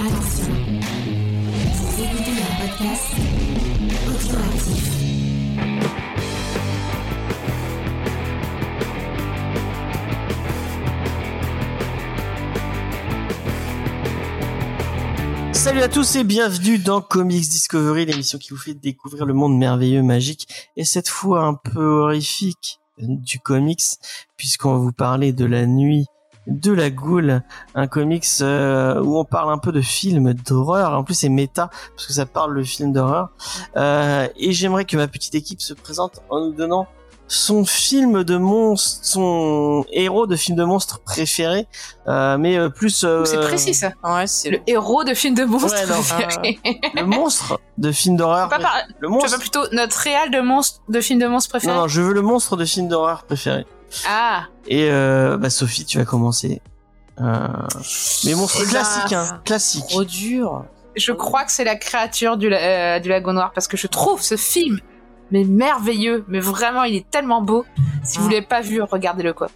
Attention, 0.00 0.54
vous 1.74 2.02
écoutez 2.04 2.30
un. 2.30 2.98
Salut 15.52 15.80
à 15.80 15.88
tous 15.88 16.14
et 16.14 16.22
bienvenue 16.22 16.78
dans 16.78 17.00
Comics 17.00 17.48
Discovery, 17.48 18.06
l'émission 18.06 18.38
qui 18.38 18.50
vous 18.50 18.56
fait 18.56 18.74
découvrir 18.74 19.26
le 19.26 19.34
monde 19.34 19.58
merveilleux, 19.58 20.04
magique 20.04 20.70
et 20.76 20.84
cette 20.84 21.08
fois 21.08 21.42
un 21.42 21.54
peu 21.54 21.84
horrifique 21.84 22.78
du 22.98 23.40
comics, 23.40 23.82
puisqu'on 24.36 24.74
va 24.74 24.78
vous 24.78 24.92
parler 24.92 25.32
de 25.32 25.44
la 25.44 25.66
nuit 25.66 26.06
de 26.48 26.72
la 26.72 26.90
goule, 26.90 27.42
un 27.74 27.86
comics 27.86 28.24
euh, 28.40 29.00
où 29.02 29.18
on 29.18 29.24
parle 29.24 29.52
un 29.52 29.58
peu 29.58 29.70
de 29.70 29.80
films 29.82 30.32
d'horreur. 30.34 30.92
En 30.92 31.04
plus, 31.04 31.14
c'est 31.14 31.28
méta 31.28 31.70
parce 31.94 32.06
que 32.06 32.12
ça 32.12 32.26
parle 32.26 32.56
de 32.56 32.62
film 32.62 32.92
d'horreur. 32.92 33.28
Euh, 33.76 34.26
et 34.36 34.52
j'aimerais 34.52 34.84
que 34.84 34.96
ma 34.96 35.08
petite 35.08 35.34
équipe 35.34 35.60
se 35.60 35.74
présente 35.74 36.20
en 36.30 36.40
nous 36.46 36.52
donnant 36.52 36.86
son 37.30 37.66
film 37.66 38.24
de 38.24 38.38
monstre, 38.38 39.00
son 39.04 39.84
héros 39.92 40.26
de 40.26 40.34
film 40.34 40.56
de 40.56 40.64
monstre 40.64 41.00
préféré, 41.00 41.66
euh, 42.06 42.38
mais 42.38 42.56
euh, 42.56 42.70
plus. 42.70 43.04
euh, 43.04 43.26
C'est 43.26 43.38
précis 43.40 43.74
ça. 43.74 43.92
Ouais, 44.02 44.26
c'est 44.26 44.48
Le 44.48 44.60
héros 44.66 45.04
de 45.04 45.12
film 45.12 45.34
de 45.34 45.44
monstre. 45.44 45.74
Ouais, 45.74 45.86
non, 45.94 46.02
préféré. 46.02 46.58
le 46.94 47.04
monstre 47.04 47.60
de 47.76 47.92
film 47.92 48.16
d'horreur. 48.16 48.48
Pas 48.48 48.58
par- 48.58 48.78
Le 49.00 49.08
Tu 49.08 49.26
veux 49.26 49.30
pas 49.32 49.38
plutôt 49.38 49.60
notre 49.72 49.98
réal 49.98 50.30
de 50.30 50.40
monstre 50.40 50.80
de 50.88 51.00
film 51.02 51.18
de 51.20 51.26
monstre 51.26 51.50
préféré 51.50 51.74
Non, 51.74 51.82
non, 51.82 51.88
je 51.88 52.00
veux 52.00 52.14
le 52.14 52.22
monstre 52.22 52.56
de 52.56 52.64
film 52.64 52.88
d'horreur 52.88 53.24
préféré. 53.24 53.66
Ah, 54.06 54.44
Et 54.66 54.88
euh, 54.90 55.36
bah 55.36 55.50
Sophie, 55.50 55.84
tu 55.84 55.98
vas 55.98 56.04
commencer. 56.04 56.60
Euh... 57.20 57.46
Mais 58.24 58.34
monstre 58.34 58.64
classique, 58.68 59.12
hein, 59.12 59.40
classique. 59.44 59.86
trop 59.88 60.04
dur. 60.04 60.64
je 60.96 61.12
crois 61.12 61.44
que 61.44 61.50
c'est 61.52 61.64
la 61.64 61.74
créature 61.76 62.36
du, 62.36 62.48
la- 62.48 62.96
euh, 62.96 62.98
du 63.00 63.08
lagon 63.08 63.32
noir 63.32 63.50
parce 63.54 63.66
que 63.68 63.76
je 63.76 63.86
trouve 63.86 64.22
ce 64.22 64.36
film 64.36 64.78
mais 65.30 65.44
merveilleux, 65.44 66.24
mais 66.28 66.40
vraiment 66.40 66.84
il 66.84 66.94
est 66.96 67.10
tellement 67.10 67.42
beau. 67.42 67.64
Si 68.04 68.18
vous 68.18 68.26
Ah. 68.28 68.32
l'avez 68.32 68.46
pas 68.46 68.60
vu, 68.62 68.80
regardez-le 68.82 69.32
quoi. 69.34 69.48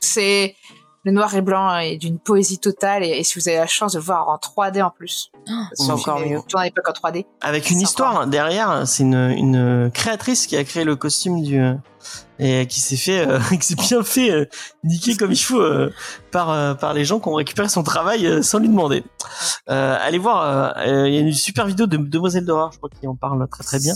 C'est 0.00 0.56
le 1.04 1.12
noir 1.12 1.34
et 1.34 1.42
blanc 1.42 1.76
et 1.78 1.98
d'une 1.98 2.18
poésie 2.18 2.58
totale 2.58 3.04
et, 3.04 3.10
et 3.18 3.24
si 3.24 3.38
vous 3.38 3.48
avez 3.48 3.58
la 3.58 3.66
chance 3.66 3.92
de 3.92 3.98
le 3.98 4.04
voir 4.04 4.28
en 4.28 4.36
3D 4.36 4.82
en 4.82 4.90
plus, 4.90 5.30
C'est 5.74 5.90
encore 5.90 6.18
mieux. 6.20 6.40
Tourne 6.48 6.62
à 6.62 6.64
l'époque 6.64 6.88
en 6.88 6.92
3D. 6.92 7.26
Avec 7.42 7.70
une 7.70 7.80
histoire 7.82 8.26
derrière, 8.26 8.82
c'est 8.86 9.02
une, 9.02 9.14
une 9.36 9.90
créatrice 9.92 10.46
qui 10.46 10.56
a 10.56 10.64
créé 10.64 10.84
le 10.84 10.96
costume 10.96 11.42
du 11.42 11.60
et 12.38 12.66
qui 12.66 12.80
s'est 12.80 12.96
fait, 12.96 13.26
euh, 13.26 13.38
qui 13.60 13.66
s'est 13.66 13.74
bien 13.74 14.02
fait 14.02 14.30
euh, 14.30 14.44
niquer 14.82 15.16
comme 15.16 15.32
il 15.32 15.36
faut 15.36 15.60
euh, 15.60 15.92
par 16.30 16.76
par 16.78 16.94
les 16.94 17.04
gens 17.04 17.20
qui 17.20 17.28
ont 17.28 17.34
récupéré 17.34 17.68
son 17.68 17.82
travail 17.82 18.42
sans 18.42 18.58
lui 18.58 18.68
demander. 18.68 19.04
Allez 19.66 20.18
voir, 20.18 20.74
il 20.86 21.14
y 21.14 21.18
a 21.18 21.20
une 21.20 21.32
super 21.32 21.66
vidéo 21.66 21.86
de 21.86 21.96
Demoiselle 21.96 22.44
d'horreur, 22.44 22.72
je 22.72 22.78
crois 22.78 22.90
qui 22.90 23.06
en 23.06 23.16
parle 23.16 23.46
très 23.48 23.64
très 23.64 23.78
bien. 23.78 23.94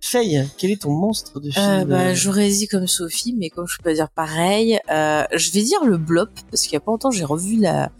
Faye, 0.00 0.48
quel 0.58 0.72
est 0.72 0.82
ton 0.82 0.90
monstre 0.92 1.38
de 1.38 1.50
film 1.50 1.64
bah, 1.84 2.12
j'aurais 2.14 2.48
dit 2.48 2.66
comme 2.66 2.88
Sophie, 2.88 3.34
mais 3.38 3.50
comme 3.50 3.68
je 3.68 3.76
peux 3.76 3.84
pas 3.84 3.94
dire 3.94 4.08
pareil, 4.10 4.80
je 4.88 5.50
vais 5.52 5.62
dire 5.62 5.84
le 5.84 5.96
blob 5.96 6.28
parce 6.50 6.62
qu'il 6.62 6.72
y 6.72 6.76
a 6.76 6.80
pas 6.80 6.90
longtemps 6.90 7.10
j'ai 7.12 7.24
revu 7.24 7.56
la, 7.60 7.90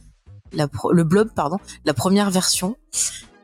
la 0.52 0.66
pro- 0.68 0.92
le 0.92 1.04
blob 1.04 1.30
pardon, 1.34 1.58
la 1.84 1.94
première 1.94 2.30
version. 2.30 2.76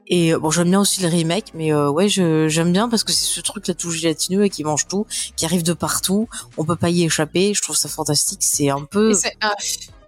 Et 0.09 0.33
euh, 0.33 0.39
bon, 0.39 0.51
j'aime 0.51 0.71
bien 0.71 0.81
aussi 0.81 1.01
le 1.03 1.09
remake, 1.09 1.53
mais 1.55 1.73
euh, 1.73 1.91
ouais, 1.91 2.09
je 2.09 2.49
j'aime 2.49 2.73
bien 2.73 2.89
parce 2.89 3.05
que 3.05 3.13
c'est 3.13 3.27
ce 3.27 3.41
truc 3.41 3.69
là 3.69 3.75
tout 3.75 3.91
gélatineux 3.91 4.45
et 4.45 4.51
qui 4.51 4.65
mange 4.65 4.89
tout, 4.89 5.07
qui 5.37 5.45
arrive 5.45 5.63
de 5.63 5.75
partout. 5.75 6.29
On 6.57 6.65
peut 6.65 6.77
pas 6.77 6.91
y 6.91 7.05
échapper. 7.05 7.53
Je 7.55 7.63
trouve 7.63 7.77
ça 7.77 7.89
fantastique. 7.89 8.41
C'est 8.43 8.71
un 8.71 8.85
peu 8.85 9.13
un 9.43 9.53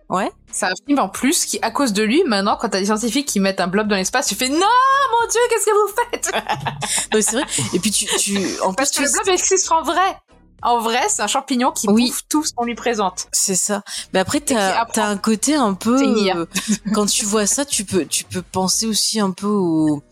ouais. 0.08 0.30
C'est 0.52 0.66
un 0.66 0.74
film 0.86 0.98
en 0.98 1.08
plus 1.08 1.44
qui, 1.44 1.58
à 1.62 1.70
cause 1.70 1.92
de 1.92 2.02
lui, 2.02 2.24
maintenant, 2.24 2.56
quand 2.60 2.70
t'as 2.70 2.80
des 2.80 2.86
scientifiques 2.86 3.26
qui 3.26 3.38
mettent 3.40 3.60
un 3.60 3.68
blob 3.68 3.88
dans 3.88 3.96
l'espace, 3.96 4.26
tu 4.26 4.34
fais 4.34 4.48
non, 4.48 4.56
mon 4.56 5.28
dieu, 5.28 5.40
qu'est-ce 5.50 5.66
que 5.66 5.70
vous 5.70 5.94
faites? 6.10 6.32
Non, 7.14 7.20
c'est 7.22 7.36
vrai. 7.36 7.44
Et 7.74 7.78
puis 7.78 7.90
tu 7.90 8.06
tu 8.18 8.38
en 8.62 8.72
Parce 8.72 8.90
plus 8.90 9.04
que 9.04 9.08
tu 9.08 9.18
le 9.18 9.24
blob 9.24 9.34
existe 9.34 9.70
en 9.70 9.82
vrai. 9.82 10.16
En 10.62 10.80
vrai, 10.80 11.00
c'est 11.08 11.22
un 11.22 11.26
champignon 11.26 11.72
qui 11.72 11.88
Oui. 11.88 12.08
bouffe 12.08 12.22
tout 12.28 12.44
ce 12.44 12.52
qu'on 12.52 12.64
lui 12.64 12.74
présente. 12.74 13.28
C'est 13.32 13.54
ça. 13.54 13.82
Mais 14.12 14.20
après, 14.20 14.40
t'as 14.40 14.82
as 14.84 15.06
un 15.06 15.16
côté 15.16 15.54
un 15.54 15.74
peu. 15.74 16.02
Euh, 16.02 16.46
quand 16.94 17.06
tu 17.06 17.24
vois 17.24 17.46
ça, 17.46 17.64
tu 17.64 17.84
peux 17.84 18.04
tu 18.06 18.24
peux 18.24 18.42
penser 18.42 18.86
aussi 18.86 19.20
un 19.20 19.30
peu 19.30 19.46
au, 19.46 20.02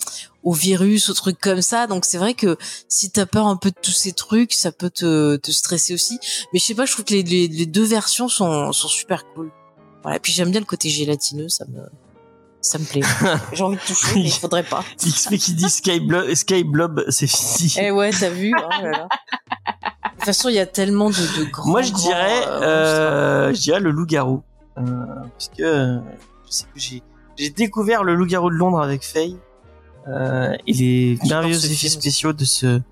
au 0.43 0.53
virus, 0.53 1.11
aux 1.11 1.15
trucs 1.15 1.41
comme 1.41 1.61
ça. 1.63 1.87
Donc 1.87 2.05
c'est 2.05 2.19
vrai 2.19 2.35
que 2.35 2.57
si 2.89 3.11
t'as 3.11 3.27
peur 3.27 3.47
un 3.47 3.57
peu 3.57 3.71
de 3.71 3.77
tous 3.83 3.91
ces 3.93 4.13
trucs, 4.13 4.53
ça 4.55 4.73
peut 4.73 4.91
te, 4.91 5.37
te 5.37 5.51
stresser 5.51 5.93
aussi. 5.95 6.19
Mais 6.53 6.59
je 6.59 6.65
sais 6.65 6.75
pas, 6.75 6.87
je 6.87 6.93
trouve 6.93 7.05
que 7.05 7.15
les, 7.15 7.23
les, 7.23 7.49
les 7.49 7.67
deux 7.67 7.85
versions 7.85 8.29
sont 8.29 8.73
sont 8.73 8.89
super 8.89 9.25
cool. 9.35 9.51
Voilà. 10.03 10.17
Et 10.17 10.21
puis 10.21 10.33
j'aime 10.33 10.51
bien 10.51 10.61
le 10.61 10.67
côté 10.67 10.89
gélatineux, 10.89 11.49
ça 11.49 11.65
me 11.67 11.81
ça 12.69 12.79
me 12.79 12.85
plaît. 12.85 13.01
J'ai 13.53 13.63
envie 13.65 13.77
de 13.77 13.81
toucher, 13.83 14.15
mais 14.15 14.23
il 14.23 14.31
faudrait 14.33 14.63
pas. 14.63 14.85
XP 14.99 15.37
qui 15.37 15.55
dit 15.55 15.69
Sky 15.71 16.01
Blob, 16.01 16.35
Sky 16.35 16.65
c'est 17.11 17.27
fini. 17.27 17.75
Eh 17.81 17.91
ouais, 17.91 18.11
t'as 18.11 18.31
vu 18.31 18.53
oh 18.57 18.83
là 18.83 18.91
là. 18.91 19.09
De 19.09 20.11
toute 20.17 20.25
façon, 20.25 20.49
il 20.49 20.57
y 20.57 20.59
a 20.59 20.67
tellement 20.67 21.11
de, 21.11 21.15
de 21.39 21.45
grands. 21.51 21.71
Moi, 21.71 21.83
je 21.83 21.93
grands, 21.93 22.01
dirais, 22.03 22.43
euh, 22.47 22.61
euh, 22.63 23.55
je 23.55 23.61
dirais 23.61 23.81
le 23.81 23.91
loup-garou, 23.91 24.43
euh, 24.79 24.83
puisque 25.39 25.61
euh, 25.61 25.99
je 26.47 26.53
sais 26.53 26.65
que 26.65 26.71
j'ai 26.81 27.03
j'ai 27.37 27.51
découvert 27.51 28.03
le 28.05 28.15
loup-garou 28.17 28.51
de 28.51 28.57
Londres 28.57 28.81
avec 28.83 29.05
Faye 29.05 29.37
euh, 30.09 30.53
et 30.67 30.73
les 30.73 31.19
merveilleux 31.29 31.57
effets 31.65 31.75
film. 31.75 31.93
spéciaux 32.01 32.33
de 32.33 32.45
ce 32.45 32.67
de 32.67 32.83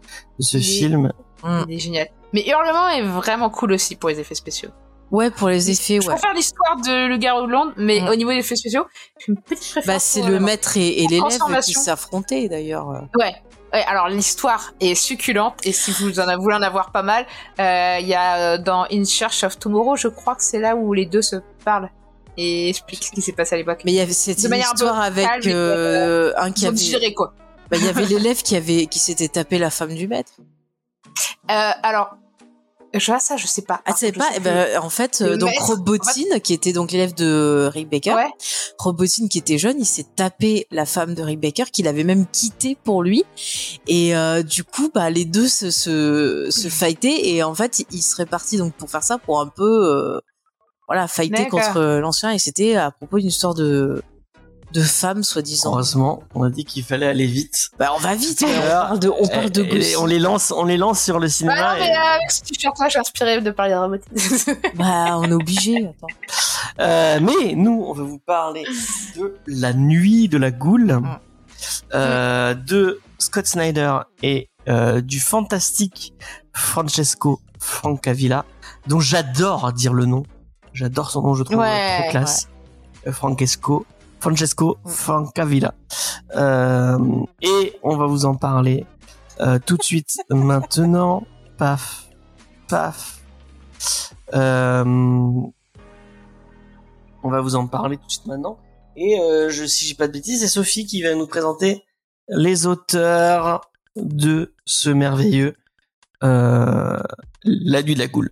ce 0.41 0.57
Il 0.57 0.61
est- 0.61 0.79
film. 0.79 1.13
Mm. 1.43 1.63
Il 1.69 1.75
est 1.75 1.79
génial. 1.79 2.09
Mais 2.33 2.45
Hurlement 2.49 2.89
est 2.91 3.03
vraiment 3.03 3.51
cool 3.51 3.73
aussi 3.73 3.97
pour 3.97 4.09
les 4.09 4.21
effets 4.21 4.35
spéciaux. 4.37 4.71
Ouais, 5.13 5.31
pour 5.31 5.49
les 5.49 5.71
effets, 5.71 6.01
Je 6.01 6.09
ouais. 6.09 6.15
préfère 6.15 6.35
l'histoire 6.35 6.77
de 6.77 7.07
Le 7.07 7.47
Londres, 7.51 7.73
mais 7.77 8.01
Mm. 8.01 8.09
au 8.09 8.15
niveau 8.17 8.31
des 8.33 8.39
effets 8.39 8.57
spéciaux, 8.57 8.87
j'ai 9.19 9.27
une 9.33 9.41
petite. 9.41 9.87
Bah, 9.87 9.99
c'est 9.99 10.23
le 10.23 10.41
maître 10.41 10.77
et, 10.77 11.03
et 11.05 11.07
l'élève 11.07 11.61
qui 11.65 11.75
s'affrontaient 11.75 12.49
d'ailleurs. 12.49 12.89
Ouais. 13.15 13.35
Ouais, 13.73 13.83
alors 13.87 14.09
l'histoire 14.09 14.73
est 14.81 14.95
succulente 14.95 15.55
et 15.65 15.73
si 15.73 15.91
vous 15.91 16.19
en 16.21 16.25
avez 16.29 16.37
voulu 16.41 16.55
en 16.55 16.63
avoir 16.63 16.93
pas 16.93 17.03
mal, 17.03 17.27
euh, 17.61 17.99
il 18.01 18.07
y 18.07 18.15
a 18.15 18.55
euh, 18.55 18.59
dans 18.59 18.87
In 18.93 19.05
Search 19.05 19.43
of 19.45 19.59
Tomorrow, 19.59 19.97
je 19.97 20.09
crois 20.09 20.35
que 20.35 20.43
c'est 20.43 20.61
là 20.61 20.77
où 20.77 20.93
les 20.95 21.05
deux 21.05 21.21
se 21.23 21.37
parlent 21.65 21.91
et 22.37 22.69
expliquent 22.71 23.05
ce 23.05 23.11
qui 23.11 23.23
s'est 23.23 23.33
passé 23.33 23.55
à 23.55 23.59
l'époque. 23.59 23.83
Mais 23.85 23.93
il 23.93 23.97
y 23.97 24.01
avait 24.01 24.13
cette 24.13 24.43
De 24.43 24.49
manière 24.49 24.71
histoire 24.73 25.01
avec 25.01 25.27
calme 25.27 25.43
euh, 25.49 26.33
un 26.37 26.53
qui 26.53 26.67
avait, 26.67 26.77
digéré 26.77 27.13
quoi. 27.13 27.35
bah, 27.71 27.77
il 27.79 27.85
y 27.85 27.89
avait 27.89 28.05
l'élève 28.07 28.41
qui 28.43 28.57
avait 28.57 28.87
qui 28.87 28.99
s'était 29.01 29.29
tapé 29.29 29.59
la 29.59 29.71
femme 29.71 29.95
du 29.95 30.07
maître. 30.09 30.33
Euh, 31.51 31.71
alors, 31.83 32.17
je 32.99 33.07
vois 33.11 33.21
ça, 33.21 33.37
je 33.37 33.47
sais 33.47 33.63
pas. 33.63 33.81
Ah, 33.85 33.93
tu 33.93 34.01
sais 34.01 34.13
pas 34.13 34.25
sais 34.31 34.35
Eh 34.37 34.41
ben, 34.41 34.79
en 34.83 34.91
fait, 34.91 35.21
Le 35.21 35.33
euh, 35.33 35.37
donc 35.37 35.51
maître, 35.51 35.67
Robotine, 35.67 36.41
qui 36.43 36.53
était 36.53 36.73
donc 36.73 36.93
l'élève 36.93 37.15
de 37.15 37.69
Rick 37.73 37.89
Baker, 37.91 38.15
Ouais. 38.15 38.29
Robotine 38.79 39.29
qui 39.29 39.39
était 39.39 39.59
jeune, 39.59 39.77
il 39.79 39.87
s'est 39.87 40.07
tapé 40.17 40.67
la 40.71 40.87
femme 40.87 41.15
de 41.15 41.23
Rick 41.23 41.41
Baker, 41.41 41.65
qu'il 41.73 41.89
avait 41.89 42.05
même 42.05 42.27
quitté 42.27 42.77
pour 42.85 43.03
lui. 43.03 43.25
Et 43.87 44.17
euh, 44.17 44.43
du 44.43 44.65
coup, 44.65 44.91
bah 44.95 45.11
les 45.11 45.25
deux 45.25 45.49
se 45.49 45.71
se, 45.71 46.49
se 46.51 46.69
fightaient 46.69 47.29
et 47.29 47.43
en 47.43 47.55
fait, 47.55 47.85
ils 47.91 48.03
seraient 48.03 48.27
partis 48.27 48.57
donc 48.59 48.75
pour 48.75 48.91
faire 48.91 49.03
ça, 49.03 49.19
pour 49.19 49.41
un 49.41 49.49
peu 49.49 49.63
euh, 49.65 50.21
voilà 50.89 51.09
fighter 51.09 51.49
contre 51.49 51.81
l'ancien. 52.01 52.33
Et 52.33 52.39
c'était 52.39 52.77
à 52.77 52.91
propos 52.91 53.19
d'une 53.19 53.29
histoire 53.29 53.55
de 53.55 54.03
de 54.77 54.83
femme 54.83 55.23
soi-disant. 55.23 55.71
Heureusement, 55.73 56.23
on 56.35 56.43
a 56.43 56.51
dit 56.51 56.65
qu'il 56.65 56.85
fallait 56.85 57.07
aller 57.07 57.27
vite. 57.27 57.71
Bah 57.79 57.91
on 57.97 57.99
va 57.99 58.15
vite, 58.15 58.43
mais 58.47 58.59
on 58.59 58.69
parle 58.71 58.99
de 59.01 59.09
on 59.09 59.27
parle 59.27 59.51
de 59.51 59.63
Et- 59.63 59.67
et 59.67 59.79
gossip. 59.79 59.97
on 60.01 60.07
les 60.07 60.19
lance, 60.19 60.53
on 60.55 60.65
les 60.65 60.77
lance 60.77 61.01
sur 61.01 61.19
le 61.19 61.27
Ah 61.27 61.31
cinéma. 61.31 61.73
non, 61.75 61.79
mais 61.81 61.87
et- 61.89 61.97
euh, 61.97 62.19
je 62.29 62.89
suis 62.91 62.99
inspirée 62.99 63.41
de 63.41 63.51
parler 63.51 63.75
de. 63.75 64.01
Bah 64.77 65.17
on 65.19 65.25
est 65.25 65.33
obligé. 65.33 65.87
Attends. 65.89 66.07
Euh, 66.81 67.21
mais 67.23 67.55
nous, 67.55 67.85
on 67.89 67.93
va 67.95 68.03
vous 68.03 68.19
parler 68.19 68.65
de 69.17 69.37
La 69.47 69.73
Nuit 69.73 70.29
de 70.29 70.37
la 70.39 70.51
Goule, 70.51 71.01
euh, 71.95 72.55
de 72.55 73.01
Scott 73.19 73.47
Snyder 73.47 73.99
et 74.23 74.49
euh, 74.69 75.01
du 75.01 75.21
fantastique 75.21 76.13
Francesco 76.53 77.41
Francavilla, 77.61 78.45
dont 78.89 79.01
j'adore 79.01 79.73
dire 79.73 79.93
le 79.95 80.05
nom. 80.05 80.25
J'adore 80.75 81.11
son 81.11 81.23
nom, 81.23 81.35
je 81.35 81.45
trouve 81.45 81.59
Ouais, 81.59 82.01
trop 82.03 82.11
classe. 82.11 82.49
Francesco, 83.11 83.87
Francesco 84.21 84.79
Francavilla. 84.85 85.75
Euh, 86.35 86.99
et 87.43 87.79
on 87.83 87.97
va 87.97 88.07
vous 88.07 88.25
en 88.25 88.35
parler 88.35 88.87
euh, 89.41 89.59
tout 89.65 89.77
de 89.77 89.83
suite 89.83 90.19
maintenant. 90.31 91.27
Paf, 91.59 92.09
paf. 92.69 93.23
Euh, 94.35 94.85
on 97.23 97.31
va 97.31 97.41
vous 97.41 97.57
en 97.57 97.67
parler 97.67 97.97
tout 97.97 98.07
de 98.07 98.11
suite 98.11 98.27
maintenant. 98.27 98.59
Et 98.97 99.19
je, 99.51 99.67
si 99.67 99.85
j'ai 99.85 99.95
pas 99.95 100.09
de 100.09 100.13
bêtises, 100.13 100.41
c'est 100.41 100.49
Sophie 100.49 100.87
qui 100.87 101.03
va 101.03 101.15
nous 101.15 101.27
présenter 101.27 101.85
les 102.29 102.67
auteurs 102.67 103.71
de 103.97 104.55
ce 104.65 104.89
merveilleux 104.89 105.55
La 106.23 107.03
Nuit 107.45 107.95
de 107.95 107.99
la 107.99 108.07
Goule. 108.07 108.31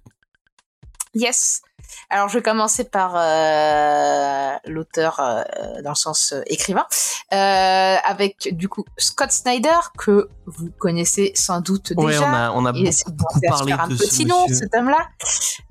Yes. 1.14 1.62
Alors, 2.10 2.28
je 2.28 2.38
vais 2.38 2.42
commencer 2.42 2.84
par 2.84 3.14
euh, 3.16 4.56
l'auteur 4.66 5.20
euh, 5.20 5.42
dans 5.82 5.90
le 5.90 5.94
sens 5.96 6.32
euh, 6.32 6.42
écrivain, 6.46 6.86
euh, 7.32 7.96
avec 8.04 8.48
du 8.52 8.68
coup 8.68 8.84
Scott 8.98 9.30
Snyder 9.30 9.76
que 9.98 10.28
vous 10.46 10.70
connaissez 10.78 11.32
sans 11.34 11.60
doute 11.60 11.92
Ouais, 11.96 12.12
déjà. 12.12 12.28
on 12.28 12.34
a, 12.34 12.50
on 12.52 12.64
a 12.66 12.72
beaucoup, 12.72 13.12
beaucoup 13.12 13.40
parlé 13.48 13.72
faire 13.72 13.82
un 13.82 13.88
de 13.88 13.96
petit 13.96 14.26
nom, 14.26 14.46
cet 14.48 14.74
homme-là. 14.74 14.98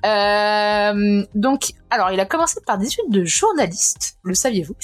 Euh, 0.06 1.26
donc, 1.36 1.72
alors, 1.90 2.12
il 2.12 2.20
a 2.20 2.26
commencé 2.26 2.60
par 2.66 2.78
des 2.78 2.88
études 2.88 3.10
de 3.10 3.24
journaliste, 3.26 4.18
le 4.24 4.34
saviez-vous 4.34 4.76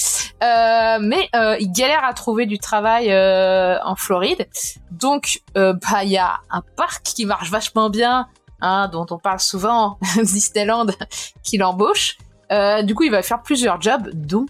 Euh, 0.43 0.97
mais 1.01 1.29
euh, 1.35 1.57
il 1.59 1.71
galère 1.71 2.03
à 2.03 2.13
trouver 2.13 2.45
du 2.45 2.59
travail 2.59 3.11
euh, 3.11 3.77
en 3.83 3.95
Floride. 3.95 4.47
Donc, 4.91 5.41
bah, 5.55 6.03
il 6.03 6.09
y 6.09 6.17
a 6.17 6.37
un 6.51 6.61
parc 6.75 7.03
qui 7.03 7.25
marche 7.25 7.49
vachement 7.49 7.89
bien, 7.89 8.27
hein, 8.61 8.89
dont 8.91 9.05
on 9.11 9.17
parle 9.17 9.39
souvent, 9.39 9.97
Disneyland, 10.17 10.87
qui 11.43 11.57
l'embauche. 11.57 12.17
Euh, 12.51 12.81
du 12.81 12.95
coup, 12.95 13.03
il 13.03 13.11
va 13.11 13.21
faire 13.21 13.41
plusieurs 13.41 13.81
jobs, 13.81 14.09
dont, 14.13 14.45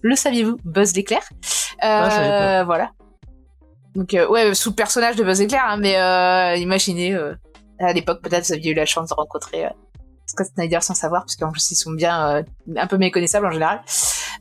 le 0.00 0.16
saviez-vous, 0.16 0.58
Buzz 0.64 0.94
l'éclair. 0.94 1.22
Ah, 1.80 2.10
savais 2.10 2.28
pas. 2.28 2.64
voilà. 2.64 2.90
Donc, 3.94 4.14
euh, 4.14 4.26
ouais, 4.28 4.54
sous 4.54 4.70
le 4.70 4.74
personnage 4.74 5.16
de 5.16 5.24
Buzz 5.24 5.40
l'éclair, 5.40 5.64
hein, 5.66 5.76
mais 5.76 5.98
euh, 5.98 6.56
imaginez, 6.56 7.14
euh, 7.14 7.34
à 7.78 7.92
l'époque, 7.92 8.22
peut-être, 8.22 8.46
vous 8.46 8.52
aviez 8.54 8.72
eu 8.72 8.74
la 8.74 8.86
chance 8.86 9.10
de 9.10 9.14
rencontrer 9.14 9.66
euh, 9.66 9.70
Scott 10.32 10.48
Snyder 10.54 10.80
sans 10.80 10.94
savoir, 10.94 11.22
parce 11.22 11.36
qu'en 11.36 11.52
plus, 11.52 11.70
ils 11.70 11.76
sont 11.76 11.92
bien 11.92 12.36
euh, 12.38 12.42
un 12.76 12.86
peu 12.86 12.98
méconnaissables 12.98 13.46
en 13.46 13.50
général. 13.50 13.82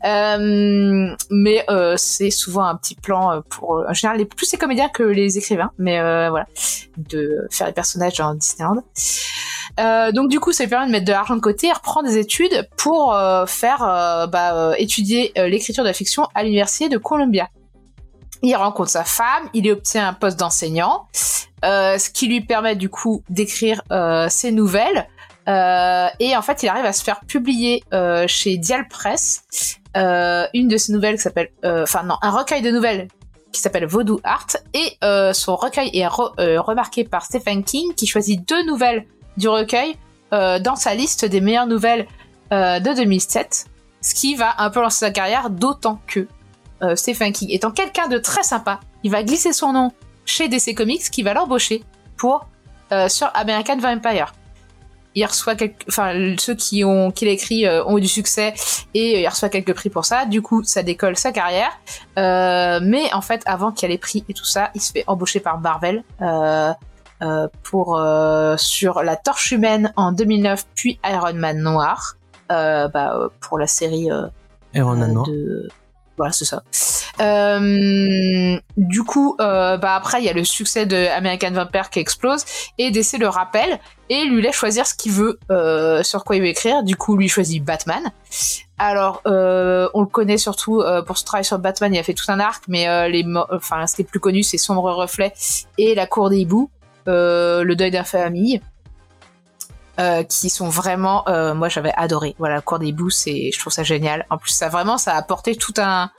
Euh, 0.03 1.15
mais 1.29 1.63
euh, 1.69 1.95
c'est 1.97 2.31
souvent 2.31 2.63
un 2.65 2.75
petit 2.75 2.95
plan 2.95 3.41
pour, 3.49 3.83
en 3.87 3.93
général, 3.93 4.25
plus 4.25 4.51
les 4.51 4.57
comédiens 4.57 4.89
que 4.89 5.03
les 5.03 5.37
écrivains, 5.37 5.71
mais 5.77 5.99
voilà, 6.29 6.47
de 6.97 7.47
faire 7.51 7.67
les 7.67 7.73
personnages 7.73 8.17
dans 8.17 8.33
Disneyland. 8.33 8.83
Euh, 9.79 10.11
donc 10.11 10.29
du 10.29 10.39
coup, 10.39 10.51
ça 10.51 10.63
lui 10.63 10.69
permet 10.69 10.87
de 10.87 10.91
mettre 10.91 11.05
de 11.05 11.11
l'argent 11.11 11.35
de 11.35 11.41
côté 11.41 11.67
et 11.67 11.71
reprendre 11.71 12.07
des 12.07 12.17
études 12.17 12.67
pour 12.77 13.15
faire 13.47 13.79
bah, 14.31 14.73
étudier 14.77 15.31
l'écriture 15.35 15.83
de 15.83 15.89
la 15.89 15.93
fiction 15.93 16.27
à 16.35 16.43
l'université 16.43 16.89
de 16.89 16.97
Columbia. 16.97 17.49
Il 18.43 18.55
rencontre 18.55 18.89
sa 18.89 19.03
femme, 19.03 19.49
il 19.53 19.67
y 19.67 19.71
obtient 19.71 20.07
un 20.07 20.13
poste 20.13 20.39
d'enseignant, 20.39 21.07
ce 21.63 22.09
qui 22.09 22.27
lui 22.27 22.41
permet 22.41 22.75
du 22.75 22.89
coup 22.89 23.23
d'écrire 23.29 23.83
ses 24.29 24.51
nouvelles. 24.51 25.07
Euh, 25.51 26.07
et 26.19 26.35
en 26.37 26.41
fait, 26.41 26.63
il 26.63 26.69
arrive 26.69 26.85
à 26.85 26.93
se 26.93 27.03
faire 27.03 27.21
publier 27.21 27.83
euh, 27.93 28.25
chez 28.27 28.57
Dial 28.57 28.87
Press 28.87 29.43
euh, 29.97 30.45
une 30.53 30.67
de 30.69 30.77
ses 30.77 30.93
nouvelles 30.93 31.15
qui 31.15 31.23
s'appelle, 31.23 31.49
enfin 31.63 32.03
non, 32.03 32.15
un 32.21 32.31
recueil 32.31 32.61
de 32.61 32.71
nouvelles 32.71 33.07
qui 33.51 33.59
s'appelle 33.59 33.85
Voodoo 33.85 34.21
Art. 34.23 34.47
Et 34.73 34.97
son 35.33 35.55
recueil 35.57 35.89
est 35.93 36.07
re- 36.07 36.57
remarqué 36.57 37.03
par 37.03 37.23
Stephen 37.25 37.63
King, 37.65 37.93
qui 37.95 38.07
choisit 38.07 38.47
deux 38.47 38.65
nouvelles 38.65 39.05
du 39.35 39.49
recueil 39.49 39.97
dans 40.31 40.77
sa 40.77 40.95
liste 40.95 41.25
des 41.25 41.41
meilleures 41.41 41.67
nouvelles 41.67 42.07
de 42.51 42.95
2007, 42.95 43.65
ce 43.99 44.15
qui 44.15 44.35
va 44.35 44.55
un 44.59 44.69
peu 44.69 44.79
lancer 44.81 44.99
sa 45.05 45.11
carrière, 45.11 45.49
d'autant 45.49 45.99
que 46.07 46.27
Stephen 46.95 47.33
King 47.33 47.49
étant 47.51 47.71
quelqu'un 47.71 48.07
de 48.07 48.17
très 48.19 48.43
sympa, 48.43 48.79
il 49.03 49.11
va 49.11 49.21
glisser 49.23 49.51
son 49.51 49.73
nom 49.73 49.91
chez 50.23 50.47
DC 50.47 50.73
Comics, 50.73 51.11
qui 51.11 51.21
va 51.21 51.33
l'embaucher 51.33 51.83
pour 52.15 52.47
sur 53.09 53.29
American 53.33 53.79
Vampire. 53.79 54.31
Il 55.15 55.25
reçoit 55.25 55.55
quelques, 55.55 55.83
enfin 55.87 56.13
ceux 56.37 56.55
qui 56.55 56.83
ont 56.85 57.11
qu'il 57.11 57.27
a 57.27 57.31
écrit 57.31 57.65
euh, 57.65 57.83
ont 57.85 57.97
eu 57.97 58.01
du 58.01 58.07
succès 58.07 58.53
et 58.93 59.15
euh, 59.15 59.19
il 59.19 59.27
reçoit 59.27 59.49
quelques 59.49 59.73
prix 59.73 59.89
pour 59.89 60.05
ça. 60.05 60.25
Du 60.25 60.41
coup, 60.41 60.63
ça 60.63 60.83
décolle 60.83 61.17
sa 61.17 61.31
carrière. 61.31 61.71
Euh, 62.17 62.79
mais 62.81 63.13
en 63.13 63.21
fait, 63.21 63.41
avant 63.45 63.71
qu'il 63.71 63.89
y 63.89 63.91
ait 63.91 63.95
les 63.95 63.99
prix 63.99 64.23
et 64.29 64.33
tout 64.33 64.45
ça, 64.45 64.71
il 64.73 64.81
se 64.81 64.91
fait 64.91 65.03
embaucher 65.07 65.39
par 65.39 65.59
Marvel. 65.59 66.03
Euh, 66.21 66.71
euh, 67.23 67.47
pour 67.61 68.01
sur 68.57 69.03
la 69.03 69.15
Torche 69.15 69.51
humaine 69.51 69.93
en 69.95 70.11
2009, 70.11 70.65
puis 70.73 70.99
Iron 71.05 71.35
Man 71.35 71.59
noir 71.59 72.15
euh, 72.51 72.87
bah, 72.87 73.29
pour 73.39 73.59
la 73.59 73.67
série 73.67 74.09
Iron 74.73 74.95
Man 74.95 75.13
noir. 75.13 75.27
de 75.27 75.69
voilà 76.17 76.31
c'est 76.31 76.45
ça. 76.45 76.63
Euh, 77.19 78.59
du 78.77 79.03
coup, 79.03 79.35
euh, 79.39 79.77
bah 79.77 79.95
après 79.95 80.19
il 80.19 80.25
y 80.25 80.29
a 80.29 80.33
le 80.33 80.43
succès 80.43 80.85
de 80.85 81.07
American 81.15 81.51
Vampire 81.51 81.89
qui 81.89 81.99
explose 81.99 82.43
et 82.77 82.91
DC 82.91 83.17
le 83.19 83.27
rappelle 83.27 83.79
et 84.09 84.25
lui 84.25 84.41
laisse 84.41 84.55
choisir 84.55 84.85
ce 84.85 84.93
qu'il 84.93 85.11
veut 85.11 85.39
euh, 85.51 86.03
sur 86.03 86.23
quoi 86.23 86.35
il 86.35 86.41
veut 86.41 86.47
écrire. 86.47 86.83
Du 86.83 86.95
coup, 86.95 87.15
lui 87.15 87.29
choisit 87.29 87.63
Batman. 87.63 88.11
Alors, 88.77 89.21
euh, 89.25 89.87
on 89.93 90.01
le 90.01 90.07
connaît 90.07 90.37
surtout 90.37 90.83
pour 91.05 91.17
ce 91.17 91.23
travail 91.23 91.45
sur 91.45 91.59
Batman. 91.59 91.93
Il 91.93 91.99
a 91.99 92.03
fait 92.03 92.13
tout 92.13 92.25
un 92.29 92.39
arc, 92.39 92.63
mais 92.67 93.09
les, 93.09 93.25
enfin, 93.51 93.87
ce 93.87 93.95
qui 93.95 94.01
est 94.01 94.05
plus 94.05 94.19
connu, 94.19 94.43
c'est 94.43 94.57
Sombre 94.57 94.91
Reflet 94.91 95.33
et 95.77 95.95
La 95.95 96.07
Cour 96.07 96.29
des 96.29 96.39
hiboux, 96.39 96.69
Le 97.05 97.73
deuil 97.73 97.91
d'un 97.91 98.03
famille. 98.03 98.59
Euh, 99.99 100.23
qui 100.23 100.49
sont 100.49 100.69
vraiment 100.69 101.27
euh, 101.27 101.53
moi 101.53 101.67
j'avais 101.67 101.91
adoré. 101.97 102.33
Voilà 102.39 102.55
la 102.55 102.61
cour 102.61 102.79
des 102.79 102.87
hiboux 102.87 103.09
c'est 103.09 103.51
je 103.53 103.59
trouve 103.59 103.73
ça 103.73 103.83
génial. 103.83 104.25
En 104.29 104.37
plus 104.37 104.51
ça 104.51 104.69
vraiment 104.69 104.97
ça 104.97 105.13
a 105.13 105.17
apporté 105.17 105.53
tout 105.55 105.73
un 105.77 106.09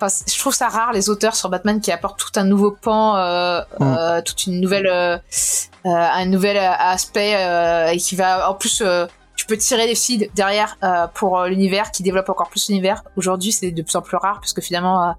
enfin, 0.00 0.12
je 0.26 0.36
trouve 0.38 0.52
ça 0.52 0.68
rare 0.68 0.92
les 0.92 1.08
auteurs 1.08 1.36
sur 1.36 1.48
Batman 1.48 1.80
qui 1.80 1.92
apportent 1.92 2.18
tout 2.18 2.32
un 2.40 2.44
nouveau 2.44 2.72
pan 2.72 3.16
euh, 3.16 3.60
Mm. 3.78 3.82
euh, 3.96 4.20
toute 4.22 4.46
une 4.46 4.60
nouvelle 4.60 4.88
euh, 4.88 5.16
euh, 5.16 5.88
un 5.90 6.26
nouvel 6.26 6.56
aspect 6.58 7.36
euh, 7.36 7.86
et 7.92 7.98
qui 7.98 8.16
va 8.16 8.50
en 8.50 8.54
plus 8.54 8.82
euh, 8.84 9.06
tu 9.36 9.46
peux 9.46 9.56
tirer 9.56 9.86
les 9.86 9.94
fils 9.94 10.26
derrière 10.34 10.76
euh, 10.82 11.06
pour 11.14 11.44
l'univers 11.44 11.92
qui 11.92 12.02
développe 12.02 12.28
encore 12.28 12.50
plus 12.50 12.68
l'univers. 12.68 13.04
Aujourd'hui 13.16 13.52
c'est 13.52 13.70
de 13.70 13.82
plus 13.82 13.94
en 13.94 14.02
plus 14.02 14.16
rare 14.16 14.40
parce 14.40 14.52
que 14.52 14.60
finalement 14.60 15.08
euh, 15.08 15.12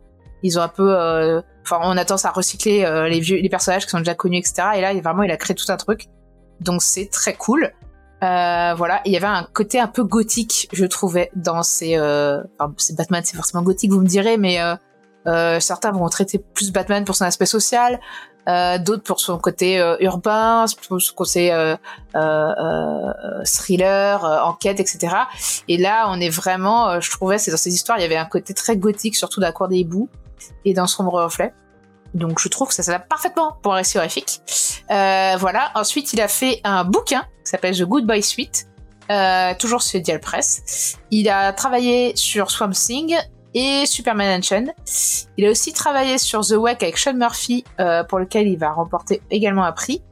ils 0.44 0.60
ont 0.60 0.62
un 0.62 0.68
peu 0.68 0.94
euh, 1.00 1.42
enfin 1.64 1.80
on 1.84 1.96
a 1.96 2.04
tendance 2.04 2.26
à 2.26 2.32
recycler 2.32 2.84
euh, 2.84 3.08
les 3.08 3.22
vieux 3.22 3.38
les 3.38 3.50
personnages 3.50 3.86
qui 3.86 3.92
sont 3.92 4.00
déjà 4.00 4.16
connus 4.16 4.38
etc 4.40 4.68
et 4.76 4.82
là 4.82 4.92
il- 4.92 5.02
vraiment 5.02 5.24
il 5.24 5.32
a 5.32 5.38
créé 5.38 5.56
tout 5.56 5.70
un 5.72 5.78
truc 5.78 6.08
donc 6.62 6.82
c'est 6.82 7.10
très 7.10 7.34
cool 7.34 7.72
euh, 8.22 8.74
voilà, 8.76 9.02
il 9.06 9.14
y 9.14 9.18
avait 9.18 9.28
un 9.28 9.48
côté 9.54 9.80
un 9.80 9.88
peu 9.88 10.04
gothique, 10.04 10.68
je 10.74 10.84
trouvais, 10.84 11.32
dans 11.36 11.64
ces. 11.64 11.96
Euh... 11.96 12.44
C'est 12.76 12.98
Batman, 12.98 13.22
c'est 13.24 13.38
forcément 13.38 13.64
gothique, 13.64 13.92
vous 13.92 14.02
me 14.02 14.08
direz, 14.08 14.38
mais 14.38 14.60
euh, 14.60 14.76
euh, 15.28 15.60
certains 15.60 15.92
vont 15.92 16.08
traiter 16.10 16.40
plus 16.40 16.72
Batman 16.72 17.06
pour 17.06 17.16
son 17.16 17.26
aspect 17.26 17.46
social, 17.46 18.00
euh, 18.48 18.78
d'autres 18.78 19.04
pour 19.04 19.20
son 19.20 19.38
côté 19.38 19.80
euh, 19.80 19.96
urbain, 20.02 20.66
pour 20.88 21.02
son 21.02 21.14
côté 21.14 21.50
thriller, 23.46 24.24
enquête, 24.46 24.80
etc. 24.82 25.16
Et 25.70 25.78
là, 25.78 26.08
on 26.10 26.20
est 26.20 26.30
vraiment, 26.30 27.00
je 27.00 27.10
trouvais, 27.12 27.38
c'est 27.38 27.52
dans 27.52 27.58
ces 27.58 27.74
histoires, 27.74 28.00
il 28.00 28.02
y 28.02 28.06
avait 28.06 28.18
un 28.18 28.26
côté 28.26 28.54
très 28.54 28.76
gothique, 28.76 29.16
surtout 29.16 29.40
dans 29.40 29.48
la 29.48 29.54
cour 29.54 29.70
des 29.70 29.78
hiboux 29.78 30.10
et 30.66 30.74
dans 30.74 30.88
Sombre 30.88 31.24
Reflet. 31.24 31.54
Donc 32.14 32.40
je 32.40 32.48
trouve 32.50 32.70
que 32.70 32.74
ça 32.74 32.84
s'adapte 32.84 33.08
parfaitement 33.10 33.58
pour 33.62 33.74
un 33.74 33.78
récit 33.78 33.98
horrifique. 33.98 34.42
Euh, 34.92 35.36
voilà. 35.38 35.72
Ensuite, 35.76 36.14
il 36.14 36.22
a 36.22 36.28
fait 36.28 36.62
un 36.64 36.84
bouquin 36.84 37.22
qui 37.44 37.52
s'appelle 37.52 37.78
The 37.78 37.84
Goodbye 37.84 38.24
Suite, 38.24 38.68
euh, 39.12 39.54
toujours 39.58 39.82
sur 39.82 40.00
Dial 40.02 40.20
Press. 40.20 40.98
Il 41.12 41.30
a 41.30 41.54
travaillé 41.54 42.16
sur 42.16 42.52
Swamp 42.52 42.72
Thing 42.72 43.16
et 43.54 43.86
Superman 43.86 44.40
Unchained. 44.40 44.74
Il 45.38 45.46
a 45.46 45.52
aussi 45.52 45.74
travaillé 45.74 46.18
sur 46.18 46.46
The 46.46 46.52
Wake 46.52 46.84
avec 46.84 46.98
Sean 46.98 47.14
Murphy, 47.14 47.64
euh, 47.80 48.04
pour 48.04 48.20
lequel 48.20 48.48
il 48.48 48.58
va 48.58 48.72
remporter 48.72 49.22
également 49.32 49.64
un 49.64 49.72
prix. 49.72 50.04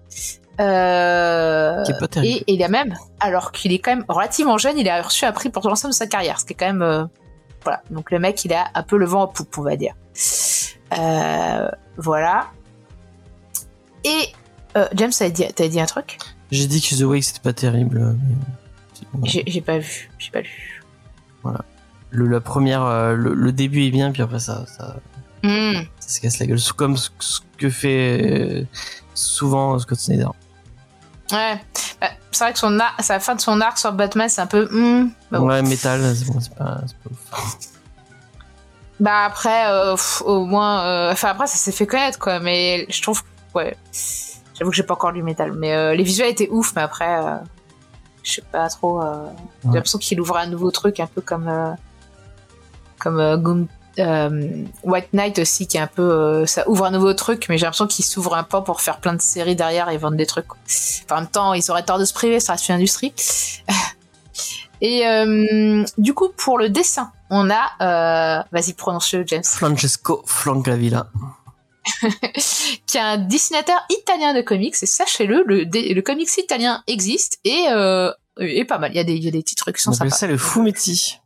Euh, 0.59 1.83
et, 2.23 2.37
et 2.37 2.53
il 2.53 2.63
a 2.63 2.67
même, 2.67 2.97
alors 3.19 3.51
qu'il 3.51 3.71
est 3.73 3.79
quand 3.79 3.91
même 3.91 4.05
relativement 4.07 4.57
jeune, 4.57 4.77
il 4.79 4.89
a 4.89 5.03
reçu 5.03 5.25
un 5.25 5.31
prix 5.31 5.49
pour 5.49 5.67
l'ensemble 5.67 5.93
de 5.93 5.97
sa 5.97 6.07
carrière, 6.07 6.39
ce 6.39 6.45
qui 6.45 6.53
est 6.53 6.55
quand 6.55 6.65
même, 6.65 6.81
euh, 6.81 7.05
voilà. 7.63 7.83
Donc 7.91 8.09
le 8.09 8.17
mec, 8.17 8.43
il 8.43 8.53
a 8.53 8.65
un 8.73 8.81
peu 8.81 8.97
le 8.97 9.05
vent 9.05 9.21
en 9.21 9.27
poupe, 9.27 9.55
on 9.59 9.61
va 9.61 9.75
dire. 9.75 9.93
Euh, 10.97 11.69
voilà. 11.97 12.47
Et 14.03 14.27
euh, 14.77 14.87
James, 14.93 15.11
t'avais 15.11 15.31
dit, 15.31 15.45
dit 15.69 15.79
un 15.81 15.85
truc? 15.85 16.17
J'ai 16.51 16.67
dit 16.67 16.81
que 16.81 16.95
The 16.95 17.01
Wake 17.01 17.23
c'était 17.23 17.39
pas 17.41 17.53
terrible. 17.53 17.97
euh, 17.97 18.13
bon. 19.13 19.25
J'ai 19.25 19.61
pas 19.61 19.79
vu, 19.79 20.09
j'ai 20.17 20.31
pas 20.31 20.41
lu. 20.41 20.83
Le, 22.09 22.27
la 22.27 22.39
première, 22.39 22.85
le, 23.15 23.33
le 23.33 23.51
début 23.51 23.83
est 23.85 23.91
bien, 23.91 24.11
puis 24.11 24.21
après 24.21 24.39
ça, 24.39 24.65
ça, 24.65 24.95
Hmm. 25.43 25.81
ça 25.99 26.09
se 26.09 26.19
casse 26.19 26.39
la 26.39 26.47
gueule. 26.47 26.59
Comme 26.75 26.97
ce, 26.97 27.09
ce 27.19 27.39
que 27.57 27.69
fait 27.69 28.65
souvent 29.13 29.77
Scott 29.79 29.99
Snyder. 29.99 30.27
Ouais. 31.31 31.61
Bah, 32.01 32.07
c'est 32.31 32.43
vrai 32.43 32.53
que 32.53 32.59
son 32.59 32.77
sa 32.99 33.19
fin 33.19 33.35
de 33.35 33.41
son 33.41 33.61
arc 33.61 33.77
sur 33.77 33.91
Batman, 33.93 34.29
c'est 34.29 34.41
un 34.41 34.47
peu. 34.47 34.67
hmm. 34.71 35.09
Bah, 35.31 35.39
bon. 35.39 35.47
ouais, 35.47 35.61
métal, 35.61 36.01
c'est 36.15 36.25
bon, 36.25 36.39
c'est 36.39 36.55
pas, 36.55 36.81
c'est 36.87 36.97
pas 36.97 37.09
ouf. 37.11 37.57
Bah 38.99 39.25
après, 39.25 39.67
euh, 39.71 39.91
pff, 39.91 40.21
au 40.25 40.45
moins, 40.45 40.83
euh, 40.85 41.11
enfin 41.11 41.29
après 41.29 41.45
ça 41.47 41.57
s'est 41.57 41.71
fait 41.71 41.85
connaître 41.85 42.17
quoi, 42.17 42.39
mais 42.39 42.85
je 42.89 43.01
trouve, 43.01 43.21
ouais, 43.53 43.77
j'avoue 44.57 44.71
que 44.71 44.75
j'ai 44.75 44.83
pas 44.83 44.95
encore 44.95 45.11
lu 45.11 45.21
Metal, 45.21 45.51
mais 45.53 45.73
euh, 45.73 45.93
les 45.93 46.03
visuels 46.03 46.29
étaient 46.31 46.49
ouf, 46.49 46.73
mais 46.75 46.81
après, 46.81 47.19
euh, 47.23 47.35
je 48.23 48.33
sais 48.33 48.41
pas 48.51 48.67
trop. 48.69 49.01
euh, 49.03 49.25
J'ai 49.63 49.69
Ouais. 49.69 49.75
l'impression 49.75 49.99
qu'il 49.99 50.19
ouvre 50.19 50.37
un 50.37 50.47
nouveau 50.47 50.71
truc, 50.71 50.99
un 50.99 51.05
peu 51.07 51.21
comme 51.21 51.47
euh, 51.47 51.71
comme 52.99 53.19
euh, 53.19 53.37
Goom- 53.37 53.67
White 54.83 55.13
Knight 55.13 55.39
aussi, 55.39 55.67
qui 55.67 55.77
est 55.77 55.79
un 55.79 55.87
peu, 55.87 56.01
euh, 56.03 56.45
ça 56.45 56.67
ouvre 56.69 56.85
un 56.85 56.91
nouveau 56.91 57.13
truc, 57.13 57.45
mais 57.49 57.57
j'ai 57.57 57.65
l'impression 57.65 57.87
qu'il 57.87 58.05
s'ouvre 58.05 58.35
un 58.35 58.43
pan 58.43 58.61
pour 58.63 58.81
faire 58.81 58.97
plein 58.97 59.13
de 59.13 59.21
séries 59.21 59.55
derrière 59.55 59.89
et 59.89 59.97
vendre 59.97 60.17
des 60.17 60.25
trucs. 60.27 60.47
quoi. 60.47 60.57
Enfin, 61.05 61.15
en 61.17 61.21
même 61.21 61.29
temps, 61.29 61.53
ils 61.53 61.69
auraient 61.71 61.83
tort 61.83 61.97
de 61.99 62.05
se 62.05 62.13
priver, 62.13 62.39
ça 62.39 62.53
reste 62.53 62.67
une 62.69 62.75
industrie. 62.75 63.13
Et 64.81 65.07
euh, 65.07 65.83
du 65.97 66.13
coup, 66.13 66.29
pour 66.35 66.57
le 66.57 66.69
dessin, 66.69 67.11
on 67.29 67.49
a, 67.49 67.71
euh, 67.81 68.43
vas-y, 68.51 68.73
prononce-le, 68.73 69.23
James, 69.27 69.43
Francesco 69.43 70.23
Francavilla. 70.25 71.07
qui 72.85 72.97
est 72.97 73.01
un 73.01 73.17
dessinateur 73.17 73.79
italien 73.89 74.33
de 74.33 74.41
comics. 74.41 74.75
Et 74.81 74.85
sachez-le, 74.85 75.43
le, 75.43 76.01
comics 76.01 76.29
italien 76.37 76.83
existe 76.87 77.39
et 77.43 77.67
euh, 77.71 78.11
est 78.39 78.65
pas 78.65 78.77
mal. 78.77 78.91
Il 78.91 78.97
y 78.97 78.99
a 78.99 79.03
des, 79.03 79.13
il 79.13 79.23
y 79.23 79.27
a 79.27 79.31
des 79.31 79.43
titres 79.43 79.71
qui 79.71 79.81
sont 79.81 79.91
On 79.91 79.93
sympas. 79.93 80.09
ça 80.09 80.27
le 80.27 80.37
Fumetti. 80.37 81.19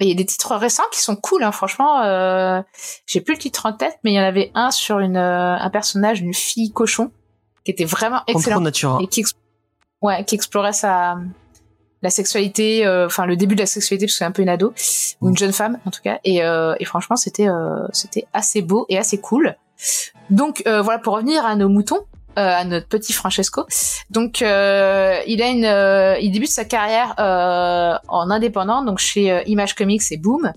Et 0.00 0.04
il 0.04 0.08
y 0.08 0.12
a 0.12 0.14
des 0.14 0.24
titres 0.24 0.56
récents 0.56 0.82
qui 0.90 1.00
sont 1.00 1.14
cool, 1.14 1.44
hein, 1.44 1.52
franchement. 1.52 2.02
Euh, 2.02 2.62
J'ai 3.06 3.20
plus 3.20 3.34
le 3.34 3.38
titre 3.38 3.66
en 3.66 3.74
tête, 3.74 3.98
mais 4.02 4.12
il 4.12 4.14
y 4.14 4.20
en 4.20 4.24
avait 4.24 4.50
un 4.54 4.70
sur 4.70 4.98
une, 4.98 5.18
euh, 5.18 5.56
un 5.56 5.70
personnage, 5.70 6.20
une 6.20 6.32
fille 6.32 6.72
cochon, 6.72 7.12
qui 7.64 7.70
était 7.70 7.84
vraiment 7.84 8.22
excellent. 8.26 8.64
Et 9.00 9.06
qui, 9.08 9.26
ouais, 10.00 10.24
qui 10.24 10.34
explorait 10.34 10.72
sa, 10.72 11.18
la 12.02 12.10
sexualité, 12.10 12.86
euh, 12.86 13.06
enfin 13.06 13.26
le 13.26 13.36
début 13.36 13.54
de 13.54 13.60
la 13.60 13.66
sexualité 13.66 14.06
parce 14.06 14.14
que 14.14 14.18
c'est 14.18 14.24
un 14.24 14.32
peu 14.32 14.42
une 14.42 14.48
ado 14.48 14.72
ou 15.20 15.28
une 15.28 15.36
jeune 15.36 15.52
femme 15.52 15.78
en 15.86 15.90
tout 15.90 16.00
cas. 16.02 16.18
Et, 16.24 16.42
euh, 16.42 16.74
et 16.80 16.84
franchement, 16.84 17.16
c'était 17.16 17.48
euh, 17.48 17.86
c'était 17.92 18.26
assez 18.32 18.62
beau 18.62 18.86
et 18.88 18.98
assez 18.98 19.18
cool. 19.18 19.56
Donc 20.30 20.62
voilà 20.66 20.98
pour 20.98 21.14
revenir 21.14 21.44
à 21.46 21.56
nos 21.56 21.68
moutons. 21.68 22.04
euh, 22.38 22.60
à 22.60 22.64
notre 22.64 22.86
petit 22.86 23.12
Francesco. 23.12 23.66
Donc, 24.10 24.40
euh, 24.40 25.18
il 25.26 25.42
a 25.42 25.48
une, 25.48 25.64
euh, 25.64 26.16
il 26.20 26.30
débute 26.30 26.48
sa 26.50 26.64
carrière 26.64 27.14
en 27.18 28.30
indépendant, 28.30 28.84
donc 28.84 28.98
chez 28.98 29.42
Image 29.46 29.74
Comics 29.74 30.02
et 30.12 30.16
Boom 30.16 30.52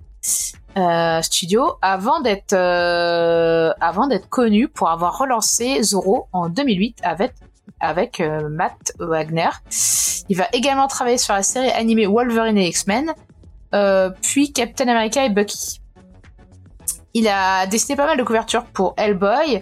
Studio, 1.22 1.74
avant 1.82 2.22
d'être, 2.22 2.54
avant 2.54 4.08
d'être 4.08 4.30
connu 4.30 4.68
pour 4.68 4.90
avoir 4.90 5.18
relancé 5.18 5.82
Zorro 5.82 6.28
en 6.32 6.48
2008 6.50 7.00
avec 7.04 7.34
avec 7.80 8.22
Matt 8.50 8.94
Wagner. 9.00 9.50
Il 10.30 10.38
va 10.38 10.48
également 10.53 10.88
travailler 10.88 11.18
sur 11.18 11.34
la 11.34 11.44
série 11.44 11.72
animée 11.72 12.06
Wolverine 12.06 12.58
et 12.58 12.68
X-Men, 12.68 13.13
euh, 13.74 14.10
puis 14.22 14.53
Captain 14.53 14.88
America 14.88 15.25
et 15.25 15.30
Bucky. 15.30 15.82
Il 17.13 17.27
a 17.27 17.68
dessiné 17.68 17.96
pas 17.96 18.08
mal 18.08 18.18
de 18.18 18.24
couvertures 18.24 18.65
pour 18.65 18.96
Hellboy, 18.98 19.62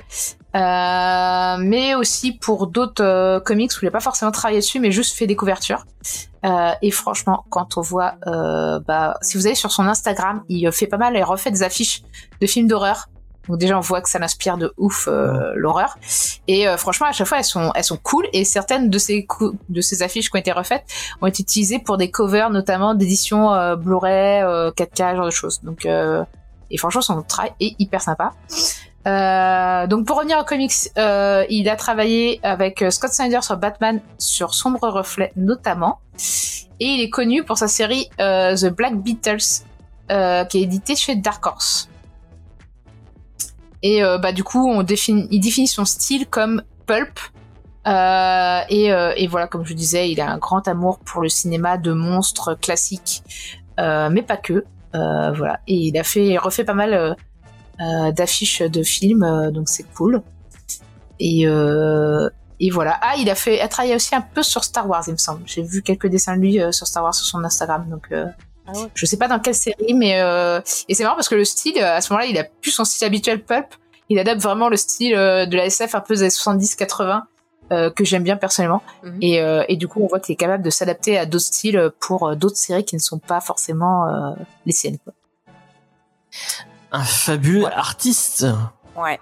euh, 0.56 1.58
mais 1.60 1.96
aussi 1.96 2.34
pour 2.34 2.68
d'autres 2.68 3.04
euh, 3.04 3.40
comics 3.40 3.72
où 3.72 3.80
il 3.82 3.86
n'a 3.86 3.92
pas 3.92 4.00
forcément 4.00 4.32
travaillé 4.32 4.60
dessus, 4.60 4.80
mais 4.80 4.92
juste 4.92 5.18
fait 5.18 5.28
des 5.28 5.36
couvertures. 5.36 5.86
Euh, 6.46 6.72
et 6.82 6.92
franchement, 6.92 7.46
quand 7.50 7.78
on 7.78 7.82
voit, 7.82 8.16
euh, 8.28 8.80
bah, 8.80 9.18
si 9.22 9.38
vous 9.38 9.48
allez 9.48 9.56
sur 9.56 9.72
son 9.72 9.88
Instagram, 9.88 10.44
il 10.50 10.72
fait 10.72 10.88
pas 10.88 10.98
mal, 10.98 11.16
il 11.16 11.24
refait 11.24 11.52
des 11.52 11.64
affiches 11.64 12.04
de 12.40 12.48
films 12.48 12.68
d'horreur. 12.68 13.08
Donc 13.48 13.58
déjà, 13.58 13.78
on 13.78 13.82
voit 13.82 14.02
que 14.02 14.10
ça 14.10 14.20
l'inspire 14.20 14.58
de 14.58 14.74
ouf 14.78 15.08
euh, 15.08 15.54
l'horreur. 15.56 15.98
Et 16.48 16.68
euh, 16.68 16.78
franchement, 16.78 17.08
à 17.08 17.12
chaque 17.12 17.28
fois, 17.28 17.40
elles 17.40 17.44
sont, 17.44 17.72
elles 17.76 17.84
sont 17.84 17.98
cool. 17.98 18.28
Et 18.34 18.46
certaines 18.46 18.90
de 18.90 18.98
ces, 18.98 19.28
de 19.70 19.82
ces 19.82 20.04
affiches 20.04 20.30
qui 20.30 20.36
ont 20.36 20.40
été 20.40 20.52
refaites 20.52 20.84
ont 21.22 21.28
été 21.28 21.42
utilisées 21.44 21.80
pour 21.80 21.98
des 21.98 22.12
covers, 22.12 22.50
notamment 22.50 22.94
d'éditions 22.94 23.54
euh, 23.54 23.76
Blu-ray, 23.76 24.44
euh, 24.44 24.72
4K, 24.72 25.12
ce 25.12 25.16
genre 25.16 25.26
de 25.26 25.32
choses. 25.32 25.62
Donc, 25.64 25.86
euh, 25.86 26.24
et 26.70 26.78
franchement, 26.78 27.02
son 27.02 27.22
travail 27.22 27.54
est 27.60 27.76
hyper 27.80 28.02
sympa. 28.02 28.34
Euh, 29.08 29.88
donc 29.88 30.06
pour 30.06 30.18
revenir 30.18 30.38
aux 30.38 30.44
comics, 30.44 30.74
euh, 30.98 31.44
il 31.50 31.68
a 31.70 31.76
travaillé 31.76 32.40
avec 32.44 32.82
euh, 32.82 32.92
Scott 32.92 33.12
Snyder 33.12 33.42
sur 33.42 33.58
Batman, 33.58 34.00
sur 34.20 34.54
Sombre 34.54 34.90
Reflet 34.90 35.32
notamment, 35.36 36.00
et 36.80 36.86
il 36.86 37.02
est 37.02 37.10
connu 37.10 37.44
pour 37.44 37.58
sa 37.58 37.68
série 37.68 38.10
euh, 38.20 38.56
The 38.56 38.68
Black 38.68 38.98
Beatles, 38.98 39.64
euh, 40.12 40.46
qui 40.46 40.60
est 40.60 40.62
éditée 40.62 40.96
chez 40.96 41.16
Dark 41.16 41.46
Horse. 41.46 41.90
Et 43.84 44.04
euh, 44.04 44.18
bah 44.18 44.32
du 44.32 44.44
coup, 44.44 44.70
on 44.70 44.84
définit, 44.84 45.28
il 45.32 45.40
définit 45.40 45.68
son 45.68 45.86
style 45.86 46.28
comme 46.28 46.64
pulp. 46.86 47.20
Euh, 47.88 48.62
et, 48.70 48.94
euh, 48.94 49.14
et 49.16 49.28
voilà, 49.28 49.48
comme 49.48 49.66
je 49.66 49.74
disais, 49.74 50.12
il 50.12 50.22
a 50.22 50.30
un 50.30 50.38
grand 50.38 50.68
amour 50.68 51.00
pour 51.00 51.22
le 51.22 51.30
cinéma 51.30 51.78
de 51.78 51.94
monstres 51.94 52.54
classiques, 52.54 53.24
euh, 53.80 54.10
mais 54.12 54.22
pas 54.22 54.38
que. 54.38 54.66
Euh, 54.94 55.32
voilà, 55.32 55.62
et 55.68 55.76
il 55.76 55.98
a 55.98 56.04
fait, 56.04 56.28
il 56.28 56.38
refait 56.38 56.66
pas 56.66 56.74
mal 56.74 57.16
euh, 57.80 58.12
d'affiches 58.12 58.62
de 58.62 58.84
films, 58.84 59.50
donc 59.52 59.68
c'est 59.70 59.86
cool. 59.96 60.22
Et, 61.20 61.44
et 61.44 62.70
voilà. 62.70 63.00
Ah, 63.02 63.14
il 63.18 63.30
a 63.30 63.36
fait, 63.36 63.62
a 63.62 63.68
travaillé 63.68 63.96
aussi 63.96 64.14
un 64.14 64.22
peu 64.22 64.44
sur 64.44 64.64
Star 64.64 64.88
Wars, 64.88 65.04
il 65.08 65.14
me 65.14 65.18
semble. 65.18 65.42
J'ai 65.46 65.64
vu 65.64 65.82
quelques 65.82 66.08
dessins 66.08 66.36
de 66.36 66.42
lui 66.42 66.60
sur 66.72 66.86
Star 66.86 67.04
Wars 67.04 67.16
sur 67.16 67.26
son 67.26 67.44
Instagram, 67.44 67.88
donc 67.90 68.10
Ah 68.74 68.80
ouais. 68.80 68.88
je 68.94 69.06
sais 69.06 69.18
pas 69.18 69.28
dans 69.28 69.40
quelle 69.40 69.56
série, 69.56 69.94
mais 69.94 70.20
euh, 70.22 70.62
et 70.88 70.96
c'est 70.96 71.04
marrant 71.04 71.16
parce 71.16 71.30
que 71.30 71.36
le 71.36 71.46
style, 71.46 71.78
euh, 71.78 71.96
à 71.96 72.02
ce 72.02 72.12
moment-là, 72.14 72.30
il 72.30 72.38
a 72.38 72.44
plus 72.44 72.72
son 72.72 72.86
style 72.86 73.06
habituel 73.06 73.44
pulp. 73.44 73.68
Il 74.10 74.20
adapte 74.20 74.42
vraiment 74.42 74.70
le 74.70 74.78
style 74.78 75.16
euh, 75.16 75.46
de 75.46 75.56
la 75.56 75.66
SF 75.66 75.96
un 75.96 76.02
peu 76.02 76.16
des 76.16 76.22
années 76.22 76.30
70-80 76.30 77.22
euh, 77.72 77.90
que 77.90 78.04
j'aime 78.04 78.24
bien 78.24 78.36
personnellement. 78.36 78.84
Mhm. 79.04 79.18
Et, 79.22 79.42
euh, 79.42 79.64
et 79.70 79.78
du 79.78 79.88
coup, 79.88 80.02
on 80.02 80.08
voit 80.08 80.20
qu'il 80.20 80.34
est 80.34 80.38
capable 80.38 80.64
de 80.64 80.70
s'adapter 80.70 81.18
à 81.18 81.26
d'autres 81.26 81.46
styles 81.46 81.92
pour 82.00 82.36
d'autres 82.36 82.58
séries 82.58 82.84
qui 82.84 82.96
ne 82.96 83.02
sont 83.02 83.20
pas 83.20 83.40
forcément 83.40 84.08
euh, 84.08 84.34
les 84.66 84.74
siennes. 84.74 84.98
Quoi. 84.98 85.14
Un 86.92 87.04
fabuleux 87.04 87.68
artiste. 87.68 88.46
Ouais. 88.98 89.20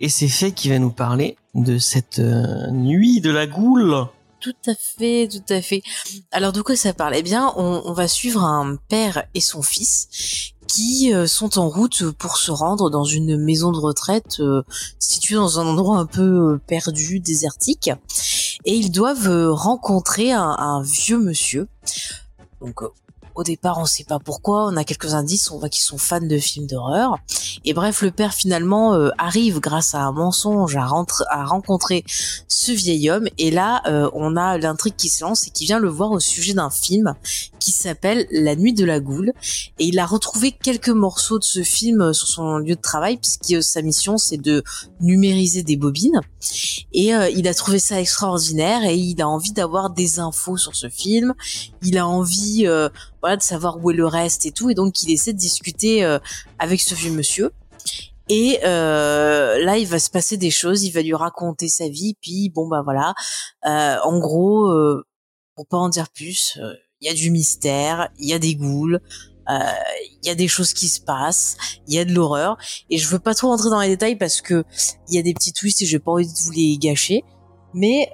Et 0.00 0.08
c'est 0.08 0.28
fait 0.28 0.52
qui 0.52 0.68
va 0.68 0.78
nous 0.78 0.90
parler 0.90 1.36
de 1.54 1.78
cette 1.78 2.18
euh, 2.18 2.70
nuit 2.70 3.20
de 3.20 3.30
la 3.30 3.46
goule. 3.46 4.06
Tout 4.42 4.56
à 4.66 4.74
fait, 4.74 5.28
tout 5.30 5.54
à 5.54 5.62
fait. 5.62 5.82
Alors 6.32 6.52
de 6.52 6.62
quoi 6.62 6.74
ça 6.74 6.92
parle 6.92 7.14
Eh 7.14 7.22
bien, 7.22 7.52
on, 7.56 7.92
va 7.92 8.08
suivre 8.08 8.42
un 8.42 8.74
père 8.88 9.22
et 9.34 9.40
son 9.40 9.62
fils 9.62 10.08
qui 10.66 11.14
euh, 11.14 11.28
sont 11.28 11.60
en 11.60 11.68
route 11.68 12.10
pour 12.10 12.36
se 12.36 12.50
rendre 12.50 12.90
dans 12.90 13.04
une 13.04 13.36
maison 13.36 13.70
de 13.70 13.78
retraite 13.78 14.40
euh, 14.40 14.62
située 14.98 15.36
dans 15.36 15.60
un 15.60 15.66
endroit 15.66 15.98
un 15.98 16.06
peu 16.06 16.54
euh, 16.54 16.60
perdu, 16.66 17.20
désertique. 17.20 17.92
Et 18.64 18.74
ils 18.74 18.90
doivent 18.90 19.52
rencontrer 19.52 20.32
un, 20.32 20.56
un 20.58 20.82
vieux 20.82 21.18
monsieur. 21.18 21.68
Donc 22.60 22.82
au 23.34 23.42
départ, 23.42 23.78
on 23.78 23.84
sait 23.84 24.04
pas 24.04 24.18
pourquoi. 24.18 24.66
On 24.66 24.76
a 24.76 24.84
quelques 24.84 25.14
indices. 25.14 25.50
On 25.50 25.58
voit 25.58 25.68
qu'ils 25.68 25.84
sont 25.84 25.98
fans 25.98 26.20
de 26.20 26.38
films 26.38 26.66
d'horreur. 26.66 27.16
Et 27.64 27.74
bref, 27.74 28.02
le 28.02 28.10
père 28.10 28.34
finalement 28.34 28.94
euh, 28.94 29.10
arrive 29.18 29.60
grâce 29.60 29.94
à 29.94 30.00
un 30.00 30.12
mensonge 30.12 30.76
à, 30.76 30.84
rentre- 30.86 31.24
à 31.30 31.44
rencontrer 31.44 32.04
ce 32.48 32.72
vieil 32.72 33.10
homme. 33.10 33.28
Et 33.38 33.50
là, 33.50 33.82
euh, 33.86 34.10
on 34.14 34.36
a 34.36 34.58
l'intrigue 34.58 34.96
qui 34.96 35.08
se 35.08 35.24
lance 35.24 35.46
et 35.46 35.50
qui 35.50 35.64
vient 35.64 35.78
le 35.78 35.88
voir 35.88 36.10
au 36.10 36.20
sujet 36.20 36.54
d'un 36.54 36.70
film 36.70 37.14
qui 37.58 37.72
s'appelle 37.72 38.26
La 38.30 38.56
Nuit 38.56 38.74
de 38.74 38.84
la 38.84 39.00
Goule. 39.00 39.32
Et 39.78 39.86
il 39.86 39.98
a 39.98 40.06
retrouvé 40.06 40.52
quelques 40.52 40.88
morceaux 40.88 41.38
de 41.38 41.44
ce 41.44 41.62
film 41.62 42.00
euh, 42.00 42.12
sur 42.12 42.28
son 42.28 42.58
lieu 42.58 42.74
de 42.74 42.80
travail 42.80 43.16
puisque 43.16 43.52
euh, 43.52 43.62
sa 43.62 43.82
mission 43.82 44.18
c'est 44.18 44.36
de 44.36 44.62
numériser 45.00 45.62
des 45.62 45.76
bobines. 45.76 46.20
Et 46.92 47.14
euh, 47.14 47.28
il 47.30 47.46
a 47.48 47.54
trouvé 47.54 47.78
ça 47.78 48.00
extraordinaire 48.00 48.84
et 48.84 48.96
il 48.96 49.20
a 49.22 49.28
envie 49.28 49.52
d'avoir 49.52 49.90
des 49.90 50.18
infos 50.18 50.56
sur 50.56 50.74
ce 50.74 50.88
film. 50.88 51.34
Il 51.82 51.98
a 51.98 52.06
envie 52.06 52.66
euh, 52.66 52.88
voilà 53.22 53.36
de 53.36 53.42
savoir 53.42 53.82
où 53.82 53.90
est 53.90 53.94
le 53.94 54.06
reste 54.06 54.44
et 54.46 54.52
tout. 54.52 54.68
Et 54.68 54.74
donc 54.74 55.02
il 55.02 55.10
essaie 55.10 55.32
de 55.32 55.38
discuter 55.38 56.04
euh, 56.04 56.18
avec 56.58 56.80
ce 56.80 56.94
vieux 56.94 57.12
monsieur. 57.12 57.52
Et 58.28 58.60
euh, 58.64 59.62
là, 59.64 59.78
il 59.78 59.86
va 59.86 59.98
se 59.98 60.10
passer 60.10 60.36
des 60.36 60.50
choses. 60.50 60.84
Il 60.84 60.90
va 60.90 61.02
lui 61.02 61.14
raconter 61.14 61.68
sa 61.68 61.88
vie. 61.88 62.16
Puis 62.20 62.50
bon 62.50 62.68
bah 62.68 62.82
voilà. 62.82 63.14
Euh, 63.66 63.96
en 64.04 64.18
gros, 64.18 64.72
pour 65.54 65.66
pas 65.66 65.78
en 65.78 65.88
dire 65.88 66.08
plus, 66.10 66.58
il 67.00 67.08
y 67.08 67.10
a 67.10 67.14
du 67.14 67.30
mystère, 67.30 68.08
il 68.18 68.28
y 68.28 68.32
a 68.32 68.38
des 68.38 68.54
ghouls, 68.54 68.98
il 69.48 70.26
y 70.26 70.30
a 70.30 70.34
des 70.34 70.48
choses 70.48 70.72
qui 70.72 70.88
se 70.88 71.00
passent, 71.00 71.56
il 71.86 71.94
y 71.94 71.98
a 71.98 72.04
de 72.04 72.12
l'horreur. 72.12 72.56
Et 72.90 72.98
je 72.98 73.08
veux 73.08 73.18
pas 73.18 73.34
trop 73.34 73.48
rentrer 73.48 73.70
dans 73.70 73.80
les 73.80 73.88
détails 73.88 74.16
parce 74.16 74.40
que 74.40 74.64
il 75.08 75.14
y 75.14 75.18
a 75.18 75.22
des 75.22 75.34
petits 75.34 75.52
twists 75.52 75.82
et 75.82 75.86
j'ai 75.86 75.98
pas 75.98 76.12
envie 76.12 76.26
de 76.26 76.38
vous 76.44 76.52
les 76.52 76.78
gâcher. 76.78 77.24
Mais 77.74 78.10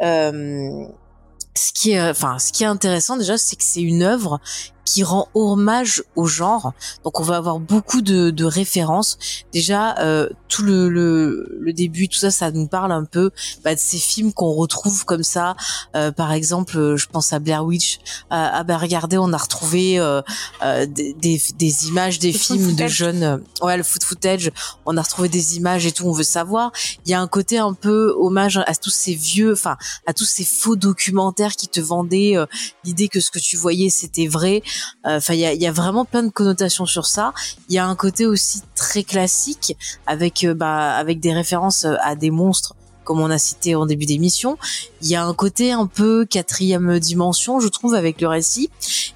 ce 1.58 1.72
qui 1.72 1.98
enfin, 1.98 2.38
ce 2.38 2.52
qui 2.52 2.64
est 2.64 2.66
intéressant 2.66 3.16
déjà, 3.16 3.36
c'est 3.36 3.56
que 3.56 3.64
c'est 3.64 3.82
une 3.82 4.02
œuvre 4.02 4.40
qui 4.88 5.04
rend 5.04 5.28
hommage 5.34 6.02
au 6.16 6.26
genre. 6.26 6.72
Donc 7.04 7.20
on 7.20 7.22
va 7.22 7.36
avoir 7.36 7.58
beaucoup 7.58 8.00
de, 8.00 8.30
de 8.30 8.44
références. 8.46 9.18
Déjà, 9.52 9.98
euh, 9.98 10.30
tout 10.48 10.62
le, 10.62 10.88
le, 10.88 11.58
le 11.60 11.72
début, 11.74 12.08
tout 12.08 12.18
ça, 12.18 12.30
ça 12.30 12.50
nous 12.50 12.66
parle 12.66 12.90
un 12.92 13.04
peu 13.04 13.30
bah, 13.64 13.74
de 13.74 13.80
ces 13.80 13.98
films 13.98 14.32
qu'on 14.32 14.54
retrouve 14.54 15.04
comme 15.04 15.22
ça. 15.22 15.56
Euh, 15.94 16.10
par 16.10 16.32
exemple, 16.32 16.78
euh, 16.78 16.96
je 16.96 17.06
pense 17.06 17.34
à 17.34 17.38
Blair 17.38 17.66
Witch. 17.66 17.98
Euh, 17.98 18.00
ah 18.30 18.64
bah 18.64 18.78
regardez, 18.78 19.18
on 19.18 19.30
a 19.34 19.36
retrouvé 19.36 19.98
euh, 19.98 20.22
euh, 20.62 20.86
des, 20.86 21.12
des, 21.12 21.38
des 21.58 21.88
images 21.88 22.18
des 22.18 22.32
Le 22.32 22.38
films 22.38 22.74
de 22.74 22.86
jeunes. 22.86 23.42
Ouais, 23.60 23.76
le 23.76 23.82
foot 23.82 24.02
footage. 24.02 24.50
On 24.86 24.96
a 24.96 25.02
retrouvé 25.02 25.28
des 25.28 25.56
images 25.58 25.84
et 25.84 25.92
tout. 25.92 26.06
On 26.06 26.12
veut 26.12 26.22
savoir. 26.22 26.72
Il 27.04 27.10
y 27.10 27.14
a 27.14 27.20
un 27.20 27.28
côté 27.28 27.58
un 27.58 27.74
peu 27.74 28.14
hommage 28.18 28.58
à 28.66 28.74
tous 28.74 28.90
ces 28.90 29.14
vieux, 29.14 29.52
enfin 29.52 29.76
à 30.06 30.14
tous 30.14 30.24
ces 30.24 30.44
faux 30.44 30.76
documentaires 30.76 31.56
qui 31.56 31.68
te 31.68 31.80
vendaient 31.80 32.36
l'idée 32.84 33.08
que 33.08 33.20
ce 33.20 33.30
que 33.30 33.38
tu 33.38 33.56
voyais 33.58 33.90
c'était 33.90 34.26
vrai. 34.26 34.62
Enfin, 35.04 35.34
il 35.34 35.40
y 35.40 35.66
a, 35.66 35.72
vraiment 35.72 36.04
plein 36.04 36.22
de 36.22 36.30
connotations 36.30 36.86
sur 36.86 37.06
ça. 37.06 37.32
Il 37.68 37.74
y 37.74 37.78
a 37.78 37.86
un 37.86 37.94
côté 37.94 38.26
aussi 38.26 38.62
très 38.74 39.02
classique 39.02 39.76
avec 40.06 40.44
euh, 40.44 40.54
bah, 40.54 40.94
avec 40.96 41.20
des 41.20 41.32
références 41.32 41.84
euh, 41.84 41.94
à 42.02 42.14
des 42.14 42.30
monstres 42.30 42.74
comme 43.04 43.20
on 43.20 43.30
a 43.30 43.38
cité 43.38 43.74
en 43.74 43.86
début 43.86 44.04
d'émission. 44.04 44.58
Il 45.00 45.08
y 45.08 45.16
a 45.16 45.24
un 45.24 45.32
côté 45.32 45.72
un 45.72 45.86
peu 45.86 46.26
quatrième 46.26 46.98
dimension, 46.98 47.58
je 47.58 47.68
trouve, 47.68 47.94
avec 47.94 48.20
le 48.20 48.28
récit. 48.28 48.68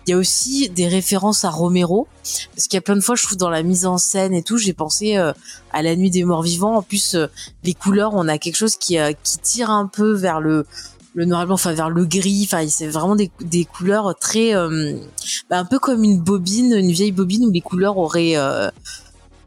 Il 0.07 0.13
y 0.13 0.15
a 0.15 0.17
aussi 0.17 0.71
des 0.71 0.89
références 0.89 1.45
à 1.45 1.51
Romero, 1.51 2.09
parce 2.55 2.69
qu'il 2.69 2.79
y 2.79 2.79
a 2.79 2.81
plein 2.81 2.97
de 2.97 3.03
fois, 3.03 3.17
je 3.17 3.23
trouve, 3.25 3.37
dans 3.37 3.51
la 3.51 3.63
mise 3.63 3.85
en 3.85 3.99
scène 3.99 4.33
et 4.33 4.43
tout, 4.43 4.57
j'ai 4.57 4.73
pensé 4.73 5.19
euh, 5.19 5.35
à 5.75 5.83
La 5.83 5.95
Nuit 5.95 6.09
des 6.09 6.25
Morts 6.25 6.41
Vivants. 6.41 6.77
En 6.77 6.83
plus, 6.83 7.19
les 7.65 7.75
couleurs, 7.75 8.15
on 8.15 8.29
a 8.29 8.39
quelque 8.39 8.57
chose 8.57 8.77
qui, 8.77 8.97
qui 9.23 9.39
tire 9.41 9.69
un 9.69 9.87
peu 9.87 10.13
vers 10.13 10.41
le 10.41 10.65
le 11.15 11.25
noir 11.25 11.43
et 11.43 11.47
blanc, 11.47 11.55
enfin 11.55 11.73
vers 11.73 11.91
le 11.91 12.05
gris. 12.05 12.43
Enfin, 12.45 12.67
c'est 12.69 12.87
vraiment 12.89 13.17
des, 13.17 13.31
des 13.41 13.65
couleurs 13.65 14.15
très, 14.19 14.55
euh, 14.55 14.95
bah, 15.51 15.59
un 15.59 15.65
peu 15.65 15.79
comme 15.79 16.05
une 16.05 16.21
bobine, 16.21 16.75
une 16.75 16.91
vieille 16.93 17.13
bobine 17.13 17.45
où 17.45 17.51
les 17.51 17.61
couleurs 17.61 17.99
auraient 17.99 18.37
euh, 18.37 18.71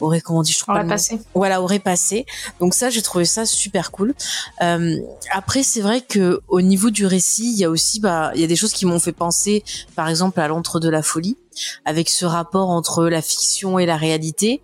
auraient 0.01 0.19
comment 0.19 0.39
on 0.39 0.41
dit, 0.41 0.51
je 0.51 0.59
trouve 0.59 0.75
passé. 0.87 1.19
voilà 1.33 1.61
aurait 1.61 1.79
passé 1.79 2.25
donc 2.59 2.73
ça 2.73 2.89
j'ai 2.89 3.01
trouvé 3.01 3.23
ça 3.23 3.45
super 3.45 3.91
cool 3.91 4.13
Euh, 4.61 4.97
après 5.31 5.63
c'est 5.63 5.79
vrai 5.79 6.01
que 6.01 6.41
au 6.49 6.59
niveau 6.61 6.89
du 6.89 7.05
récit 7.05 7.49
il 7.53 7.57
y 7.57 7.63
a 7.63 7.69
aussi 7.69 8.01
bah 8.01 8.31
il 8.35 8.41
y 8.41 8.43
a 8.43 8.47
des 8.47 8.57
choses 8.57 8.73
qui 8.73 8.85
m'ont 8.85 8.99
fait 8.99 9.13
penser 9.13 9.63
par 9.95 10.09
exemple 10.09 10.41
à 10.41 10.49
l'entre 10.49 10.81
de 10.81 10.89
la 10.89 11.01
folie 11.01 11.37
avec 11.85 12.09
ce 12.09 12.25
rapport 12.25 12.69
entre 12.71 13.05
la 13.05 13.21
fiction 13.21 13.79
et 13.79 13.85
la 13.85 13.95
réalité 13.97 14.61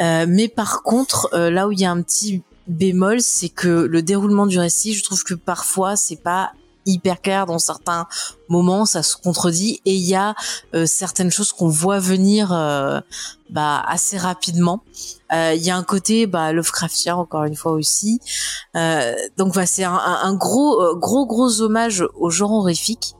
Euh, 0.00 0.24
mais 0.28 0.48
par 0.48 0.82
contre 0.82 1.28
euh, 1.32 1.50
là 1.50 1.66
où 1.66 1.72
il 1.72 1.80
y 1.80 1.84
a 1.86 1.90
un 1.90 2.02
petit 2.02 2.42
bémol 2.66 3.20
c'est 3.20 3.48
que 3.48 3.68
le 3.68 4.02
déroulement 4.02 4.46
du 4.46 4.58
récit 4.58 4.94
je 4.94 5.04
trouve 5.04 5.22
que 5.24 5.34
parfois 5.34 5.96
c'est 5.96 6.22
pas 6.22 6.52
hyper 6.86 7.20
clair 7.20 7.46
dans 7.46 7.58
certains 7.58 8.06
moments, 8.48 8.86
ça 8.86 9.02
se 9.02 9.16
contredit 9.16 9.80
et 9.84 9.94
il 9.94 10.02
y 10.02 10.14
a 10.14 10.34
euh, 10.74 10.86
certaines 10.86 11.30
choses 11.30 11.52
qu'on 11.52 11.68
voit 11.68 11.98
venir 11.98 12.52
euh, 12.52 13.00
bah, 13.50 13.82
assez 13.86 14.16
rapidement. 14.16 14.82
Euh, 15.32 15.54
il 15.54 15.62
y 15.62 15.70
a 15.70 15.76
un 15.76 15.84
côté 15.84 16.26
bah, 16.26 16.52
Lovecraftien 16.52 17.16
encore 17.16 17.44
une 17.44 17.56
fois 17.56 17.72
aussi. 17.72 18.20
donc 18.74 19.52
voilà, 19.52 19.66
c'est 19.66 19.84
un, 19.84 19.94
un, 19.94 20.34
gros 20.34 20.96
gros 20.96 21.26
gros 21.26 21.60
hommage 21.60 22.04
au 22.16 22.30
genre 22.30 22.52
horrifique. 22.52 23.14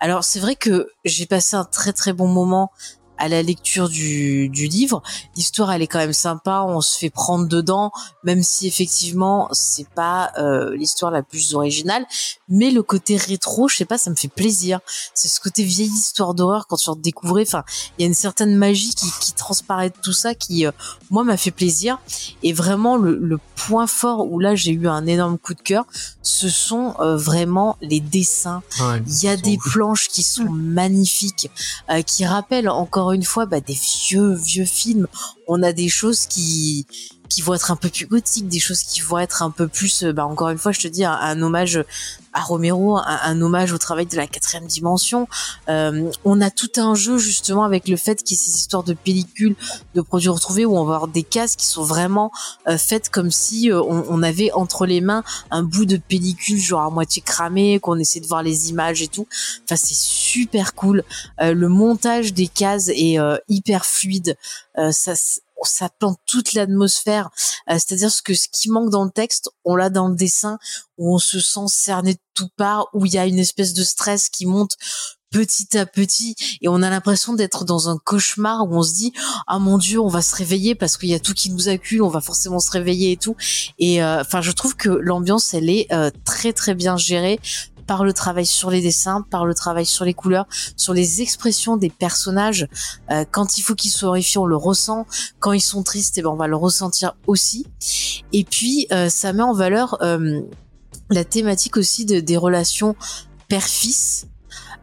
Alors 0.00 0.24
c'est 0.24 0.40
vrai 0.40 0.56
que 0.56 0.88
j'ai 1.04 1.26
passé 1.26 1.56
un 1.56 1.64
très 1.64 1.92
très 1.92 2.12
bon 2.12 2.28
moment 2.28 2.70
à 3.18 3.28
la 3.28 3.42
lecture 3.42 3.88
du, 3.88 4.48
du 4.48 4.66
livre. 4.66 5.02
L'histoire, 5.36 5.72
elle 5.72 5.82
est 5.82 5.86
quand 5.86 5.98
même 5.98 6.12
sympa, 6.12 6.64
on 6.66 6.80
se 6.80 6.98
fait 6.98 7.10
prendre 7.10 7.46
dedans, 7.46 7.92
même 8.24 8.42
si 8.42 8.66
effectivement 8.66 9.48
c'est 9.52 9.88
pas 9.88 10.32
euh, 10.38 10.74
l'histoire 10.76 11.10
la 11.10 11.22
plus 11.22 11.54
originale, 11.54 12.06
mais 12.48 12.70
le 12.70 12.82
côté 12.82 13.16
rétro, 13.16 13.68
je 13.68 13.76
sais 13.76 13.84
pas, 13.84 13.98
ça 13.98 14.10
me 14.10 14.16
fait 14.16 14.28
plaisir. 14.28 14.80
C'est 15.14 15.28
ce 15.28 15.40
côté 15.40 15.62
vieille 15.64 15.88
histoire 15.88 16.34
d'horreur 16.34 16.66
quand 16.66 16.76
tu 16.76 16.90
redécouvrais. 16.90 17.42
Enfin, 17.42 17.64
il 17.98 18.02
y 18.02 18.04
a 18.04 18.08
une 18.08 18.14
certaine 18.14 18.54
magie 18.56 18.94
qui, 18.94 19.06
qui 19.20 19.32
transparaît 19.32 19.90
de 19.90 19.96
tout 20.02 20.12
ça, 20.12 20.34
qui 20.34 20.66
euh, 20.66 20.72
moi 21.10 21.24
m'a 21.24 21.36
fait 21.36 21.50
plaisir. 21.50 21.98
Et 22.42 22.52
vraiment 22.52 22.96
le, 22.96 23.16
le, 23.16 23.38
point 23.66 23.86
fort 23.86 24.30
où 24.30 24.38
là 24.38 24.54
j'ai 24.54 24.70
eu 24.70 24.86
un 24.86 25.06
énorme 25.06 25.38
coup 25.38 25.54
de 25.54 25.60
cœur, 25.60 25.86
ce 26.22 26.48
sont 26.48 26.94
euh, 27.00 27.16
vraiment 27.16 27.76
les 27.80 28.00
dessins. 28.00 28.62
il 29.06 29.24
y 29.24 29.28
a 29.28 29.36
des 29.36 29.58
planches 29.58 30.08
qui 30.08 30.22
sont 30.22 30.44
magnifiques, 30.44 31.50
qui 32.06 32.26
rappellent 32.26 32.68
encore 32.68 33.05
une 33.12 33.24
fois 33.24 33.46
bah, 33.46 33.60
des 33.60 33.78
vieux 34.08 34.34
vieux 34.34 34.64
films. 34.64 35.06
On 35.48 35.62
a 35.62 35.72
des 35.72 35.88
choses 35.88 36.26
qui 36.26 36.86
qui 37.28 37.42
vont 37.42 37.54
être 37.54 37.70
un 37.70 37.76
peu 37.76 37.88
plus 37.88 38.06
gothiques, 38.06 38.48
des 38.48 38.60
choses 38.60 38.82
qui 38.82 39.00
vont 39.00 39.18
être 39.18 39.42
un 39.42 39.50
peu 39.50 39.68
plus, 39.68 40.04
euh, 40.04 40.12
bah 40.12 40.26
encore 40.26 40.48
une 40.50 40.58
fois, 40.58 40.72
je 40.72 40.80
te 40.80 40.88
dis, 40.88 41.04
un, 41.04 41.42
hommage 41.42 41.82
à 42.32 42.40
Romero, 42.40 42.98
un, 42.98 43.40
hommage 43.40 43.72
au 43.72 43.78
travail 43.78 44.06
de 44.06 44.16
la 44.16 44.26
quatrième 44.26 44.66
dimension. 44.66 45.26
Euh, 45.68 46.10
on 46.24 46.40
a 46.40 46.50
tout 46.50 46.70
un 46.76 46.94
jeu 46.94 47.18
justement 47.18 47.64
avec 47.64 47.88
le 47.88 47.96
fait 47.96 48.22
qu'il 48.22 48.36
y 48.36 48.40
ait 48.40 48.42
ces 48.42 48.56
histoires 48.56 48.84
de 48.84 48.94
pellicules, 48.94 49.56
de 49.94 50.00
produits 50.02 50.28
retrouvés, 50.28 50.64
où 50.64 50.76
on 50.76 50.84
va 50.84 50.96
avoir 50.96 51.08
des 51.08 51.22
cases 51.22 51.56
qui 51.56 51.66
sont 51.66 51.82
vraiment 51.82 52.30
euh, 52.68 52.76
faites 52.78 53.08
comme 53.08 53.30
si 53.30 53.70
on, 53.72 54.04
on, 54.08 54.22
avait 54.22 54.52
entre 54.52 54.86
les 54.86 55.00
mains 55.00 55.24
un 55.50 55.62
bout 55.62 55.86
de 55.86 55.96
pellicule 55.96 56.58
genre 56.58 56.82
à 56.82 56.90
moitié 56.90 57.22
cramé, 57.22 57.80
qu'on 57.80 57.98
essaie 57.98 58.20
de 58.20 58.26
voir 58.26 58.42
les 58.42 58.70
images 58.70 59.02
et 59.02 59.08
tout. 59.08 59.26
Enfin, 59.64 59.76
c'est 59.76 59.94
super 60.36 60.74
cool. 60.74 61.02
le 61.38 61.68
montage 61.68 62.32
des 62.32 62.48
cases 62.48 62.88
est 62.88 63.18
hyper 63.48 63.86
fluide. 63.86 64.36
ça 64.90 65.14
ça 65.64 65.88
plante 65.88 66.18
toute 66.26 66.52
l'atmosphère. 66.52 67.30
Euh, 67.70 67.74
c'est-à-dire 67.74 68.10
que 68.24 68.34
ce 68.34 68.48
qui 68.50 68.70
manque 68.70 68.90
dans 68.90 69.04
le 69.04 69.10
texte, 69.10 69.50
on 69.64 69.76
l'a 69.76 69.90
dans 69.90 70.08
le 70.08 70.16
dessin, 70.16 70.58
où 70.98 71.14
on 71.14 71.18
se 71.18 71.40
sent 71.40 71.66
cerné 71.68 72.14
de 72.14 72.20
tout 72.34 72.48
part, 72.56 72.88
où 72.92 73.06
il 73.06 73.14
y 73.14 73.18
a 73.18 73.26
une 73.26 73.38
espèce 73.38 73.72
de 73.72 73.84
stress 73.84 74.28
qui 74.28 74.46
monte 74.46 74.76
petit 75.32 75.76
à 75.76 75.86
petit 75.86 76.36
et 76.62 76.68
on 76.68 76.82
a 76.82 76.88
l'impression 76.88 77.34
d'être 77.34 77.64
dans 77.64 77.88
un 77.88 77.98
cauchemar 77.98 78.64
où 78.64 78.76
on 78.76 78.82
se 78.82 78.94
dit 78.94 79.12
ah 79.48 79.58
mon 79.58 79.76
dieu 79.76 79.98
on 79.98 80.06
va 80.06 80.22
se 80.22 80.36
réveiller 80.36 80.76
parce 80.76 80.96
qu'il 80.96 81.08
y 81.08 81.14
a 81.14 81.18
tout 81.18 81.34
qui 81.34 81.50
nous 81.50 81.68
accule 81.68 82.00
on 82.02 82.08
va 82.08 82.20
forcément 82.20 82.60
se 82.60 82.70
réveiller 82.70 83.10
et 83.10 83.16
tout 83.16 83.36
et 83.80 84.02
euh, 84.04 84.20
enfin 84.20 84.40
je 84.40 84.52
trouve 84.52 84.76
que 84.76 84.88
l'ambiance 84.88 85.52
elle 85.52 85.68
est 85.68 85.92
euh, 85.92 86.12
très 86.24 86.52
très 86.52 86.76
bien 86.76 86.96
gérée 86.96 87.40
par 87.86 88.04
le 88.04 88.12
travail 88.12 88.46
sur 88.46 88.70
les 88.70 88.80
dessins, 88.80 89.24
par 89.30 89.46
le 89.46 89.54
travail 89.54 89.86
sur 89.86 90.04
les 90.04 90.14
couleurs, 90.14 90.46
sur 90.76 90.92
les 90.92 91.22
expressions 91.22 91.76
des 91.76 91.90
personnages. 91.90 92.68
Euh, 93.10 93.24
quand 93.30 93.58
il 93.58 93.62
faut 93.62 93.74
qu'ils 93.74 93.90
soient 93.90 94.10
horrifiés, 94.10 94.38
on 94.38 94.46
le 94.46 94.56
ressent. 94.56 95.06
Quand 95.38 95.52
ils 95.52 95.60
sont 95.60 95.82
tristes, 95.82 96.18
eh 96.18 96.22
ben 96.22 96.30
on 96.30 96.36
va 96.36 96.46
le 96.46 96.56
ressentir 96.56 97.16
aussi. 97.26 97.66
Et 98.32 98.44
puis 98.44 98.86
euh, 98.92 99.08
ça 99.08 99.32
met 99.32 99.42
en 99.42 99.52
valeur 99.52 99.98
euh, 100.02 100.40
la 101.10 101.24
thématique 101.24 101.76
aussi 101.76 102.04
de, 102.04 102.20
des 102.20 102.36
relations 102.36 102.96
père-fils 103.48 104.26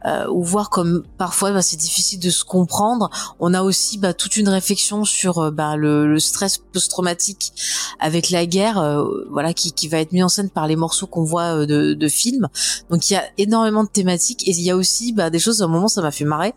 euh, 0.05 0.27
ou 0.29 0.43
voir 0.43 0.69
comme 0.69 1.03
parfois 1.17 1.51
bah, 1.51 1.61
c'est 1.61 1.77
difficile 1.77 2.19
de 2.19 2.29
se 2.29 2.43
comprendre. 2.43 3.09
On 3.39 3.53
a 3.53 3.61
aussi 3.61 3.97
bah, 3.97 4.13
toute 4.13 4.37
une 4.37 4.49
réflexion 4.49 5.05
sur 5.05 5.39
euh, 5.39 5.51
bah, 5.51 5.75
le, 5.75 6.07
le, 6.07 6.19
stress 6.19 6.57
post-traumatique 6.57 7.53
avec 7.99 8.29
la 8.29 8.45
guerre, 8.45 8.77
euh, 8.79 9.05
voilà, 9.31 9.53
qui, 9.53 9.71
qui, 9.71 9.87
va 9.87 9.99
être 9.99 10.11
mis 10.11 10.23
en 10.23 10.29
scène 10.29 10.49
par 10.49 10.67
les 10.67 10.75
morceaux 10.75 11.07
qu'on 11.07 11.23
voit 11.23 11.59
euh, 11.61 11.65
de, 11.65 11.93
de 11.93 12.07
films. 12.07 12.47
Donc 12.89 13.09
il 13.09 13.13
y 13.13 13.15
a 13.15 13.23
énormément 13.37 13.83
de 13.83 13.89
thématiques 13.89 14.47
et 14.47 14.51
il 14.51 14.61
y 14.61 14.69
a 14.69 14.75
aussi 14.75 15.13
bah, 15.13 15.29
des 15.29 15.39
choses. 15.39 15.61
À 15.61 15.65
un 15.65 15.67
moment, 15.67 15.87
ça 15.87 16.01
m'a 16.01 16.11
fait 16.11 16.25
marrer 16.25 16.53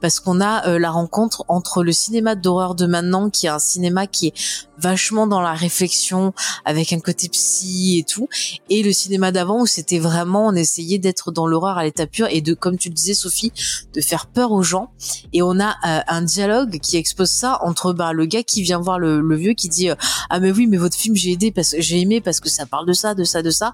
parce 0.00 0.20
qu'on 0.20 0.40
a 0.40 0.78
la 0.78 0.90
rencontre 0.90 1.44
entre 1.48 1.82
le 1.82 1.92
cinéma 1.92 2.34
d'horreur 2.34 2.74
de 2.74 2.86
maintenant, 2.86 3.28
qui 3.30 3.46
est 3.46 3.50
un 3.50 3.58
cinéma 3.58 4.06
qui 4.06 4.28
est 4.28 4.34
vachement 4.78 5.26
dans 5.26 5.40
la 5.40 5.52
réflexion, 5.52 6.32
avec 6.64 6.92
un 6.92 7.00
côté 7.00 7.28
psy 7.28 7.98
et 7.98 8.04
tout, 8.04 8.28
et 8.70 8.82
le 8.82 8.92
cinéma 8.92 9.30
d'avant 9.30 9.60
où 9.60 9.66
c'était 9.66 9.98
vraiment 9.98 10.46
on 10.46 10.54
essayait 10.54 10.98
d'être 10.98 11.32
dans 11.32 11.46
l'horreur 11.46 11.78
à 11.78 11.84
l'état 11.84 12.06
pur 12.06 12.26
et 12.30 12.40
de, 12.40 12.54
comme 12.54 12.78
tu 12.78 12.89
disais 12.94 13.14
Sophie, 13.14 13.52
de 13.94 14.00
faire 14.00 14.26
peur 14.26 14.52
aux 14.52 14.62
gens. 14.62 14.90
Et 15.32 15.42
on 15.42 15.58
a 15.60 15.70
euh, 15.86 16.00
un 16.08 16.22
dialogue 16.22 16.78
qui 16.80 16.96
expose 16.96 17.30
ça 17.30 17.58
entre 17.62 17.92
bah, 17.92 18.12
le 18.12 18.26
gars 18.26 18.42
qui 18.42 18.62
vient 18.62 18.80
voir 18.80 18.98
le, 18.98 19.36
vieux 19.36 19.54
qui 19.54 19.68
dit 19.68 19.90
euh, 19.90 19.94
ah 20.28 20.40
mais 20.40 20.50
oui 20.50 20.66
mais 20.66 20.76
votre 20.76 20.96
film 20.96 21.14
j'ai 21.16 21.32
aidé 21.32 21.50
parce 21.50 21.70
que 21.72 21.80
j'ai 21.80 22.00
aimé 22.00 22.20
parce 22.20 22.40
que 22.40 22.48
ça 22.48 22.66
parle 22.66 22.86
de 22.86 22.92
ça 22.92 23.14
de 23.14 23.24
ça 23.24 23.42
de 23.42 23.50
ça 23.50 23.72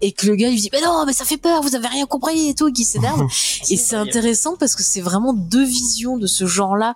et 0.00 0.12
que 0.12 0.26
le 0.26 0.34
gars 0.34 0.48
il 0.48 0.60
dit 0.60 0.70
mais 0.72 0.80
non 0.80 1.04
mais 1.06 1.12
ça 1.12 1.24
fait 1.24 1.36
peur 1.36 1.62
vous 1.62 1.76
avez 1.76 1.86
rien 1.88 2.06
compris 2.06 2.48
et 2.48 2.54
tout 2.54 2.68
et 2.68 2.72
qui 2.72 2.84
s'énerve 2.84 3.22
et 3.70 3.76
c'est 3.76 3.96
intéressant 3.96 4.56
parce 4.56 4.74
que 4.74 4.82
c'est 4.82 5.00
vraiment 5.00 5.32
deux 5.34 5.64
visions 5.64 6.16
de 6.16 6.26
ce 6.26 6.46
genre 6.46 6.76
là 6.76 6.94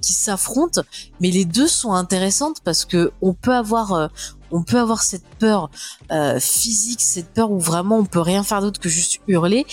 qui 0.00 0.12
s'affrontent, 0.12 0.82
mais 1.20 1.30
les 1.30 1.44
deux 1.44 1.68
sont 1.68 1.92
intéressantes 1.92 2.60
parce 2.64 2.84
que 2.84 3.12
on 3.22 3.34
peut 3.34 3.54
avoir 3.54 3.92
euh, 3.92 4.08
on 4.52 4.62
peut 4.62 4.78
avoir 4.78 5.02
cette 5.02 5.24
peur 5.38 5.70
euh, 6.10 6.40
physique, 6.40 7.00
cette 7.00 7.32
peur 7.32 7.50
où 7.50 7.58
vraiment 7.58 7.98
on 7.98 8.04
peut 8.04 8.20
rien 8.20 8.42
faire 8.42 8.60
d'autre 8.60 8.80
que 8.80 8.88
juste 8.88 9.20
hurler. 9.28 9.66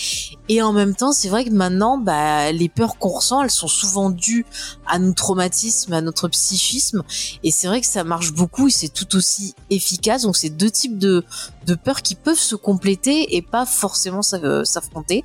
Et 0.48 0.62
en 0.62 0.72
même 0.72 0.94
temps, 0.94 1.12
c'est 1.12 1.28
vrai 1.28 1.44
que 1.44 1.50
maintenant, 1.50 1.98
bah, 1.98 2.52
les 2.52 2.68
peurs 2.68 2.98
qu'on 2.98 3.08
ressent, 3.08 3.42
elles 3.42 3.50
sont 3.50 3.68
souvent 3.68 4.10
dues 4.10 4.46
à 4.88 4.98
nos 4.98 5.12
traumatismes, 5.12 5.92
à 5.92 6.00
notre 6.00 6.28
psychisme. 6.28 7.02
Et 7.44 7.50
c'est 7.50 7.66
vrai 7.66 7.80
que 7.80 7.86
ça 7.86 8.04
marche 8.04 8.32
beaucoup 8.32 8.68
et 8.68 8.70
c'est 8.70 8.88
tout 8.88 9.16
aussi 9.16 9.54
efficace. 9.70 10.22
Donc 10.22 10.36
c'est 10.36 10.50
deux 10.50 10.70
types 10.70 10.98
de, 10.98 11.24
de 11.66 11.74
peurs 11.74 12.02
qui 12.02 12.14
peuvent 12.14 12.38
se 12.38 12.54
compléter 12.54 13.36
et 13.36 13.42
pas 13.42 13.66
forcément 13.66 14.20
euh, 14.34 14.64
s'affronter. 14.64 15.24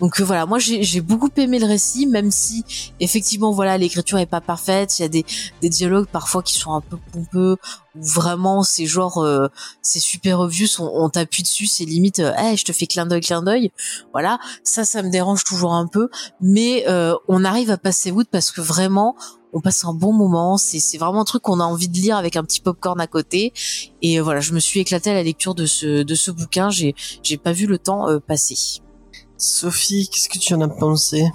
Donc 0.00 0.20
euh, 0.20 0.24
voilà, 0.24 0.46
moi 0.46 0.58
j'ai 0.58 1.00
beaucoup 1.00 1.30
aimé 1.36 1.58
le 1.58 1.66
récit, 1.66 2.06
même 2.06 2.30
si 2.30 2.64
effectivement 3.00 3.52
voilà 3.52 3.78
l'écriture 3.78 4.18
est 4.18 4.26
pas 4.26 4.40
parfaite. 4.40 4.98
Il 4.98 5.02
y 5.02 5.04
a 5.04 5.08
des, 5.08 5.24
des 5.60 5.68
dialogues 5.68 6.06
parfois 6.06 6.42
qui 6.42 6.58
sont 6.58 6.72
un 6.72 6.80
peu 6.80 6.96
pompeux 7.12 7.56
vraiment 7.94 8.62
c'est 8.62 8.86
genre 8.86 9.18
euh, 9.18 9.48
c'est 9.82 10.00
super 10.00 10.40
obvious 10.40 10.80
on, 10.80 11.04
on 11.04 11.08
t'appuie 11.10 11.42
dessus 11.42 11.66
c'est 11.66 11.84
limite 11.84 12.20
euh, 12.20 12.32
hey, 12.36 12.56
je 12.56 12.64
te 12.64 12.72
fais 12.72 12.86
clin 12.86 13.06
d'œil 13.06 13.20
clin 13.20 13.42
d'œil. 13.42 13.70
Voilà 14.12 14.38
ça 14.64 14.84
ça 14.84 15.02
me 15.02 15.10
dérange 15.10 15.44
toujours 15.44 15.74
un 15.74 15.86
peu 15.86 16.08
mais 16.40 16.84
euh, 16.88 17.14
on 17.28 17.44
arrive 17.44 17.70
à 17.70 17.76
passer 17.78 18.10
wood 18.10 18.26
parce 18.30 18.50
que 18.50 18.60
vraiment 18.60 19.16
on 19.52 19.60
passe 19.60 19.84
un 19.84 19.92
bon 19.92 20.12
moment 20.12 20.56
c'est 20.56 20.80
c'est 20.80 20.98
vraiment 20.98 21.20
un 21.20 21.24
truc 21.24 21.42
qu'on 21.42 21.60
a 21.60 21.64
envie 21.64 21.88
de 21.88 21.96
lire 21.98 22.16
avec 22.16 22.36
un 22.36 22.44
petit 22.44 22.60
popcorn 22.60 23.00
à 23.00 23.06
côté. 23.06 23.52
Et 24.00 24.20
voilà 24.20 24.40
je 24.40 24.52
me 24.52 24.60
suis 24.60 24.80
éclatée 24.80 25.10
à 25.10 25.14
la 25.14 25.22
lecture 25.22 25.54
de 25.54 25.66
ce 25.66 26.02
de 26.02 26.14
ce 26.14 26.30
bouquin 26.30 26.70
j'ai 26.70 26.94
j'ai 27.22 27.36
pas 27.36 27.52
vu 27.52 27.66
le 27.66 27.78
temps 27.78 28.06
passer. 28.26 28.80
Sophie 29.36 30.08
qu'est-ce 30.08 30.28
que 30.28 30.38
tu 30.38 30.54
en 30.54 30.60
as 30.62 30.68
pensé? 30.68 31.30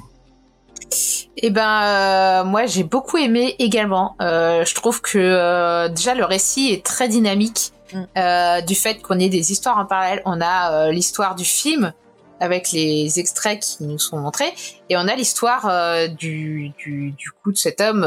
Eh 1.38 1.50
ben, 1.52 1.84
euh, 1.84 2.44
moi 2.44 2.66
j'ai 2.66 2.84
beaucoup 2.84 3.18
aimé 3.18 3.56
également. 3.60 4.16
Euh, 4.22 4.66
je 4.66 4.74
trouve 4.74 5.02
que 5.02 5.18
euh, 5.18 5.88
déjà 5.88 6.16
le 6.16 6.26
récit 6.26 6.72
est 6.72 6.84
très 6.84 7.08
dynamique 7.08 7.74
mm. 7.94 8.66
du 8.66 8.76
fait 8.76 9.02
qu'on 9.02 9.20
ait 9.20 9.30
des 9.30 9.52
histoires 9.52 9.78
en 9.78 9.86
parallèle. 9.86 10.22
On 10.26 10.42
a 10.42 10.92
l'histoire 10.92 11.36
du 11.36 11.46
film 11.46 11.94
avec 12.40 12.72
les 12.72 13.20
extraits 13.20 13.60
qui 13.60 13.84
nous 13.84 14.00
sont 14.00 14.18
montrés 14.18 14.54
et 14.90 14.98
on 14.98 15.08
a 15.08 15.16
l'histoire 15.16 15.72
du, 16.10 16.72
du, 16.78 17.12
du 17.12 17.32
coup 17.32 17.52
de 17.52 17.58
cet 17.58 17.82
homme 17.82 18.06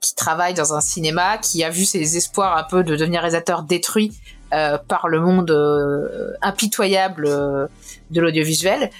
qui 0.00 0.14
travaille 0.14 0.54
dans 0.54 0.72
un 0.72 0.80
cinéma, 0.80 1.36
qui 1.38 1.62
a 1.62 1.70
vu 1.70 1.84
ses 1.84 2.16
espoirs 2.16 2.56
un 2.56 2.64
peu 2.64 2.84
de 2.84 2.96
devenir 2.96 3.20
réalisateur 3.20 3.62
détruits 3.62 4.12
euh, 4.52 4.78
par 4.78 5.08
le 5.08 5.18
monde 5.18 5.50
euh, 5.50 6.32
impitoyable 6.40 7.26
euh, 7.26 7.66
de 8.10 8.20
l'audiovisuel 8.20 8.90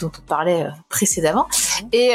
dont 0.00 0.10
on 0.18 0.22
parlait 0.26 0.66
précédemment. 0.88 1.46
Et, 1.92 2.14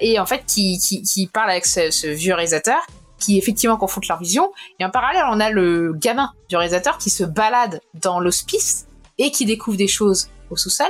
et 0.00 0.18
en 0.18 0.24
fait 0.24 0.44
qui, 0.46 0.78
qui, 0.78 1.26
parle 1.26 1.50
avec 1.50 1.66
ce, 1.66 1.90
ce, 1.90 2.06
vieux 2.06 2.32
réalisateur 2.32 2.78
qui 3.18 3.36
effectivement 3.36 3.76
confronte 3.76 4.08
leur 4.08 4.18
vision. 4.18 4.50
Et 4.80 4.84
en 4.86 4.88
parallèle 4.88 5.24
on 5.30 5.38
a 5.38 5.50
le 5.50 5.92
gamin 5.92 6.32
du 6.48 6.56
réalisateur 6.56 6.96
qui 6.96 7.10
se 7.10 7.22
balade 7.22 7.82
dans 8.00 8.18
l'hospice 8.18 8.86
et 9.18 9.30
qui 9.30 9.44
découvre 9.44 9.76
des 9.76 9.88
choses 9.88 10.30
au 10.48 10.56
sous-sol. 10.56 10.88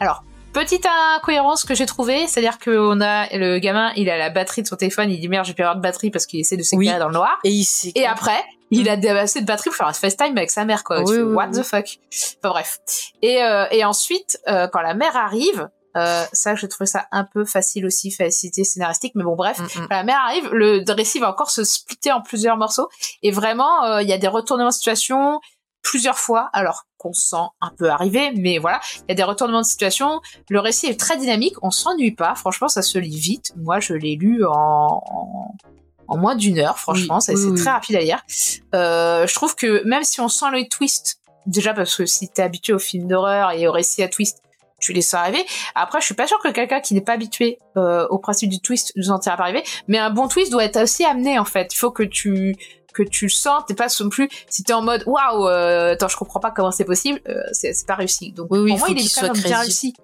Alors 0.00 0.24
petite 0.54 0.86
incohérence 1.16 1.64
que 1.64 1.74
j'ai 1.74 1.84
trouvée, 1.84 2.26
c'est-à-dire 2.26 2.58
qu'on 2.58 3.00
a 3.02 3.28
le 3.36 3.58
gamin, 3.58 3.92
il 3.96 4.08
a 4.08 4.16
la 4.16 4.30
batterie 4.30 4.62
de 4.62 4.66
son 4.66 4.76
téléphone, 4.76 5.10
il 5.10 5.20
dit 5.20 5.28
merde, 5.28 5.44
j'ai 5.44 5.52
perdu 5.52 5.76
de 5.76 5.82
batterie 5.82 6.10
parce 6.10 6.24
qu'il 6.24 6.40
essaie 6.40 6.56
de 6.56 6.62
s'éclairer 6.62 6.98
dans 6.98 7.08
le 7.08 7.14
noir. 7.14 7.38
Et, 7.44 7.50
il 7.50 7.66
et 7.94 8.06
après, 8.06 8.42
il 8.70 8.88
a 8.88 8.94
assez 9.18 9.40
de 9.42 9.46
batterie 9.46 9.70
pour 9.70 9.76
faire 9.76 9.88
un 9.88 9.92
FaceTime 9.92 10.36
avec 10.36 10.50
sa 10.50 10.64
mère, 10.64 10.84
quoi. 10.84 11.02
What 11.02 11.48
the 11.48 11.62
fuck 11.62 11.98
Enfin 12.42 12.50
bref. 12.50 12.78
Et, 13.20 13.42
euh, 13.42 13.66
et 13.70 13.84
ensuite, 13.84 14.38
euh, 14.48 14.68
quand 14.68 14.80
la 14.80 14.94
mère 14.94 15.16
arrive, 15.16 15.68
euh, 15.96 16.24
ça, 16.32 16.54
j'ai 16.54 16.68
trouvé 16.68 16.86
ça 16.86 17.06
un 17.12 17.24
peu 17.24 17.44
facile 17.44 17.86
aussi, 17.86 18.10
facilité 18.10 18.64
scénaristique, 18.64 19.12
mais 19.14 19.22
bon, 19.22 19.36
bref. 19.36 19.58
Mm, 19.58 19.64
mm. 19.64 19.88
Quand 19.88 19.96
la 19.96 20.02
mère 20.02 20.18
arrive, 20.18 20.48
le 20.52 20.92
récit 20.92 21.20
va 21.20 21.30
encore 21.30 21.50
se 21.50 21.64
splitter 21.64 22.10
en 22.12 22.20
plusieurs 22.20 22.56
morceaux. 22.56 22.88
Et 23.22 23.30
vraiment, 23.30 23.84
euh, 23.84 24.02
il 24.02 24.08
y 24.08 24.12
a 24.12 24.18
des 24.18 24.28
retournements 24.28 24.70
de 24.70 24.74
situation. 24.74 25.40
Plusieurs 25.84 26.18
fois, 26.18 26.50
alors 26.52 26.86
qu'on 26.98 27.12
se 27.12 27.28
sent 27.28 27.46
un 27.60 27.70
peu 27.78 27.90
arrivé, 27.90 28.32
mais 28.34 28.58
voilà, 28.58 28.80
il 28.96 29.04
y 29.10 29.12
a 29.12 29.14
des 29.14 29.22
retournements 29.22 29.60
de 29.60 29.66
situation. 29.66 30.20
Le 30.48 30.58
récit 30.58 30.86
est 30.86 30.98
très 30.98 31.16
dynamique, 31.16 31.54
on 31.62 31.70
s'ennuie 31.70 32.12
pas. 32.12 32.34
Franchement, 32.34 32.68
ça 32.68 32.82
se 32.82 32.98
lit 32.98 33.18
vite. 33.18 33.52
Moi, 33.56 33.78
je 33.78 33.92
l'ai 33.92 34.16
lu 34.16 34.44
en, 34.44 34.50
en, 34.52 35.54
en 36.08 36.16
moins 36.16 36.34
d'une 36.34 36.58
heure, 36.58 36.78
franchement, 36.78 37.20
c'est 37.20 37.34
oui, 37.34 37.42
c'est 37.42 37.50
oui. 37.50 37.60
très 37.60 37.70
rapide 37.70 37.96
à 37.96 38.00
lire. 38.00 38.22
Euh, 38.74 39.26
je 39.26 39.34
trouve 39.34 39.54
que 39.54 39.86
même 39.86 40.02
si 40.02 40.20
on 40.20 40.28
sent 40.28 40.50
le 40.50 40.66
twist, 40.66 41.20
déjà 41.46 41.74
parce 41.74 41.94
que 41.94 42.06
si 42.06 42.28
t'es 42.28 42.42
habitué 42.42 42.72
aux 42.72 42.78
films 42.78 43.06
d'horreur 43.06 43.52
et 43.52 43.68
aux 43.68 43.72
récits 43.72 44.02
à 44.02 44.08
twist, 44.08 44.40
tu 44.80 44.92
les 44.92 45.02
sens 45.02 45.14
arriver. 45.20 45.44
Après, 45.74 46.00
je 46.00 46.06
suis 46.06 46.14
pas 46.14 46.26
sûre 46.26 46.38
que 46.42 46.48
quelqu'un 46.48 46.80
qui 46.80 46.94
n'est 46.94 47.00
pas 47.00 47.12
habitué 47.12 47.58
euh, 47.76 48.06
au 48.08 48.18
principe 48.18 48.50
du 48.50 48.60
twist 48.60 48.92
nous 48.96 49.10
en 49.10 49.18
tire 49.18 49.36
pas 49.36 49.44
arriver. 49.44 49.62
Mais 49.88 49.98
un 49.98 50.10
bon 50.10 50.28
twist 50.28 50.50
doit 50.50 50.64
être 50.64 50.82
aussi 50.82 51.04
amené 51.04 51.38
en 51.38 51.44
fait. 51.44 51.72
Il 51.72 51.76
faut 51.76 51.90
que 51.90 52.02
tu 52.02 52.54
que 52.94 53.02
tu 53.02 53.26
le 53.26 53.30
sens. 53.30 53.64
T'es 53.66 53.74
pas 53.74 53.88
non 54.00 54.08
plus 54.08 54.28
si 54.48 54.62
t'es 54.62 54.72
en 54.72 54.80
mode 54.82 55.02
waouh, 55.06 55.48
euh, 55.48 55.92
attends, 55.92 56.08
je 56.08 56.16
comprends 56.16 56.40
pas 56.40 56.50
comment 56.50 56.70
c'est 56.70 56.84
possible. 56.84 57.20
euh, 57.28 57.42
c'est 57.52 57.86
pas 57.86 57.96
réussi. 57.96 58.32
Donc 58.32 58.46
Oui, 58.50 58.60
oui, 58.60 58.70
pour 58.70 58.78
moi, 58.78 58.88
faut 58.88 58.94
il 58.94 58.98
est 58.98 59.02
qu'il 59.02 59.12
quand 59.14 59.32
même 59.34 59.42
bien 59.42 59.60
réussi. 59.60 59.94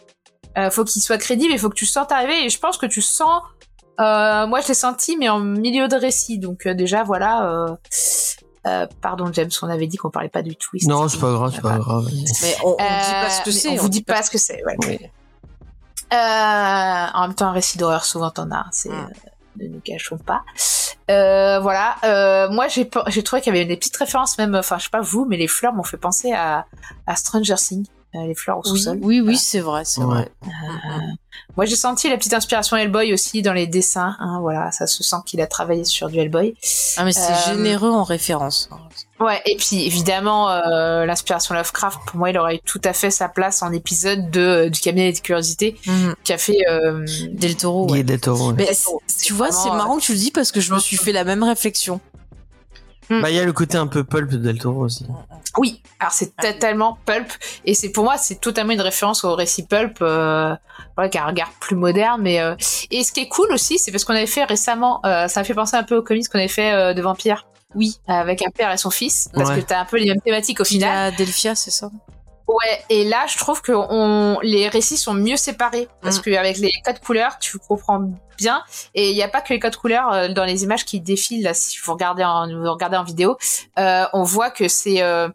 Euh, 0.58 0.70
faut 0.70 0.84
qu'il 0.84 1.00
soit 1.00 1.16
crédible. 1.18 1.52
Il 1.52 1.58
faut 1.58 1.70
que 1.70 1.76
tu 1.76 1.84
le 1.84 1.90
sentes 1.90 2.12
arriver. 2.12 2.44
Et 2.44 2.50
je 2.50 2.58
pense 2.58 2.76
que 2.76 2.86
tu 2.86 3.00
sens. 3.00 3.40
Euh, 4.00 4.46
moi, 4.46 4.60
je 4.60 4.68
l'ai 4.68 4.74
senti, 4.74 5.16
mais 5.16 5.28
en 5.28 5.38
milieu 5.40 5.86
de 5.88 5.96
récit. 5.96 6.38
Donc 6.38 6.66
euh, 6.66 6.74
déjà, 6.74 7.04
voilà. 7.04 7.48
Euh, 7.50 7.68
euh, 8.66 8.86
pardon, 9.00 9.30
James, 9.32 9.50
on 9.62 9.68
avait 9.68 9.86
dit 9.86 9.96
qu'on 9.96 10.10
parlait 10.10 10.28
pas 10.28 10.42
du 10.42 10.56
twist. 10.56 10.88
Non, 10.88 11.08
c'est 11.08 11.18
pas 11.20 11.32
grave, 11.32 11.52
c'est 11.54 11.62
pas 11.62 11.78
grave. 11.78 12.06
Mais 12.42 12.56
on, 12.64 12.70
on 12.70 12.74
dit 12.76 12.76
pas 12.78 13.30
ce 13.30 13.40
que 13.42 13.50
mais 13.50 13.52
c'est. 13.52 13.68
On 13.68 13.72
on 13.72 13.76
vous 13.76 13.88
dit 13.88 14.02
pas 14.02 14.22
ce 14.22 14.30
que 14.30 14.38
c'est. 14.38 14.62
Ouais. 14.64 15.10
Euh, 16.12 16.16
en 17.14 17.20
même 17.28 17.34
temps, 17.34 17.46
un 17.48 17.52
récit 17.52 17.78
d'horreur, 17.78 18.04
souvent 18.04 18.30
t'en 18.30 18.50
as. 18.50 18.66
C'est, 18.72 18.88
Mm. 18.90 19.08
Ne 19.58 19.68
nous 19.68 19.80
cachons 19.80 20.18
pas. 20.18 20.42
Euh, 21.10 21.58
voilà. 21.60 21.96
Euh, 22.04 22.48
moi, 22.50 22.68
j'ai 22.68 22.88
trouvé 22.88 23.42
qu'il 23.42 23.54
y 23.54 23.56
avait 23.56 23.66
des 23.66 23.76
petites 23.76 23.96
références, 23.96 24.38
même. 24.38 24.54
Enfin, 24.54 24.78
je 24.78 24.84
sais 24.84 24.90
pas 24.90 25.00
vous, 25.00 25.24
mais 25.24 25.36
les 25.36 25.48
fleurs 25.48 25.72
m'ont 25.72 25.82
fait 25.82 25.96
penser 25.96 26.32
à, 26.32 26.66
à 27.06 27.16
Stranger 27.16 27.56
Things. 27.56 27.86
Euh, 28.14 28.26
les 28.26 28.34
fleurs 28.34 28.58
au 28.58 28.64
sous-sol. 28.64 28.98
oui, 29.02 29.20
oui, 29.20 29.36
c'est 29.36 29.60
vrai, 29.60 29.84
c'est 29.84 30.00
vrai. 30.00 30.28
Ouais. 30.42 30.50
Moi, 31.56 31.64
j'ai 31.66 31.76
senti 31.76 32.08
la 32.08 32.16
petite 32.16 32.32
inspiration 32.34 32.76
Hellboy 32.76 33.12
aussi 33.12 33.42
dans 33.42 33.52
les 33.52 33.66
dessins. 33.66 34.16
Hein, 34.20 34.38
voilà, 34.40 34.70
ça 34.72 34.86
se 34.86 35.02
sent 35.02 35.16
qu'il 35.26 35.40
a 35.40 35.46
travaillé 35.46 35.84
sur 35.84 36.08
du 36.08 36.18
Hellboy. 36.18 36.54
Ah, 36.96 37.04
mais 37.04 37.12
c'est 37.12 37.32
Euh, 37.32 37.54
généreux 37.56 37.90
en 37.90 38.04
référence. 38.04 38.68
Ouais, 39.18 39.40
et 39.46 39.56
puis 39.56 39.84
évidemment, 39.84 40.48
euh, 40.50 41.04
l'inspiration 41.06 41.54
Lovecraft, 41.54 41.98
pour 42.06 42.16
moi, 42.18 42.30
il 42.30 42.38
aurait 42.38 42.56
eu 42.56 42.60
tout 42.64 42.80
à 42.84 42.92
fait 42.92 43.10
sa 43.10 43.28
place 43.28 43.62
en 43.62 43.72
épisode 43.72 44.30
de, 44.30 44.68
du 44.68 44.80
cabinet 44.80 45.12
des 45.12 45.20
curiosités 45.20 45.76
Mhm. 45.86 46.14
qui 46.24 46.32
a 46.32 46.38
fait. 46.38 46.58
Euh, 46.70 47.04
Del 47.32 47.56
Toro, 47.56 47.90
ouais. 47.90 48.02
Del 48.02 48.20
Toro, 48.20 48.48
ouais. 48.48 48.54
Mais 48.56 48.68
tu 49.22 49.32
vois, 49.32 49.50
c'est 49.52 49.68
euh, 49.68 49.74
marrant 49.74 49.96
que 49.98 50.02
tu 50.02 50.12
le 50.12 50.18
dis 50.18 50.30
parce 50.30 50.52
que 50.52 50.60
je 50.60 50.72
me 50.72 50.78
suis 50.78 50.96
fait 50.96 51.12
la 51.12 51.24
même 51.24 51.42
réflexion. 51.42 52.00
Bah, 53.10 53.28
il 53.30 53.36
y 53.36 53.40
a 53.40 53.44
le 53.44 53.52
côté 53.52 53.76
un 53.76 53.88
peu 53.88 54.04
pulp 54.04 54.30
de 54.30 54.36
del 54.36 54.58
Toro 54.58 54.84
aussi. 54.84 55.04
Oui, 55.58 55.82
alors 55.98 56.12
c'est 56.12 56.36
totalement 56.36 56.96
pulp, 57.06 57.28
et 57.64 57.74
c'est 57.74 57.90
pour 57.90 58.04
moi 58.04 58.16
c'est 58.18 58.40
totalement 58.40 58.72
une 58.72 58.80
référence 58.80 59.24
au 59.24 59.34
récit 59.34 59.66
pulp, 59.66 59.98
euh, 60.00 60.54
voilà, 60.96 61.08
qui 61.10 61.18
a 61.18 61.24
un 61.24 61.26
regard 61.26 61.50
plus 61.60 61.74
moderne. 61.74 62.22
Mais 62.22 62.40
euh, 62.40 62.54
et 62.92 63.02
ce 63.02 63.10
qui 63.10 63.20
est 63.20 63.28
cool 63.28 63.50
aussi, 63.52 63.78
c'est 63.80 63.90
parce 63.90 64.04
qu'on 64.04 64.14
avait 64.14 64.26
fait 64.26 64.44
récemment, 64.44 65.00
euh, 65.04 65.26
ça 65.26 65.40
m'a 65.40 65.44
fait 65.44 65.54
penser 65.54 65.76
un 65.76 65.82
peu 65.82 65.96
aux 65.96 66.02
comics 66.02 66.28
qu'on 66.28 66.38
avait 66.38 66.46
fait 66.48 66.72
euh, 66.72 66.94
de 66.94 67.02
vampires. 67.02 67.46
Oui. 67.74 67.98
Avec 68.08 68.42
un 68.42 68.50
père 68.50 68.70
et 68.72 68.76
son 68.76 68.90
fils, 68.90 69.28
parce 69.34 69.50
Ouais. 69.50 69.60
que 69.60 69.66
t'as 69.66 69.80
un 69.80 69.84
peu 69.84 69.96
les 69.98 70.06
mêmes 70.06 70.20
thématiques 70.20 70.60
au 70.60 70.64
final. 70.64 71.14
Delphia, 71.16 71.54
c'est 71.54 71.70
ça? 71.70 71.90
Ouais, 72.52 72.82
et 72.88 73.04
là, 73.04 73.26
je 73.28 73.38
trouve 73.38 73.62
que 73.62 73.70
on, 73.72 74.40
les 74.42 74.68
récits 74.68 74.96
sont 74.96 75.14
mieux 75.14 75.36
séparés 75.36 75.88
parce 76.02 76.18
Mm. 76.18 76.22
qu'avec 76.22 76.58
les 76.58 76.72
codes 76.84 76.98
couleurs, 76.98 77.38
tu 77.38 77.58
comprends 77.58 78.10
bien. 78.38 78.62
Et 78.94 79.10
il 79.10 79.14
n'y 79.14 79.22
a 79.22 79.28
pas 79.28 79.40
que 79.40 79.52
les 79.52 79.60
codes 79.60 79.76
couleurs 79.76 80.12
euh, 80.12 80.28
dans 80.28 80.44
les 80.44 80.64
images 80.64 80.84
qui 80.84 81.00
défilent. 81.00 81.44
Là, 81.44 81.54
si 81.54 81.78
vous 81.78 81.92
regardez 81.92 82.24
en, 82.24 82.48
vous 82.48 82.72
regardez 82.72 82.96
en 82.96 83.04
vidéo, 83.04 83.36
euh, 83.78 84.04
on 84.12 84.24
voit 84.24 84.50
que 84.50 84.66
c'est 84.68 85.00
euh, 85.02 85.28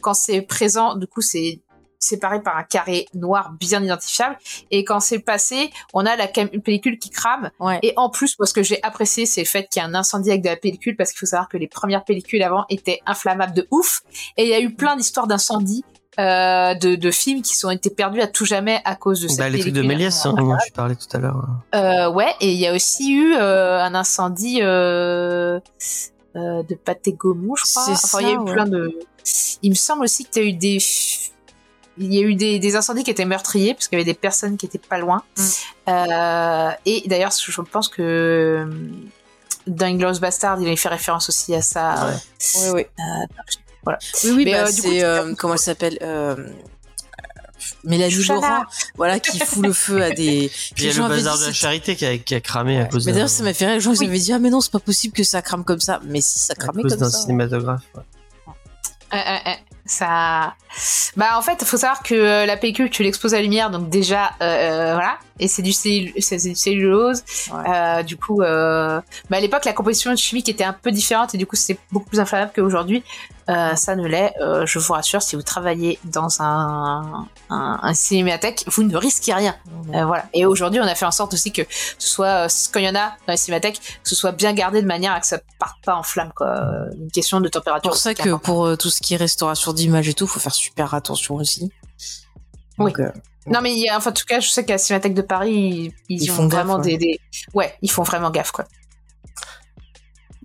quand 0.00 0.14
c'est 0.14 0.40
présent, 0.42 0.94
du 0.94 1.06
coup, 1.06 1.20
c'est 1.20 1.60
séparé 1.98 2.42
par 2.42 2.56
un 2.56 2.64
carré 2.64 3.06
noir 3.14 3.52
bien 3.60 3.80
identifiable. 3.84 4.36
Et 4.72 4.82
quand 4.84 4.98
c'est 4.98 5.20
passé, 5.20 5.70
on 5.92 6.04
a 6.06 6.16
la 6.16 6.26
cam- 6.26 6.48
pellicule 6.48 6.98
qui 6.98 7.10
crame. 7.10 7.50
Ouais. 7.60 7.78
Et 7.82 7.92
en 7.96 8.08
plus, 8.10 8.36
moi, 8.40 8.46
ce 8.46 8.54
que 8.54 8.62
j'ai 8.64 8.82
apprécié, 8.82 9.24
c'est 9.26 9.42
le 9.42 9.46
fait 9.46 9.68
qu'il 9.68 9.80
y 9.80 9.84
a 9.84 9.88
un 9.88 9.94
incendie 9.94 10.30
avec 10.30 10.42
de 10.42 10.48
la 10.48 10.56
pellicule, 10.56 10.96
parce 10.96 11.10
qu'il 11.10 11.20
faut 11.20 11.26
savoir 11.26 11.48
que 11.48 11.58
les 11.58 11.68
premières 11.68 12.04
pellicules 12.04 12.42
avant 12.42 12.64
étaient 12.70 13.00
inflammables 13.06 13.54
de 13.54 13.68
ouf. 13.70 14.00
Et 14.36 14.42
il 14.44 14.48
y 14.48 14.54
a 14.54 14.60
eu 14.60 14.74
plein 14.74 14.96
d'histoires 14.96 15.28
d'incendies, 15.28 15.84
euh, 16.18 16.74
de, 16.74 16.94
de 16.94 17.10
films 17.10 17.42
qui 17.42 17.56
sont 17.56 17.70
été 17.70 17.88
perdus 17.88 18.20
à 18.20 18.26
tout 18.26 18.44
jamais 18.44 18.80
à 18.84 18.96
cause 18.96 19.20
de 19.20 19.28
cette 19.28 19.38
Bah, 19.38 19.48
les 19.48 19.60
trucs 19.60 19.72
de. 19.72 19.82
Méliès, 19.82 20.26
hein, 20.26 20.34
dont 20.36 20.56
tu 20.64 20.72
parlais 20.72 20.94
tout 20.94 21.16
à 21.16 21.18
l'heure. 21.18 21.44
Euh, 21.74 22.10
ouais, 22.10 22.34
et 22.40 22.52
il 22.52 22.58
y 22.58 22.66
a 22.66 22.74
aussi 22.74 23.14
eu 23.14 23.34
euh, 23.34 23.80
un 23.80 23.94
incendie 23.94 24.60
euh, 24.60 25.58
euh, 26.36 26.62
de 26.62 26.74
Pathé 26.74 27.12
Gaumont, 27.12 27.56
je 27.56 27.64
crois. 27.64 27.86
Enfin, 27.88 28.18
il 28.20 28.28
y 28.28 28.30
a 28.30 28.34
eu 28.34 28.38
ouais. 28.38 28.52
plein 28.52 28.66
de. 28.66 28.98
Il 29.62 29.70
me 29.70 29.74
semble 29.74 30.04
aussi 30.04 30.24
que 30.24 30.30
tu 30.32 30.38
as 30.40 30.42
eu 30.42 30.52
des. 30.52 30.78
Il 31.98 32.12
y 32.12 32.18
a 32.18 32.22
eu 32.22 32.34
des, 32.34 32.58
des 32.58 32.76
incendies 32.76 33.04
qui 33.04 33.10
étaient 33.10 33.26
meurtriers, 33.26 33.74
parce 33.74 33.86
qu'il 33.88 33.98
y 33.98 34.02
avait 34.02 34.10
des 34.10 34.18
personnes 34.18 34.56
qui 34.56 34.66
étaient 34.66 34.78
pas 34.78 34.98
loin. 34.98 35.22
Mm. 35.36 35.42
Euh, 35.88 36.70
et 36.86 37.02
d'ailleurs, 37.06 37.32
je 37.32 37.60
pense 37.60 37.88
que 37.88 38.66
dans 39.66 39.86
Inglourious 39.86 40.18
Bastard, 40.18 40.60
il 40.60 40.66
avait 40.66 40.76
fait 40.76 40.88
référence 40.88 41.28
aussi 41.28 41.54
à 41.54 41.62
ça. 41.62 42.06
Ouais. 42.06 42.14
Oui, 42.56 42.70
oui. 42.74 43.04
Voilà. 43.84 43.98
Oui, 44.24 44.30
oui, 44.30 44.44
Mais, 44.44 44.52
bah, 44.52 44.64
euh, 44.66 44.70
c'est. 44.72 45.02
euh, 45.04 45.34
comment 45.36 45.54
elle 45.54 45.58
s'appelle 45.60 45.98
euh, 46.02 46.36
Mélanie 47.84 48.10
Shoshana. 48.12 48.40
Laurent, 48.40 48.62
voilà, 48.96 49.20
qui 49.20 49.38
fout 49.40 49.64
le 49.64 49.72
feu 49.72 50.02
à 50.02 50.10
des. 50.14 50.50
Puis 50.74 50.84
il 50.86 50.92
y 50.94 50.98
a 50.98 51.02
le 51.02 51.08
bazar 51.08 51.38
de 51.38 51.46
la 51.46 51.52
charité 51.52 51.96
qui 51.96 52.04
a, 52.06 52.18
qui 52.18 52.34
a 52.34 52.40
cramé 52.40 52.80
à 52.80 52.84
cause 52.86 53.06
Mais 53.06 53.12
d'un- 53.12 53.16
d'ailleurs, 53.16 53.28
ça 53.30 53.42
m'a 53.44 53.54
fait 53.54 53.66
rire. 53.66 53.74
Les 53.74 53.80
gens 53.80 53.92
ils 53.92 54.00
Oui. 54.00 54.06
avaient 54.06 54.18
dit 54.18 54.32
Ah, 54.32 54.38
mais 54.38 54.50
non, 54.50 54.60
c'est 54.60 54.72
pas 54.72 54.78
possible 54.80 55.14
que 55.14 55.24
ça 55.24 55.42
crame 55.42 55.64
comme 55.64 55.80
ça. 55.80 56.00
Mais 56.04 56.20
si, 56.20 56.38
ça 56.38 56.52
à 56.52 56.60
cramait 56.60 56.82
cause 56.82 56.92
comme 56.92 57.00
d'un 57.00 57.10
ça. 57.10 57.18
cinématographe. 57.20 57.82
ouais. 57.96 58.02
Euh, 59.14 59.16
euh, 59.18 59.50
euh, 59.50 59.52
ça 59.84 60.54
bah 61.16 61.36
en 61.36 61.42
fait 61.42 61.58
il 61.60 61.66
faut 61.66 61.76
savoir 61.76 62.02
que 62.02 62.14
euh, 62.14 62.46
la 62.46 62.56
pellicule 62.56 62.88
tu 62.88 63.02
l'exposes 63.02 63.34
à 63.34 63.38
la 63.38 63.42
lumière 63.42 63.68
donc 63.68 63.90
déjà 63.90 64.30
voilà 64.38 65.18
et 65.38 65.48
c'est 65.48 65.60
du, 65.60 65.72
cellu- 65.72 66.14
c'est 66.20 66.36
du 66.38 66.54
cellulose 66.54 67.22
Ouais. 67.52 67.60
Euh, 67.68 68.02
du 68.04 68.16
coup 68.16 68.40
euh... 68.40 69.00
bah, 69.28 69.36
à 69.36 69.40
l'époque 69.40 69.66
la 69.66 69.74
composition 69.74 70.14
chimique 70.16 70.48
était 70.48 70.64
un 70.64 70.72
peu 70.72 70.92
différente 70.92 71.34
et 71.34 71.38
du 71.38 71.44
coup 71.46 71.56
c'est 71.56 71.76
beaucoup 71.90 72.08
plus 72.08 72.20
inflammable 72.20 72.52
qu'aujourd'hui 72.54 73.02
euh, 73.48 73.74
ça 73.74 73.96
ne 73.96 74.06
l'est 74.06 74.32
euh, 74.40 74.64
je 74.66 74.78
vous 74.78 74.92
rassure 74.92 75.20
si 75.22 75.34
vous 75.36 75.42
travaillez 75.42 75.98
dans 76.04 76.40
un, 76.42 77.26
un, 77.50 77.78
un 77.82 77.94
cinémathèque 77.94 78.64
vous 78.68 78.82
ne 78.84 78.96
risquez 78.96 79.34
rien 79.34 79.56
Euh, 79.94 80.04
voilà 80.04 80.26
et 80.32 80.46
aujourd'hui 80.46 80.80
on 80.80 80.84
a 80.84 80.94
fait 80.94 81.04
en 81.06 81.10
sorte 81.10 81.34
aussi 81.34 81.50
que 81.52 81.62
ce 81.98 82.08
soit 82.08 82.46
euh, 82.46 82.48
quand 82.72 82.80
il 82.80 82.86
y 82.86 82.88
en 82.88 82.94
a 82.94 83.08
dans 83.26 83.32
les 83.32 83.36
cinémathèques 83.36 83.80
que 83.80 84.08
ce 84.08 84.14
soit 84.14 84.32
bien 84.32 84.52
gardé 84.52 84.80
de 84.80 84.86
manière 84.86 85.12
à 85.12 85.20
que 85.20 85.26
ça 85.26 85.38
parte 85.58 85.76
pas 85.84 85.96
en 85.96 86.02
flamme 86.02 86.32
quoi 86.36 86.60
une 86.96 87.10
question 87.10 87.40
de 87.40 87.48
température 87.48 87.90
pour 87.90 87.98
ça 87.98 88.14
que 88.14 88.34
pour 88.36 88.66
euh, 88.66 88.76
tout 88.76 88.90
ce 88.90 89.00
qui 89.02 89.14
est 89.14 89.16
restauration 89.18 89.72
d'image 89.72 90.08
et 90.08 90.14
tout, 90.14 90.26
faut 90.26 90.40
faire 90.40 90.54
super 90.54 90.94
attention 90.94 91.34
aussi. 91.34 91.70
Donc, 92.78 92.98
euh, 93.00 93.10
Non 93.46 93.60
mais 93.60 93.72
il 93.72 93.78
y 93.78 93.88
a, 93.88 93.96
enfin, 93.96 94.10
en 94.10 94.12
tout 94.14 94.24
cas, 94.24 94.40
je 94.40 94.48
sais 94.48 94.64
qu'à 94.64 94.74
la 94.74 94.78
Cinémathèque 94.78 95.14
de 95.14 95.22
Paris, 95.22 95.52
ils, 95.54 95.92
ils 96.08 96.22
Ils 96.24 96.30
ont 96.30 96.34
font 96.34 96.46
gaffe, 96.46 96.60
vraiment 96.66 96.76
ouais. 96.76 96.96
des, 96.96 96.98
des, 96.98 97.20
ouais, 97.54 97.74
ils 97.82 97.90
font 97.90 98.02
vraiment 98.02 98.30
gaffe 98.30 98.50
quoi. 98.52 98.64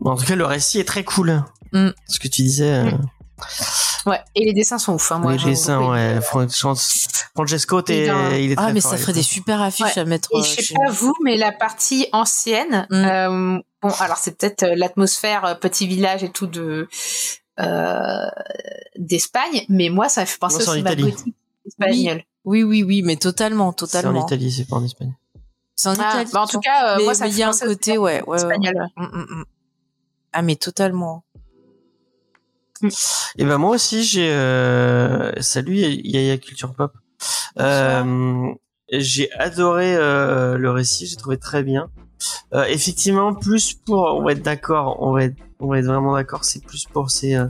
En 0.04 0.16
tout 0.16 0.26
cas, 0.26 0.36
le 0.36 0.46
récit 0.46 0.80
est 0.80 0.84
très 0.88 1.04
cool. 1.04 1.44
Mm. 1.72 1.90
Ce 2.08 2.20
que 2.20 2.28
tu 2.28 2.42
disais. 2.42 2.74
euh, 2.86 2.92
Ouais. 4.08 4.20
Et 4.36 4.46
les 4.46 4.54
dessins 4.54 4.78
sont 4.80 4.94
ouf. 4.94 5.12
Hein, 5.12 5.20
moi, 5.20 5.34
les 5.36 5.44
dessins, 5.44 5.82
ouais. 5.90 6.20
Francesco, 6.22 7.82
t'es- 7.82 8.06
Il 8.42 8.52
est 8.52 8.56
très 8.56 8.66
Ah, 8.68 8.74
mais 8.74 8.80
fort, 8.82 8.92
ça 8.92 8.98
ferait 8.98 9.14
des 9.14 9.22
super 9.22 9.62
affiches 9.62 9.96
Ouais. 9.96 10.00
à 10.02 10.06
mettre. 10.06 10.30
Et 10.34 10.38
euh, 10.40 10.44
je 10.44 10.48
sais 10.56 10.62
chez 10.64 10.74
pas 10.76 10.90
vous, 10.92 11.14
mais 11.24 11.36
la 11.36 11.52
partie 11.52 12.08
ancienne, 12.14 12.88
Mm. 12.90 12.96
euh, 12.96 13.60
bon, 13.82 13.90
alors 14.00 14.18
c'est 14.18 14.38
peut-être 14.38 14.64
euh, 14.64 14.76
l'atmosphère 14.76 15.60
petit 15.60 15.88
village 15.88 16.24
et 16.24 16.30
tout 16.30 16.48
de 16.48 16.88
euh, 17.60 18.26
d'Espagne, 18.98 19.66
mais 19.70 19.90
moi 19.90 20.10
ça 20.10 20.22
m'a 20.22 20.26
fait 20.26 20.38
penser 20.40 20.58
aussi 20.58 20.70
à 20.70 20.74
ma 20.84 20.94
Italie. 20.94 21.12
gothique 21.12 21.36
espagnole. 21.66 22.24
Oui, 22.46 22.64
oui, 22.64 22.84
oui, 22.84 23.02
mais 23.04 23.18
totalement, 23.18 23.66
C'est 23.78 23.84
en 23.84 23.88
totalement. 23.88 24.26
Italie, 24.26 24.52
c'est 24.52 24.66
pas 24.68 24.78
en 24.78 24.86
Espagne. 24.86 25.14
C'est 25.76 25.90
en 25.90 25.96
Ah, 26.00 26.14
Italie. 26.22 26.30
bah, 26.34 26.42
en 26.44 26.48
tout 26.48 26.60
cas, 26.60 26.98
mais 26.98 27.04
moi 27.04 27.14
ça 27.14 27.26
me 27.26 27.30
il 27.32 27.38
y 27.38 27.44
a 27.44 27.50
un 27.50 27.54
fait 27.54 27.66
penser 27.66 27.76
côté, 27.76 27.98
ouais, 27.98 28.22
ouais, 28.22 28.30
ouais. 28.30 28.38
espagnol. 28.38 28.88
Mm, 28.96 29.04
mm, 29.04 29.26
mm. 29.40 29.46
Ah, 30.34 30.42
mais 30.44 30.56
totalement. 30.56 31.24
Et 33.38 33.46
ben 33.46 33.58
moi 33.58 33.72
aussi 33.72 34.04
j'ai 34.04 34.32
euh... 34.32 35.32
salut 35.42 35.76
Yaya 35.78 36.38
Culture 36.38 36.74
Pop. 36.74 36.94
Euh, 37.60 38.54
j'ai 38.92 39.32
adoré 39.34 39.96
euh, 39.96 40.58
le 40.58 40.72
récit, 40.72 41.08
j'ai 41.08 41.16
trouvé 41.16 41.38
très 41.38 41.64
bien. 41.64 41.90
Euh, 42.54 42.66
effectivement, 42.66 43.34
plus 43.34 43.74
pour 43.74 44.16
on 44.16 44.24
va 44.24 44.32
être 44.32 44.42
d'accord, 44.42 44.98
on 45.02 45.12
va 45.14 45.26
être 45.26 45.36
on 45.60 45.68
va 45.68 45.80
être 45.80 45.86
vraiment 45.86 46.14
d'accord, 46.14 46.46
c'est 46.46 46.64
plus 46.64 46.86
pour 46.86 47.12
ces 47.12 47.36
euh, 47.36 47.48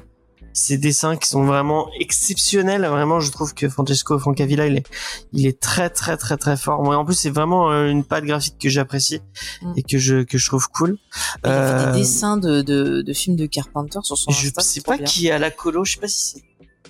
ces 0.57 0.77
dessins 0.77 1.15
qui 1.17 1.29
sont 1.29 1.43
vraiment 1.45 1.87
exceptionnels. 1.99 2.85
Vraiment, 2.85 3.19
je 3.19 3.31
trouve 3.31 3.53
que 3.53 3.69
Francesco 3.69 4.17
Francavilla 4.17 4.65
il 4.67 4.77
est 4.77 4.85
il 5.33 5.45
est 5.45 5.59
très 5.59 5.89
très 5.89 6.17
très 6.17 6.35
très 6.37 6.57
fort. 6.57 6.81
Moi 6.83 6.97
en 6.97 7.05
plus, 7.05 7.13
c'est 7.15 7.29
vraiment 7.29 7.71
euh, 7.71 7.87
une 7.89 8.03
patte 8.03 8.23
graphique 8.25 8.57
que 8.59 8.69
j'apprécie 8.69 9.21
Mm. 9.61 9.73
et 9.77 9.83
que 9.83 9.97
je 9.97 10.23
que 10.23 10.37
je 10.37 10.45
trouve 10.47 10.67
cool. 10.69 10.97
Il 10.97 11.41
fait 11.43 11.49
Euh, 11.49 11.91
des 11.93 11.99
dessins 11.99 12.37
de, 12.37 12.61
de, 12.61 13.01
de 13.01 13.13
films 13.13 13.35
de 13.37 13.45
Carpenter 13.45 13.99
sur 14.03 14.17
son 14.17 14.31
je 14.31 14.47
Insta, 14.47 14.61
sais 14.61 14.81
pas 14.81 14.97
bien. 14.97 15.05
qui 15.05 15.27
est 15.27 15.31
à 15.31 15.39
la 15.39 15.51
colo, 15.51 15.83
je 15.85 15.93
sais 15.93 15.99
pas 15.99 16.07
si 16.07 16.21
c'est 16.35 16.43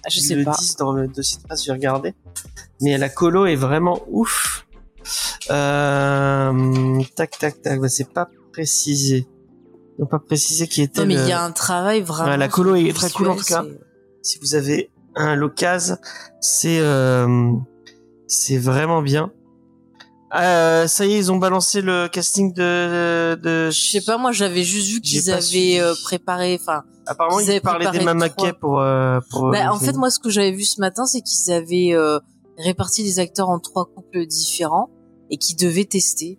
Ah, 0.05 0.09
je 0.09 0.19
sais 0.19 0.35
le 0.35 0.43
pas. 0.45 0.57
dans 0.79 0.91
le 0.93 1.07
dossier 1.07 1.37
de 1.39 1.43
presse, 1.43 1.63
j'ai 1.65 1.71
regardé. 1.71 2.13
Mais 2.81 2.97
la 2.97 3.09
colo 3.09 3.45
est 3.45 3.55
vraiment 3.55 4.01
ouf. 4.09 4.65
Euh, 5.51 7.01
tac, 7.15 7.37
tac, 7.39 7.61
tac, 7.61 7.79
bah, 7.79 7.89
c'est 7.89 8.11
pas 8.11 8.29
précisé. 8.53 9.27
Ils 9.97 10.01
n'ont 10.01 10.07
pas 10.07 10.19
précisé 10.19 10.67
qui 10.67 10.81
était 10.81 11.01
Non, 11.01 11.07
mais 11.07 11.15
le- 11.15 11.21
il 11.23 11.27
y 11.29 11.31
a 11.31 11.43
un 11.43 11.51
travail 11.51 12.01
vraiment. 12.01 12.29
Ouais, 12.29 12.37
la 12.37 12.47
colo 12.47 12.75
est 12.75 12.93
très 12.93 13.09
cool, 13.09 13.29
en 13.29 13.35
tout 13.35 13.43
cas. 13.43 13.63
Si 14.21 14.37
vous 14.39 14.55
avez 14.55 14.89
à 15.15 15.35
l'occasion. 15.35 15.97
C'est 16.41 16.79
euh, 16.79 17.51
c'est 18.27 18.57
vraiment 18.57 19.01
bien. 19.01 19.31
Euh, 20.35 20.87
ça 20.87 21.05
y 21.05 21.13
est, 21.13 21.17
ils 21.17 21.31
ont 21.31 21.37
balancé 21.37 21.81
le 21.81 22.07
casting 22.09 22.53
de 22.53 23.35
de. 23.41 23.69
Je 23.71 23.89
sais 23.91 24.01
pas, 24.01 24.17
moi 24.17 24.31
j'avais 24.33 24.63
juste 24.63 24.89
vu 24.91 24.99
qu'ils 25.01 25.31
avaient 25.31 25.79
euh, 25.79 25.93
préparé, 26.03 26.57
enfin, 26.61 26.83
Apparemment, 27.07 27.39
ils 27.39 27.49
ils 27.49 27.61
parlaient 27.61 27.89
d'Emma 27.89 28.13
trois. 28.29 28.45
Mackey 28.45 28.53
pour. 28.59 28.81
euh, 28.81 29.19
pour 29.31 29.49
Bah, 29.51 29.67
euh, 29.67 29.69
en 29.71 29.79
fait, 29.79 29.93
moi, 29.93 30.09
ce 30.11 30.19
que 30.19 30.29
j'avais 30.29 30.51
vu 30.51 30.63
ce 30.65 30.81
matin, 30.81 31.05
c'est 31.05 31.21
qu'ils 31.21 31.53
avaient 31.53 31.95
réparti 32.57 33.01
les 33.03 33.19
acteurs 33.19 33.49
en 33.49 33.59
trois 33.59 33.85
couples 33.85 34.25
différents 34.27 34.89
et 35.31 35.37
qu'ils 35.37 35.55
devaient 35.55 35.85
tester. 35.85 36.37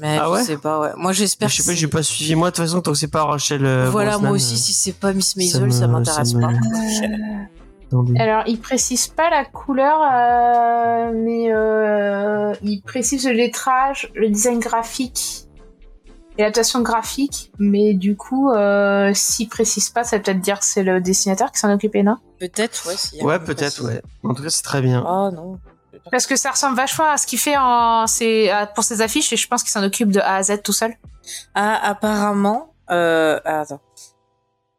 Mais 0.00 0.18
Ah 0.20 0.24
je 0.26 0.30
ouais 0.32 0.42
sais 0.42 0.56
pas, 0.56 0.80
ouais. 0.80 0.90
Moi, 0.96 1.12
j'espère 1.12 1.48
je 1.48 1.62
sais 1.62 1.70
pas, 1.70 1.74
j'ai 1.76 1.86
pas 1.88 2.02
suivi. 2.02 2.34
Moi, 2.34 2.50
de 2.50 2.56
toute 2.56 2.64
façon, 2.64 2.80
tant 2.80 2.92
que 2.92 2.98
c'est 2.98 3.08
pas 3.08 3.24
Rachel. 3.24 3.64
euh, 3.64 3.88
Voilà, 3.90 4.12
Brosnan, 4.12 4.28
moi 4.28 4.36
aussi, 4.36 4.54
euh, 4.54 4.58
si 4.58 4.72
c'est 4.72 4.92
pas 4.92 5.12
Miss 5.12 5.36
Maisel, 5.36 5.72
ça 5.72 5.86
m'intéresse 5.86 6.32
pas. 6.34 6.50
attendez. 7.86 8.18
Alors, 8.18 8.42
il 8.46 8.60
précise 8.60 9.06
pas 9.08 9.30
la 9.30 9.44
couleur, 9.44 9.98
euh, 10.02 11.12
mais 11.14 11.52
euh, 11.52 12.52
il 12.62 12.80
précise 12.82 13.26
le 13.26 13.32
lettrage, 13.32 14.10
le 14.14 14.28
design 14.28 14.58
graphique 14.58 15.46
et 16.38 16.42
l'adaptation 16.42 16.82
graphique. 16.82 17.52
Mais 17.58 17.94
du 17.94 18.16
coup, 18.16 18.50
euh, 18.50 19.12
s'il 19.14 19.48
précise 19.48 19.88
pas, 19.90 20.04
ça 20.04 20.16
veut 20.16 20.22
peut-être 20.22 20.40
dire 20.40 20.58
que 20.58 20.66
c'est 20.66 20.82
le 20.82 21.00
dessinateur 21.00 21.50
qui 21.52 21.60
s'en 21.60 21.72
occupait, 21.72 22.02
non? 22.02 22.16
Peut-être, 22.38 22.86
ouais. 22.88 23.22
Ouais, 23.22 23.38
peut-être, 23.38 23.82
ouais. 23.84 24.02
En 24.24 24.34
tout 24.34 24.42
cas, 24.42 24.50
c'est 24.50 24.62
très 24.62 24.82
bien. 24.82 25.04
Oh 25.08 25.30
non. 25.32 25.58
Parce 26.10 26.26
que 26.26 26.36
ça 26.36 26.50
ressemble 26.50 26.76
vachement 26.76 27.08
à 27.08 27.16
ce 27.16 27.26
qu'il 27.26 27.38
fait 27.38 27.56
en, 27.56 28.06
c'est, 28.06 28.50
à- 28.50 28.66
pour 28.66 28.84
ses 28.84 29.00
affiches 29.02 29.32
et 29.32 29.36
je 29.36 29.46
pense 29.48 29.62
qu'il 29.62 29.70
s'en 29.72 29.82
occupe 29.82 30.10
de 30.10 30.20
A 30.20 30.36
à 30.36 30.42
Z 30.42 30.62
tout 30.62 30.72
seul. 30.72 30.94
Ah, 31.54 31.78
apparemment, 31.90 32.74
euh, 32.90 33.40
ah, 33.44 33.60
attends. 33.60 33.80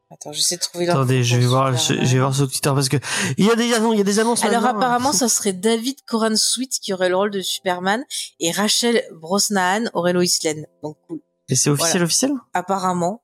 Attends, 0.09 0.31
j'essaie 0.31 0.55
de 0.55 0.61
trouver 0.61 0.85
l'info 0.85 0.99
Attendez, 0.99 1.21
je 1.21 1.35
vais 1.35 1.45
voir, 1.45 1.75
je, 1.75 1.93
je 1.93 2.13
vais 2.13 2.19
voir 2.19 2.33
sur 2.33 2.47
Twitter 2.49 2.69
parce 2.73 2.87
que 2.87 2.95
il 3.37 3.45
y 3.45 3.51
a 3.51 3.55
des 3.55 3.73
annonces, 3.73 3.93
il 3.93 3.97
y 3.97 4.01
a 4.01 4.05
des 4.05 4.19
annonces. 4.19 4.41
Alors 4.45 4.61
maintenant, 4.61 4.79
apparemment, 4.79 5.11
ça 5.11 5.27
serait 5.27 5.51
David 5.51 5.97
Coran 6.05 6.33
Sweet 6.37 6.79
qui 6.79 6.93
aurait 6.93 7.09
le 7.09 7.17
rôle 7.17 7.29
de 7.31 7.41
Superman 7.41 8.05
et 8.39 8.51
Rachel 8.51 9.03
Brosnahan 9.11 9.83
aurait 9.93 10.13
Lois 10.13 10.23
Lane. 10.45 10.65
Donc 10.81 10.95
cool. 11.09 11.19
Et 11.49 11.55
c'est 11.55 11.69
officiel, 11.69 12.03
officiel? 12.03 12.31
Apparemment, 12.53 13.21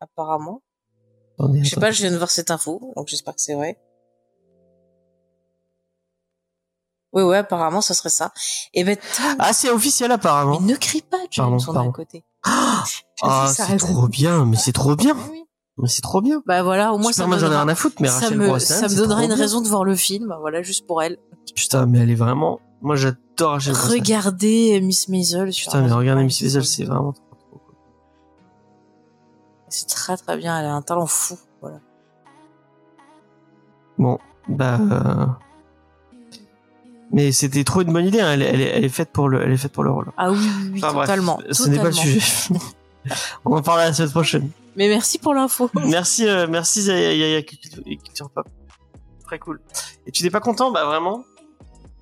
apparemment. 0.00 0.62
Attendez, 1.38 1.62
Je 1.62 1.68
sais 1.70 1.74
attends. 1.74 1.80
pas, 1.80 1.90
je 1.92 2.00
viens 2.02 2.10
de 2.10 2.16
voir 2.16 2.30
cette 2.30 2.50
info, 2.50 2.92
donc 2.96 3.06
j'espère 3.06 3.34
que 3.36 3.40
c'est 3.40 3.54
vrai. 3.54 3.78
Oui, 7.12 7.22
ouais, 7.24 7.38
apparemment, 7.38 7.80
ça 7.80 7.92
serait 7.94 8.08
ça. 8.08 8.32
Et 8.72 8.84
ben, 8.84 8.96
tant- 8.96 9.22
Ah, 9.40 9.52
c'est 9.52 9.70
officiel 9.70 10.12
apparemment. 10.12 10.60
mais 10.60 10.72
ne 10.72 10.76
crie 10.76 11.02
pas, 11.02 11.16
James, 11.30 11.46
Pardon, 11.58 11.64
pardon. 11.72 11.90
à 11.90 11.92
côté. 11.92 12.24
Ah, 13.22 13.52
ça 13.54 13.66
c'est 13.66 13.76
trop 13.76 14.08
bien, 14.08 14.46
mais 14.46 14.56
c'est 14.56 14.72
trop 14.72 14.96
bien, 14.96 15.14
Oui. 15.30 15.44
mais 15.76 15.88
c'est 15.88 16.00
trop 16.00 16.22
bien. 16.22 16.40
Bah 16.46 16.62
voilà, 16.62 16.94
au 16.94 16.98
moins 16.98 17.12
ça 17.12 17.24
Superman, 17.24 17.36
me 17.38 17.42
donnera, 17.44 17.60
rien 17.64 17.68
à 17.68 17.74
foutre, 17.74 17.96
mais 18.00 18.08
ça 18.08 18.14
Rachel 18.20 18.38
me, 18.38 18.46
Brosnan, 18.46 18.78
ça 18.80 18.88
me 18.88 18.96
donnera 18.96 19.20
une 19.22 19.26
bien. 19.28 19.36
raison 19.36 19.60
de 19.60 19.68
voir 19.68 19.84
le 19.84 19.94
film, 19.94 20.34
voilà, 20.40 20.62
juste 20.62 20.86
pour 20.86 21.02
elle. 21.02 21.18
Putain, 21.54 21.84
mais 21.84 21.98
elle 21.98 22.10
est 22.10 22.14
vraiment. 22.14 22.60
Moi, 22.80 22.96
j'adore 22.96 23.50
Rachel 23.50 23.74
Brosnan. 23.74 23.92
Regardez 23.92 24.80
Miss 24.80 25.08
Maisel 25.08 25.50
Putain, 25.50 25.82
mais 25.82 25.92
regardez 25.92 26.24
Miss 26.24 26.40
Maisel, 26.40 26.64
c'est 26.64 26.84
vraiment 26.84 27.12
trop, 27.12 27.24
trop 27.38 27.58
cool. 27.58 27.74
C'est 29.68 29.86
très 29.88 30.16
très 30.16 30.38
bien, 30.38 30.58
elle 30.58 30.66
a 30.66 30.72
un 30.72 30.80
talent 30.82 31.06
fou, 31.06 31.36
voilà. 31.60 31.80
Bon, 33.98 34.18
bah. 34.48 34.78
euh, 34.80 35.26
Mais 37.12 37.32
c'était 37.32 37.64
trop 37.64 37.82
une 37.82 37.92
bonne 37.92 38.06
idée. 38.06 38.20
hein. 38.20 38.32
Elle, 38.32 38.42
elle, 38.42 38.60
est- 38.60 38.68
elle 38.76 38.84
est 38.84 38.88
faite 38.88 39.10
pour 39.12 39.28
le, 39.28 39.42
elle 39.42 39.50
est 39.52 39.56
faite 39.56 39.72
pour 39.72 39.82
le 39.84 39.90
rôle. 39.90 40.12
Ah 40.16 40.30
oui, 40.30 40.38
oui, 40.40 40.70
oui, 40.74 40.80
Enfin, 40.82 40.92
bref, 40.94 41.06
totalement. 41.08 41.38
ce 41.50 41.68
n'est 41.68 41.78
pas 41.78 41.84
le 41.84 41.92
sujet. 41.92 42.20
On 43.44 43.56
en 43.56 43.62
parlera 43.62 43.86
la 43.86 43.92
semaine 43.92 44.10
prochaine. 44.10 44.50
Mais 44.76 44.88
merci 44.88 45.18
pour 45.18 45.34
l'info. 45.34 45.68
Merci, 45.86 46.28
euh, 46.28 46.46
merci 46.48 46.82
Yaya 46.82 47.12
Yaya 47.14 47.42
Culture 47.42 48.30
Pop. 48.30 48.46
Très 49.24 49.38
cool. 49.38 49.60
Et 50.06 50.12
tu 50.12 50.22
n'es 50.22 50.30
pas 50.30 50.40
content? 50.40 50.70
Bah 50.70 50.84
vraiment. 50.84 51.24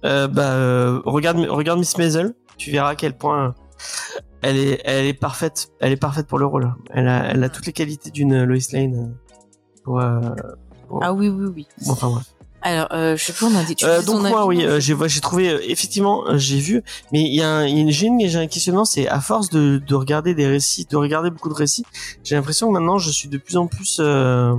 Euh, 0.05 0.29
bah 0.29 0.53
euh, 0.53 1.01
regarde, 1.07 1.39
regarde 1.49 1.79
Miss 1.79 1.97
Maisel. 1.97 2.35
Tu 2.59 2.71
verras 2.71 2.91
à 2.91 2.95
quel 2.97 3.17
point 3.17 3.55
elle 4.43 4.57
est, 4.59 4.81
elle 4.85 5.07
est 5.07 5.15
parfaite. 5.15 5.71
Elle 5.81 5.93
est 5.93 5.97
parfaite 5.97 6.27
pour 6.27 6.39
le 6.39 6.45
rôle. 6.47 6.75
Elle 6.91 7.09
a, 7.09 7.31
elle 7.31 7.43
a 7.43 7.49
toutes 7.49 7.67
les 7.67 7.73
qualités 7.73 8.11
d'une 8.11 8.45
Lois 8.45 8.59
Lane. 8.73 9.15
euh, 9.15 9.83
Pour, 9.85 10.01
euh, 10.01 10.21
Ah 11.01 11.13
oui, 11.15 11.29
oui, 11.29 11.47
oui. 11.55 11.69
bon, 11.87 11.93
enfin 11.93 12.09
bref. 12.11 12.25
Alors, 12.63 12.89
euh, 12.93 13.17
je 13.17 13.33
on 13.45 13.55
a 13.57 13.63
dit. 13.63 13.77
tu 13.77 13.85
Euh, 13.85 14.03
donc 14.03 14.21
moi 14.29 14.45
oui, 14.47 14.65
euh, 14.65 14.81
j'ai 14.81 15.21
trouvé 15.21 15.49
euh, 15.49 15.61
effectivement 15.63 16.27
euh, 16.27 16.39
j'ai 16.39 16.59
vu, 16.59 16.83
mais 17.13 17.21
il 17.23 17.35
y 17.35 17.41
a 17.41 17.49
un, 17.49 17.67
y 17.67 17.79
a 17.79 17.81
une- 17.83 17.91
j'ai 17.91 18.07
une- 18.09 18.21
j'ai 18.27 18.39
un 18.39 18.49
questionnement, 18.49 18.85
c'est 18.85 19.07
à 19.09 19.21
force 19.21 19.49
de, 19.49 19.79
de 19.79 19.95
regarder 19.95 20.35
des 20.35 20.47
récits, 20.47 20.85
de 20.91 20.97
regarder 20.97 21.31
beaucoup 21.31 21.49
de 21.51 21.55
récits, 21.55 21.85
j'ai 22.25 22.35
l'impression 22.35 22.67
que 22.69 22.73
maintenant 22.73 22.99
je 22.99 23.11
suis 23.11 23.29
de 23.29 23.39
plus 23.39 23.57
en 23.57 23.69
plus, 23.69 23.99
euh, 24.01 24.55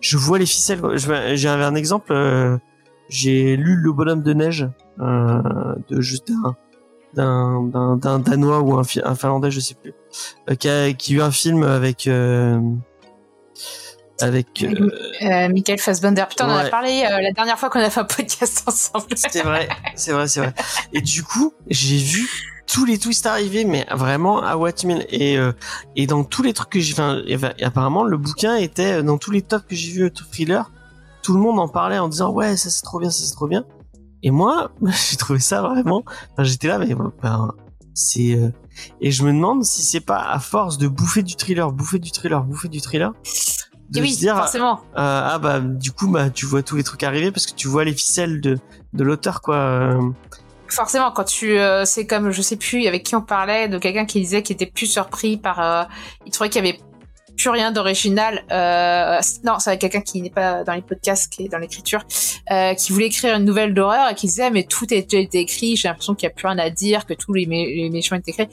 je 0.00 0.16
vois 0.16 0.38
les 0.38 0.46
ficelles. 0.46 0.80
Je 0.94 1.34
J'ai 1.36 1.48
un, 1.48 1.60
un 1.60 1.74
exemple, 1.74 2.12
euh, 2.12 2.56
j'ai 3.10 3.56
lu 3.56 3.74
Le 3.76 3.92
Bonhomme 3.92 4.22
de 4.22 4.32
neige 4.32 4.66
euh, 5.00 5.42
de 5.90 6.00
juste 6.00 6.30
un 6.30 6.56
d'un 7.14 7.62
d'un 7.64 7.96
d'un 7.96 8.18
danois 8.20 8.60
ou 8.60 8.74
un, 8.78 8.84
fi- 8.84 9.00
un 9.04 9.14
finlandais, 9.14 9.50
je 9.50 9.60
sais 9.60 9.74
plus, 9.74 9.92
euh, 10.50 10.54
qui 10.54 10.68
a 10.68 10.92
qui 10.94 11.12
a 11.12 11.16
eu 11.16 11.20
un 11.20 11.30
film 11.30 11.62
avec 11.62 12.06
euh, 12.06 12.58
avec 14.20 14.62
euh, 14.62 14.90
Euh, 15.22 15.48
Michael 15.48 15.78
Fassbender. 15.78 16.24
Putain, 16.28 16.48
on 16.48 16.52
en 16.52 16.56
a 16.56 16.68
parlé 16.68 17.04
euh, 17.10 17.20
la 17.20 17.32
dernière 17.32 17.58
fois 17.58 17.70
qu'on 17.70 17.80
a 17.80 17.90
fait 17.90 18.00
un 18.00 18.04
podcast 18.04 18.62
ensemble. 18.66 19.06
C'est 19.16 19.42
vrai, 19.42 19.68
c'est 19.94 20.12
vrai, 20.12 20.28
c'est 20.28 20.40
vrai. 20.40 20.54
Et 20.92 21.00
du 21.00 21.22
coup, 21.22 21.52
j'ai 21.68 21.98
vu 21.98 22.28
tous 22.66 22.84
les 22.84 22.98
twists 22.98 23.26
arriver, 23.26 23.64
mais 23.64 23.86
vraiment 23.90 24.42
à 24.42 24.56
mean. 24.56 25.02
Et, 25.08 25.38
euh, 25.38 25.52
et 25.96 26.06
dans 26.06 26.24
tous 26.24 26.42
les 26.42 26.52
trucs 26.52 26.70
que 26.70 26.80
j'ai, 26.80 26.92
enfin, 26.92 27.22
et 27.26 27.36
apparemment, 27.64 28.04
le 28.04 28.16
bouquin 28.18 28.56
était 28.56 29.02
dans 29.02 29.18
tous 29.18 29.30
les 29.30 29.42
tops 29.42 29.64
que 29.66 29.74
j'ai 29.74 29.90
vu 29.92 30.02
euh, 30.04 30.10
thriller. 30.10 30.70
Tout 31.22 31.34
le 31.34 31.40
monde 31.40 31.58
en 31.58 31.68
parlait 31.68 31.98
en 31.98 32.08
disant 32.08 32.30
ouais, 32.32 32.56
ça 32.56 32.70
c'est 32.70 32.82
trop 32.82 32.98
bien, 33.00 33.10
ça 33.10 33.24
c'est 33.24 33.34
trop 33.34 33.48
bien. 33.48 33.64
Et 34.22 34.30
moi, 34.30 34.70
j'ai 35.10 35.16
trouvé 35.16 35.38
ça 35.40 35.62
vraiment. 35.62 36.02
Enfin, 36.32 36.42
j'étais 36.44 36.68
là, 36.68 36.78
mais 36.78 36.94
ben, 37.22 37.52
c'est. 37.94 38.34
euh, 38.34 38.50
Et 39.00 39.10
je 39.10 39.24
me 39.24 39.32
demande 39.32 39.64
si 39.64 39.82
c'est 39.82 40.00
pas 40.00 40.20
à 40.20 40.38
force 40.38 40.78
de 40.78 40.88
bouffer 40.88 41.22
du 41.22 41.34
thriller, 41.34 41.72
bouffer 41.72 41.98
du 41.98 42.10
thriller, 42.10 42.44
bouffer 42.44 42.68
du 42.68 42.80
thriller, 42.80 43.12
de 43.90 44.00
oui, 44.00 44.12
se 44.12 44.18
dire 44.18 44.36
forcément. 44.36 44.80
euh, 44.96 45.30
ah 45.32 45.38
bah 45.38 45.60
du 45.60 45.92
coup 45.92 46.08
bah 46.08 46.30
tu 46.30 46.44
vois 46.46 46.62
tous 46.62 46.76
les 46.76 46.82
trucs 46.84 47.02
arriver 47.02 47.30
parce 47.32 47.46
que 47.46 47.54
tu 47.54 47.68
vois 47.68 47.84
les 47.84 47.92
ficelles 47.94 48.40
de 48.40 48.58
de 48.92 49.04
l'auteur 49.04 49.40
quoi. 49.40 49.56
euh. 49.56 50.00
Forcément, 50.70 51.10
quand 51.12 51.24
tu, 51.24 51.58
euh, 51.58 51.86
c'est 51.86 52.06
comme, 52.06 52.30
je 52.30 52.42
sais 52.42 52.56
plus 52.56 52.86
avec 52.86 53.02
qui 53.02 53.16
on 53.16 53.22
parlait, 53.22 53.68
de 53.68 53.78
quelqu'un 53.78 54.04
qui 54.04 54.20
disait 54.20 54.42
qu'il 54.42 54.52
était 54.52 54.66
plus 54.66 54.84
surpris 54.86 55.38
par, 55.38 55.60
euh, 55.60 55.84
il 56.26 56.30
trouvait 56.32 56.50
qu'il 56.50 56.62
y 56.62 56.68
avait 56.68 56.78
plus 57.38 57.50
rien 57.50 57.70
d'original. 57.72 58.42
Euh, 58.50 59.20
non, 59.44 59.58
c'est 59.60 59.78
quelqu'un 59.78 60.02
qui 60.02 60.20
n'est 60.20 60.28
pas 60.28 60.64
dans 60.64 60.74
les 60.74 60.82
podcasts, 60.82 61.32
qui 61.32 61.44
est 61.44 61.48
dans 61.48 61.58
l'écriture, 61.58 62.02
euh, 62.50 62.74
qui 62.74 62.92
voulait 62.92 63.06
écrire 63.06 63.36
une 63.36 63.44
nouvelle 63.44 63.72
d'horreur 63.72 64.10
et 64.10 64.14
qui 64.14 64.26
disait 64.26 64.50
mais 64.50 64.64
tout 64.64 64.84
a 64.90 65.00
déjà 65.00 65.18
été 65.18 65.38
écrit, 65.38 65.76
j'ai 65.76 65.88
l'impression 65.88 66.14
qu'il 66.14 66.28
y 66.28 66.32
a 66.32 66.34
plus 66.34 66.48
rien 66.48 66.58
à 66.58 66.68
dire, 66.68 67.06
que 67.06 67.14
tous 67.14 67.32
les, 67.32 67.46
mé- 67.46 67.74
les 67.74 67.90
méchants 67.90 68.16
étaient 68.16 68.32
écrits. 68.32 68.48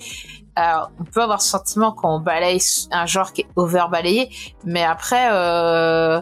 Alors, 0.56 0.91
on 1.02 1.04
peut 1.04 1.21
avoir 1.21 1.41
ce 1.41 1.50
sentiment 1.50 1.91
qu'on 1.91 2.19
balaye 2.19 2.62
un 2.91 3.06
genre 3.06 3.34
qui 3.34 3.41
est 3.41 3.48
over 3.58 3.86
balayé, 3.91 4.30
mais 4.63 4.84
après, 4.84 5.28
euh, 5.34 6.21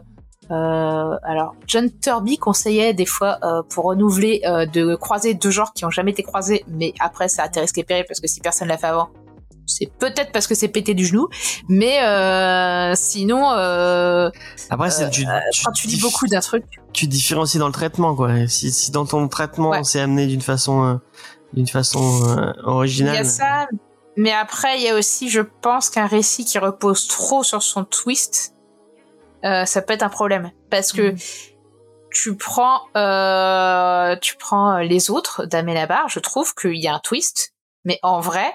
euh, 0.52 1.16
alors, 1.24 1.54
John 1.68 1.90
Turby 2.02 2.38
conseillait 2.38 2.94
des 2.94 3.06
fois 3.06 3.38
euh, 3.44 3.62
pour 3.70 3.86
renouveler 3.86 4.42
euh, 4.46 4.66
de 4.66 4.96
croiser 4.96 5.36
deux 5.36 5.52
genres 5.52 5.74
qui 5.74 5.86
ont 5.86 5.92
jamais 5.92 6.12
été 6.12 6.24
croisés, 6.24 6.64
mais 6.68 6.94
après 7.00 7.28
ça 7.28 7.44
a 7.44 7.60
risqué 7.60 7.84
péril 7.84 8.06
parce 8.08 8.20
que 8.20 8.28
si 8.28 8.40
personne 8.40 8.70
l'a 8.70 8.78
fait 8.78 8.88
avant, 8.88 9.10
c'est 9.66 9.90
peut-être 10.00 10.32
parce 10.32 10.48
que 10.48 10.56
c'est 10.56 10.68
pété 10.68 10.94
du 10.94 11.06
genou, 11.06 11.28
mais 11.70 12.04
euh, 12.04 12.94
sinon, 12.96 13.52
euh, 13.52 14.30
Après 14.70 14.90
c'est 14.92 15.10
tu, 15.10 15.26
quand 15.64 15.72
tu 15.72 15.88
lis 15.88 15.98
dif- 15.98 16.02
beaucoup 16.02 16.28
d'un 16.28 16.40
truc, 16.42 16.64
tu 16.92 17.08
différencies 17.08 17.58
dans 17.60 17.68
le 17.68 17.74
traitement 17.74 18.16
quoi. 18.16 18.48
Si 18.48 18.72
si 18.72 18.92
dans 18.92 19.06
ton 19.06 19.28
traitement 19.28 19.70
Ouais. 19.72 19.84
c'est 19.84 20.00
amené 20.02 20.28
d'une 20.28 20.42
façon 20.42 20.84
euh, 20.86 20.96
d'une 21.54 21.68
façon 21.68 22.00
euh, 22.28 22.52
il 22.58 22.62
y 22.62 22.66
originale. 22.68 23.18
a 23.18 23.24
ça, 23.24 23.68
mais 24.18 24.32
après 24.32 24.78
il 24.78 24.84
y 24.84 24.90
a 24.90 24.96
aussi, 24.96 25.30
je 25.30 25.42
pense 25.42 25.90
qu'un 25.90 26.08
récit 26.08 26.46
qui 26.46 26.58
repose 26.60 27.08
trop 27.08 27.44
sur 27.44 27.62
son 27.64 27.84
twist, 27.86 28.54
euh, 29.46 29.66
ça 29.66 29.82
peut 29.82 29.94
être 29.94 30.04
un 30.04 30.10
problème 30.10 30.52
parce 30.70 30.92
que 30.92 31.12
Mhm. 31.12 31.18
tu 32.12 32.36
prends 32.36 32.82
euh, 32.98 34.16
tu 34.22 34.36
prends 34.38 34.78
les 34.80 35.10
autres 35.10 35.46
d'Amel 35.46 35.88
Barre, 35.88 36.10
je 36.10 36.20
trouve 36.20 36.54
qu'il 36.54 36.76
y 36.82 36.88
a 36.88 36.94
un 36.96 37.00
twist, 37.00 37.54
mais 37.86 38.00
en 38.04 38.20
vrai, 38.20 38.54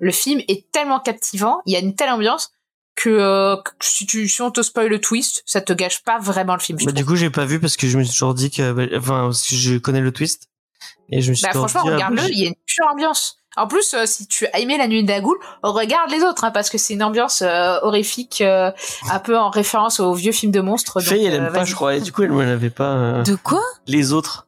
le 0.00 0.12
film 0.12 0.40
est 0.48 0.70
tellement 0.72 1.00
captivant, 1.00 1.60
il 1.66 1.72
y 1.72 1.76
a 1.76 1.80
une 1.80 1.94
telle 1.94 2.10
ambiance 2.10 2.50
que, 2.96 3.08
euh, 3.08 3.56
que 3.56 3.70
si 3.80 4.04
tu 4.06 4.28
si 4.28 4.42
on 4.42 4.50
te 4.50 4.62
spoil 4.62 4.88
le 4.88 5.00
twist, 5.00 5.42
ça 5.46 5.60
te 5.60 5.72
gâche 5.72 6.02
pas 6.02 6.18
vraiment 6.18 6.54
le 6.54 6.60
film. 6.60 6.78
Bah, 6.84 6.92
du 6.92 7.04
coup 7.04 7.16
j'ai 7.16 7.30
pas 7.30 7.44
vu 7.44 7.60
parce 7.60 7.76
que 7.76 7.86
je 7.86 7.96
me 7.96 8.02
suis 8.02 8.12
toujours 8.12 8.34
dit 8.34 8.50
que 8.50 8.72
bah, 8.72 8.82
enfin 8.96 9.22
parce 9.26 9.46
que 9.46 9.54
je 9.54 9.78
connais 9.78 10.00
le 10.00 10.12
twist 10.12 10.48
et 11.10 11.20
je 11.20 11.30
me 11.30 11.34
suis 11.34 11.44
Bah, 11.46 11.52
franchement, 11.52 11.82
ah, 11.86 11.92
regarde-le, 11.92 12.22
il 12.30 12.38
y 12.40 12.44
a 12.44 12.48
une 12.48 12.54
pure 12.66 12.86
ambiance. 12.90 13.36
En 13.56 13.66
plus, 13.66 13.94
euh, 13.94 14.06
si 14.06 14.28
tu 14.28 14.46
as 14.46 14.60
aimé 14.60 14.78
La 14.78 14.86
Nuit 14.86 15.02
d'Agoul, 15.02 15.36
regarde 15.64 16.10
les 16.10 16.22
autres, 16.22 16.44
hein, 16.44 16.52
parce 16.52 16.70
que 16.70 16.78
c'est 16.78 16.94
une 16.94 17.02
ambiance 17.02 17.42
euh, 17.42 17.78
horrifique, 17.82 18.40
euh, 18.42 18.70
un 19.10 19.18
peu 19.18 19.36
en 19.36 19.50
référence 19.50 19.98
aux 19.98 20.14
vieux 20.14 20.30
films 20.30 20.52
de 20.52 20.60
monstres. 20.60 21.00
Faye 21.00 21.26
elle 21.26 21.34
euh, 21.34 21.46
aime 21.48 21.52
pas 21.52 21.64
je 21.64 21.74
crois 21.74 21.96
et 21.96 22.00
du 22.00 22.12
coup 22.12 22.22
elle 22.22 22.30
me 22.30 22.44
l'avait 22.44 22.70
pas 22.70 22.92
euh, 22.92 23.22
De 23.24 23.34
quoi? 23.34 23.60
les 23.88 24.12
autres. 24.12 24.46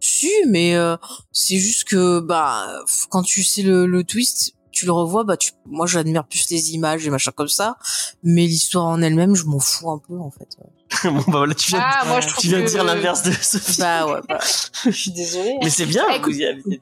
Si, 0.00 0.30
mais 0.48 0.76
euh, 0.76 0.96
c'est 1.32 1.56
juste 1.56 1.84
que 1.84 2.20
bah 2.20 2.66
quand 3.10 3.22
tu 3.22 3.42
sais 3.42 3.62
le, 3.62 3.86
le 3.86 4.04
twist, 4.04 4.52
tu 4.76 4.86
le 4.86 4.92
revois, 4.92 5.24
bah 5.24 5.36
tu, 5.36 5.52
moi 5.66 5.86
j'admire 5.86 6.24
plus 6.26 6.48
les 6.50 6.72
images 6.74 7.06
et 7.06 7.10
machin 7.10 7.32
comme 7.34 7.48
ça, 7.48 7.76
mais 8.22 8.42
l'histoire 8.46 8.84
en 8.86 9.00
elle-même, 9.02 9.34
je 9.34 9.44
m'en 9.44 9.58
fous 9.58 9.90
un 9.90 9.98
peu 9.98 10.18
en 10.18 10.30
fait. 10.30 10.46
bon 11.04 11.16
bah 11.16 11.38
voilà, 11.38 11.54
tu 11.54 11.70
viens, 11.70 11.82
Ah, 11.82 12.04
de, 12.04 12.08
moi 12.10 12.20
je 12.20 12.28
trouve 12.28 12.40
tu 12.40 12.48
viens 12.48 12.60
de 12.60 12.66
dire 12.66 12.84
l'inverse 12.84 13.22
de 13.22 13.32
Sophie. 13.32 13.80
Bah 13.80 14.06
ouais, 14.06 14.20
bah, 14.28 14.38
je 14.84 14.90
suis 14.90 15.10
désolée. 15.10 15.56
Mais 15.62 15.70
c'est 15.70 15.86
bien, 15.86 16.08
écoute, 16.10 16.34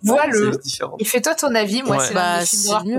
vois 0.03 0.27
le-. 0.27 0.53
Et 0.99 1.05
fais-toi 1.05 1.35
ton 1.35 1.55
avis, 1.55 1.83
moi 1.83 1.97
Ouais. 1.99 2.05
c'est 2.45 2.69
Bah, 2.71 2.83
mieux. 2.85 2.99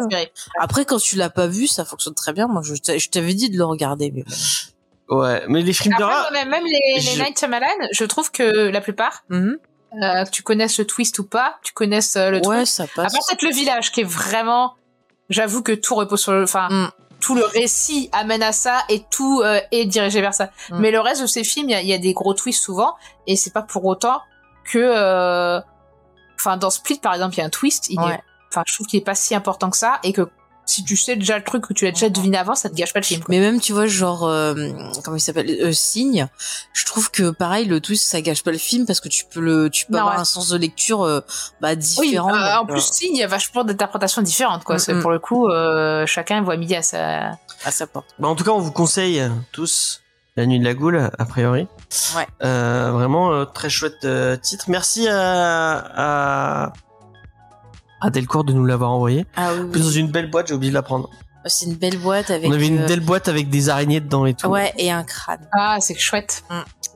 Après, 0.60 0.86
quand 0.86 0.98
tu 0.98 1.16
l'as 1.16 1.30
pas 1.30 1.48
vu, 1.48 1.68
ça 1.68 1.86
fonctionne 1.86 2.16
très 2.16 2.34
bien. 2.34 2.48
Moi, 2.48 2.62
je 2.64 2.74
je 2.76 3.10
t'avais 3.10 3.34
dit 3.34 3.50
de 3.50 3.58
le 3.58 3.66
regarder, 3.66 4.12
mais 4.12 4.24
bon. 4.24 5.18
Ouais, 5.18 5.44
mais 5.48 5.62
les 5.62 5.74
films 5.74 5.96
d'horreur, 6.00 6.32
même, 6.32 6.50
même 6.50 6.64
les, 6.66 6.96
les 6.96 7.02
je- 7.02 7.22
Night 7.22 7.38
Shyamalan, 7.38 7.68
je 7.92 8.04
trouve 8.06 8.32
que 8.32 8.70
la 8.70 8.82
plupart, 8.82 9.24
Mhm. 9.30 9.58
euh, 10.02 10.24
que 10.26 10.30
tu 10.32 10.42
connaisses 10.42 10.80
le 10.80 10.86
twist 10.88 11.20
ou 11.20 11.24
pas, 11.24 11.58
tu 11.62 11.74
connaisses 11.74 12.16
euh, 12.16 12.32
le 12.32 12.38
Ouais, 12.48 12.56
truc. 12.58 12.68
ça 12.68 12.88
passe. 12.88 13.14
Après 13.14 13.20
peut-être 13.30 13.44
le 13.44 13.52
village 13.54 13.92
qui 13.92 14.02
est 14.02 14.06
vraiment, 14.06 14.74
j'avoue 15.30 15.62
que 15.64 15.72
tout 15.72 15.96
repose 15.96 16.22
sur 16.22 16.32
le, 16.34 16.44
enfin, 16.44 16.68
Mm. 16.70 16.92
tout 17.20 17.36
le 17.36 17.46
récit 17.46 18.10
amène 18.12 18.44
à 18.44 18.52
ça 18.52 18.84
et 18.90 19.04
tout 19.10 19.42
euh, 19.44 19.60
est 19.72 19.86
dirigé 19.86 20.22
vers 20.22 20.34
ça. 20.34 20.46
Mm. 20.70 20.80
Mais 20.80 20.92
le 20.92 21.00
reste 21.00 21.22
de 21.22 21.28
ces 21.28 21.44
films, 21.44 21.70
il 21.70 21.72
y 21.74 21.76
a, 21.76 21.82
il 21.82 21.88
y 21.88 21.94
a 21.94 21.98
des 21.98 22.14
gros 22.14 22.34
twists 22.34 22.62
souvent 22.64 22.96
et 23.28 23.36
c'est 23.36 23.52
pas 23.54 23.62
pour 23.64 23.86
autant 23.86 24.22
que, 24.66 24.78
euh, 24.80 25.60
enfin 26.36 26.58
dans 26.58 26.70
Split 26.70 27.00
par 27.00 27.14
exemple, 27.14 27.36
il 27.36 27.40
y 27.40 27.42
a 27.42 27.46
un 27.46 27.50
twist, 27.50 27.88
il 27.90 28.00
est- 28.00 28.22
enfin 28.52 28.64
je 28.66 28.74
trouve 28.74 28.88
qu'il 28.88 29.00
est 29.00 29.04
pas 29.06 29.16
si 29.16 29.34
important 29.36 29.70
que 29.70 29.78
ça 29.78 30.00
et 30.04 30.14
que 30.14 30.28
si 30.65 30.84
tu 30.84 30.97
sais 30.97 31.15
déjà 31.15 31.38
le 31.38 31.43
truc 31.43 31.69
ou 31.69 31.73
tu 31.73 31.86
l'as 31.86 31.91
déjà 31.91 32.10
deviné 32.10 32.38
avant, 32.38 32.56
ça 32.56 32.69
te 32.69 32.75
gâche 32.75 32.91
pas 32.93 32.99
le 32.99 33.06
film. 33.06 33.21
quoi. 33.21 33.28
Mais 33.34 33.39
même, 33.39 33.60
tu 33.62 33.71
vois, 33.73 33.86
genre, 33.88 34.25
euh, 34.25 34.54
comment 35.04 35.17
il 35.17 35.19
s'appelle, 35.21 35.49
euh, 35.62 35.71
Signe, 35.73 36.28
je 36.73 36.86
trouve 36.86 37.12
que 37.12 37.30
pareil, 37.30 37.65
le 37.65 37.80
twist, 37.80 38.08
ça 38.10 38.21
gâche 38.21 38.43
pas 38.43 38.51
le 38.51 38.58
film 38.58 38.86
parce 38.86 38.99
que 38.99 39.10
tu 39.10 39.25
peux 39.25 39.39
le, 39.39 39.69
tu 39.69 39.86
peux 39.86 39.93
Non, 39.93 39.99
avoir 39.99 40.15
ouais. 40.15 40.21
un 40.21 40.25
sens 40.25 40.49
de 40.49 40.58
lecture, 40.58 41.04
euh, 41.04 41.21
bah, 41.62 41.69
Oui, 41.71 41.78
différent. 42.10 42.34
euh, 42.34 42.56
en 42.58 42.65
plus, 42.65 42.82
si, 42.91 43.08
il 43.12 43.17
y 43.17 43.23
a 43.23 43.28
vachement 43.28 43.63
d'interprétations 43.63 44.21
différentes, 44.21 44.63
quoi. 44.63 44.75
Mm, 44.75 44.80
C'est 44.80 44.93
mm. 44.95 45.01
Pour 45.01 45.12
le 45.12 45.19
coup, 45.19 45.47
euh, 45.49 46.06
chacun 46.06 46.41
voit 46.41 46.58
midi 46.58 46.75
à 46.75 46.82
sa. 46.82 46.97
euh, 46.97 47.32
à 47.63 47.71
sa 47.71 47.88
porte. 47.88 48.08
bah, 48.19 48.28
en 48.28 48.36
tout 48.36 48.43
cas, 48.43 48.51
on 48.51 48.60
vous 48.60 48.71
conseille 48.71 49.19
euh, 49.19 49.30
tous 49.51 50.01
La 50.36 50.45
Nuit 50.45 50.60
de 50.60 50.65
la 50.65 50.73
Goule, 50.73 51.10
a 51.17 51.25
priori. 51.25 51.67
Ouais. 52.15 52.28
Euh, 52.43 52.91
vraiment, 52.91 53.32
euh, 53.34 53.45
très 53.45 53.69
chouette 53.69 54.04
euh, 54.04 54.36
titre. 54.36 54.65
Merci 54.67 55.08
à, 55.08 56.65
à, 56.65 56.73
à 58.06 58.10
Delcourt 58.10 58.44
de 58.44 58.54
nous 58.54 58.65
l'avoir 58.65 58.91
envoyé. 58.91 59.26
Ah 59.36 59.50
oui, 59.54 59.70
plus, 59.72 59.82
dans 59.82 59.89
une 59.89 60.12
belle 60.12 60.30
boîte, 60.30 60.48
j'ai 60.48 60.54
oublié 60.54 60.70
de 60.72 60.76
la 60.76 60.84
prendre. 60.84 61.10
C'est 61.48 61.68
une 61.68 61.76
belle 61.76 61.98
boîte 62.00 62.32
avec. 62.32 62.50
On 62.50 62.54
avait 62.54 62.68
une 62.68 62.80
euh, 62.82 62.88
belle 62.88 63.02
boîte 63.02 63.28
avec 63.28 63.50
des 63.50 63.70
araignées 63.70 64.00
dedans 64.00 64.26
et 64.26 64.34
tout. 64.34 64.48
Ouais, 64.48 64.74
et 64.78 64.91
un 64.91 65.04
crâne. 65.04 65.48
Ah, 65.54 65.78
c'est 65.80 65.94
chouette. 65.98 66.44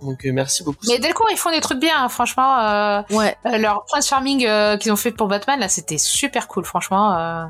Donc, 0.02 0.26
euh, 0.26 0.32
merci 0.34 0.63
beaucoup. 0.63 0.80
Mais 0.88 0.98
Delcourt, 0.98 1.28
ils 1.32 1.38
font 1.38 1.52
des 1.52 1.62
trucs 1.62 1.80
bien, 1.80 1.93
hein, 2.04 2.10
franchement. 2.10 2.58
Euh, 2.60 3.02
Ouais. 3.12 3.36
euh, 3.45 3.58
leur 3.60 3.86
Prince 3.86 4.08
Charming 4.08 4.45
euh, 4.48 4.78
qu'ils 4.78 4.91
ont 4.91 4.95
fait 4.95 5.12
pour 5.12 5.28
Batman, 5.28 5.60
là, 5.60 5.67
c'était 5.69 6.00
super 6.00 6.48
cool, 6.48 6.65
franchement. 6.65 7.15
euh. 7.15 7.45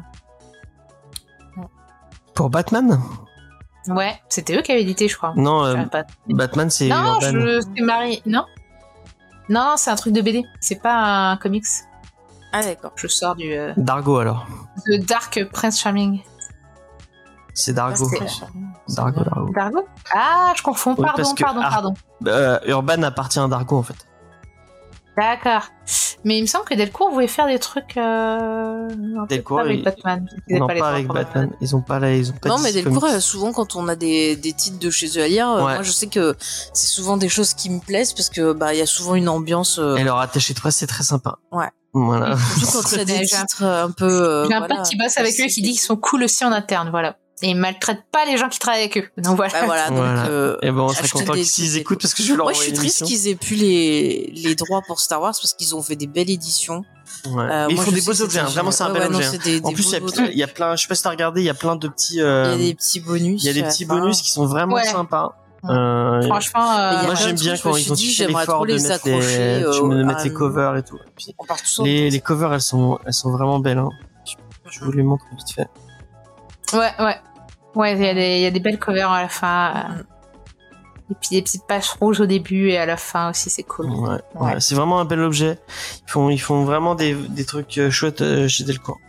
Pour 2.35 2.49
Batman? 2.49 2.99
Ouais, 3.87 4.19
c'était 4.29 4.57
eux 4.57 4.61
qui 4.61 4.71
avaient 4.71 4.81
édité, 4.81 5.07
je 5.07 5.17
crois. 5.17 5.33
Non, 5.35 5.63
euh, 5.65 5.83
pas. 5.83 6.03
Batman, 6.27 6.69
c'est 6.69 6.89
Non, 6.89 7.17
je... 7.21 7.61
c'est 7.75 7.81
Marie. 7.81 8.21
Non? 8.25 8.45
Non, 9.47 9.61
non, 9.61 9.73
c'est 9.77 9.89
un 9.89 9.95
truc 9.95 10.13
de 10.13 10.21
BD. 10.21 10.43
C'est 10.59 10.81
pas 10.81 11.31
un 11.31 11.37
comics. 11.37 11.65
Ah, 12.51 12.63
d'accord. 12.63 12.91
Je 12.95 13.07
sors 13.07 13.35
du. 13.35 13.51
Euh, 13.53 13.73
Dargo, 13.77 14.17
alors. 14.17 14.47
de 14.87 14.97
Dark 14.97 15.43
Prince 15.51 15.79
Charming. 15.79 16.21
C'est 17.53 17.73
Dargo. 17.73 18.07
Ah, 18.21 18.25
c'est- 18.27 18.95
Dargo, 18.95 19.23
Dargo. 19.23 19.51
Dargo 19.53 19.87
Ah, 20.15 20.53
je 20.55 20.61
confonds. 20.63 20.95
Oui, 20.97 21.05
pardon, 21.05 21.35
pardon, 21.35 21.61
ah. 21.63 21.69
pardon. 21.69 21.93
Euh, 22.27 22.59
Urban 22.67 23.03
appartient 23.03 23.39
à 23.39 23.47
Dargo, 23.47 23.77
en 23.77 23.83
fait. 23.83 23.95
D'accord. 25.17 25.63
Mais 26.23 26.37
il 26.37 26.41
me 26.43 26.47
semble 26.47 26.63
que 26.65 26.75
Delcourt 26.75 27.11
voulait 27.11 27.27
faire 27.27 27.47
des 27.47 27.59
trucs. 27.59 27.97
Euh... 27.97 28.87
non, 28.97 29.25
Delcourt, 29.25 29.57
pas 29.57 29.63
avec 29.63 29.79
il- 29.79 29.83
Batman. 29.83 30.29
Ils 30.47 30.59
Non, 30.59 30.67
pas 30.67 30.75
pas, 30.75 30.91
les 30.91 30.95
avec 30.95 31.07
Batman. 31.07 31.51
Ils 31.59 31.75
ont 31.75 31.81
pas, 31.81 31.99
la- 31.99 32.15
ils 32.15 32.29
ont 32.31 32.35
pas 32.35 32.47
Non, 32.49 32.57
mais 32.59 32.71
Delcourt, 32.71 33.01
Comics. 33.01 33.15
euh, 33.15 33.19
souvent, 33.19 33.51
quand 33.51 33.75
on 33.75 33.89
a 33.89 33.95
des, 33.95 34.37
des 34.37 34.53
titres 34.53 34.79
de 34.79 34.89
chez 34.89 35.07
eux 35.17 35.23
à 35.23 35.27
lire, 35.27 35.49
euh, 35.49 35.57
Ouais. 35.65 35.73
moi, 35.73 35.83
je 35.83 35.91
sais 35.91 36.07
que 36.07 36.35
c'est 36.39 36.87
souvent 36.87 37.17
des 37.17 37.27
choses 37.27 37.53
qui 37.53 37.69
me 37.69 37.79
plaisent 37.81 38.13
parce 38.13 38.29
que, 38.29 38.53
bah, 38.53 38.73
il 38.73 38.79
y 38.79 38.81
a 38.81 38.85
souvent 38.85 39.15
une 39.15 39.27
ambiance, 39.27 39.77
euh, 39.79 39.97
Et 39.97 40.03
leur 40.05 40.19
attaché 40.19 40.53
de 40.53 40.59
presse, 40.59 40.77
c'est 40.77 40.87
très 40.87 41.03
sympa. 41.03 41.37
Ouais. 41.51 41.69
Voilà. 41.93 42.37
surtout 42.59 42.83
quand 42.83 42.91
il 42.93 42.97
y 42.97 43.01
a 43.01 43.05
des 43.05 43.25
J'ai 43.25 43.35
un- 43.35 43.45
titres 43.45 43.63
euh, 43.63 43.85
un 43.85 43.91
peu, 43.91 44.05
euh, 44.05 44.47
J'ai 44.47 44.53
un 44.53 44.59
voilà, 44.59 44.75
pote 44.77 44.85
qui 44.89 44.95
bosse 44.97 45.17
avec 45.17 45.39
eux 45.39 45.45
qui 45.47 45.61
dit 45.61 45.71
qu'ils 45.71 45.79
sont 45.79 45.95
cool 45.97 46.23
aussi 46.23 46.45
en 46.45 46.51
interne, 46.51 46.89
voilà. 46.89 47.17
Et 47.41 47.51
ils 47.51 47.55
maltraitent 47.55 48.03
pas 48.11 48.25
les 48.25 48.35
gens 48.37 48.49
qui 48.49 48.59
travaillent 48.59 48.81
avec 48.81 48.97
eux. 48.97 49.07
Donc 49.17 49.37
voilà. 49.37 49.53
Bah, 49.53 49.65
voilà, 49.65 49.87
donc, 49.87 49.97
Voilà. 49.97 50.25
euh, 50.27 50.57
Et 50.61 50.71
bon, 50.71 50.83
on 50.83 50.89
serait 50.89 51.07
content 51.07 51.33
qu'ils 51.33 51.77
écoutent 51.77 52.01
parce 52.01 52.13
que 52.13 52.21
je 52.21 52.33
leur 52.33 52.45
Moi, 52.47 52.53
je 52.53 52.59
suis 52.59 52.73
triste 52.73 53.03
qu'ils 53.05 53.27
aient 53.29 53.35
plus 53.35 53.55
les, 53.55 54.29
les 54.35 54.55
droits 54.55 54.81
pour 54.85 54.99
Star 54.99 55.21
Wars 55.21 55.31
parce 55.31 55.53
qu'ils 55.53 55.73
ont 55.73 55.81
fait 55.81 55.95
des 55.95 56.07
belles 56.07 56.29
éditions. 56.29 56.83
Ouais. 57.25 57.43
Euh, 57.49 57.65
Mais 57.67 57.73
ils 57.73 57.75
moi, 57.77 57.85
font 57.85 57.91
des 57.91 58.01
beaux 58.01 58.21
objets, 58.21 58.39
hein. 58.39 58.43
vraiment 58.45 58.71
c'est 58.71 58.83
un 58.83 58.87
génial. 58.93 59.03
bel 59.07 59.11
Ouais, 59.15 59.17
ouais, 59.19 59.25
objet. 59.27 59.37
non, 59.37 59.43
des- 59.59 59.65
En 59.65 59.69
des 59.69 59.73
plus, 59.75 59.85
il 59.87 59.91
y, 60.37 60.43
a, 60.43 60.47
plein- 60.47 60.73
il 60.73 60.77
je 60.77 60.81
sais 60.81 60.87
pas 60.89 60.95
si 60.95 61.03
t'as 61.03 61.09
regardé, 61.11 61.41
il 61.41 61.45
y 61.45 61.49
a 61.49 61.53
plein 61.53 61.75
de 61.77 61.87
petits, 61.87 62.15
Il 62.17 62.21
euh, 62.21 62.51
y 62.51 62.53
a 62.53 62.57
des 62.57 62.75
petits 62.75 62.99
bonus. 62.99 63.41
il 63.43 63.47
y 63.47 63.49
a 63.49 63.53
des 63.53 63.63
petits 63.63 63.85
bonus 63.85 64.21
qui 64.21 64.31
sont 64.31 64.45
vraiment 64.45 64.75
Ouais. 64.75 64.83
sympas. 64.83 65.33
Euh, 65.67 66.21
Franchement, 66.23 66.71
euh, 66.71 66.91
Il 66.91 66.95
y 66.95 66.97
a 66.99 67.03
moi 67.07 67.15
j'aime 67.15 67.35
bien 67.35 67.57
quand 67.57 67.75
ils 67.75 67.91
ont 67.91 67.95
dit, 67.95 68.11
j'aimerais 68.11 68.45
trop 68.45 68.65
de 68.65 68.71
les 68.73 68.81
mettre 68.81 69.05
les, 69.05 69.13
accrocher, 69.13 69.65
tu 69.77 69.83
me 69.83 69.95
euh, 69.95 70.03
les 70.23 70.29
à- 70.29 70.33
covers 70.33 70.75
et 70.77 70.83
tout. 70.83 70.95
Et 70.97 71.11
puis, 71.17 71.35
On 71.37 71.45
part 71.45 71.57
tous 71.61 71.79
en 71.79 71.83
les, 71.83 72.09
les 72.09 72.19
covers, 72.21 72.53
elles 72.53 72.61
sont, 72.61 72.97
elles 73.05 73.13
sont 73.13 73.31
vraiment 73.31 73.59
belles. 73.59 73.77
Hein. 73.79 73.89
Je, 74.25 74.35
je 74.71 74.85
vous 74.85 74.91
les 74.93 75.03
montre 75.03 75.25
vite 75.37 75.51
fait. 75.53 75.67
ouais, 76.77 76.91
ouais. 76.99 77.15
Ouais, 77.75 77.93
il 77.93 78.03
y, 78.03 78.07
a 78.09 78.13
des- 78.13 78.35
il 78.37 78.41
y 78.41 78.45
a 78.45 78.51
des 78.51 78.59
belles 78.59 78.79
covers 78.79 79.11
à 79.11 79.21
la 79.21 79.29
fin. 79.29 79.73
euh. 79.97 80.03
Et 81.11 81.15
puis 81.19 81.29
des 81.31 81.41
petites 81.41 81.65
pages 81.67 81.89
rouges 81.99 82.19
au 82.21 82.25
début 82.27 82.69
et 82.69 82.77
à 82.77 82.85
la 82.85 82.95
fin 82.97 83.31
aussi, 83.31 83.49
c'est 83.49 83.63
cool. 83.63 83.87
Ouais, 83.87 84.09
Ouais. 84.35 84.53
ouais, 84.53 84.59
c'est 84.59 84.75
vraiment 84.75 84.99
un 84.99 85.05
bel 85.05 85.19
objet. 85.21 85.57
Ils 86.07 86.11
font, 86.11 86.29
ils 86.29 86.37
font 86.39 86.63
vraiment 86.65 86.93
des, 86.95 87.15
des 87.15 87.45
trucs 87.45 87.77
euh, 87.79 87.89
chouettes 87.89 88.21
euh, 88.21 88.47
chez 88.47 88.63
Delcourt. 88.63 88.99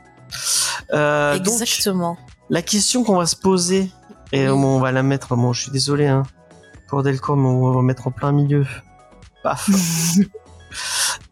Euh, 0.94 1.36
donc, 1.38 1.46
Exactement. 1.48 2.16
la 2.48 2.62
question 2.62 3.04
qu'on 3.04 3.16
va 3.18 3.26
se 3.26 3.36
poser, 3.36 3.90
et 4.32 4.48
Oui. 4.48 4.50
on 4.64 4.78
va 4.80 4.92
la 4.92 5.02
mettre, 5.02 5.36
bon, 5.36 5.52
je 5.52 5.62
suis 5.62 5.72
désolé, 5.72 6.06
hein, 6.06 6.22
pour 6.90 7.02
Delcourt, 7.04 7.36
mais 7.36 7.48
on 7.48 7.72
va 7.72 7.82
mettre 7.82 8.08
en 8.08 8.10
plein 8.10 8.32
milieu. 8.32 8.66
Paf. 9.42 9.70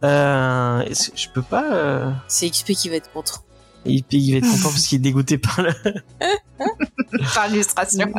euh, 0.04 0.84
je 1.14 1.28
peux 1.34 1.42
pas, 1.42 1.74
euh, 1.74 2.10
C'est 2.28 2.48
XP 2.48 2.72
qui 2.72 2.88
va 2.88 2.96
être 2.96 3.12
contre. 3.12 3.42
il, 3.84 4.04
il 4.10 4.32
va 4.32 4.38
être 4.38 4.50
content 4.50 4.68
parce 4.70 4.86
qu'il 4.86 4.96
est 4.96 5.02
dégoûté 5.02 5.36
par 5.36 5.60
le, 5.60 5.72
Par 7.34 7.48
l'illustration. 7.48 8.10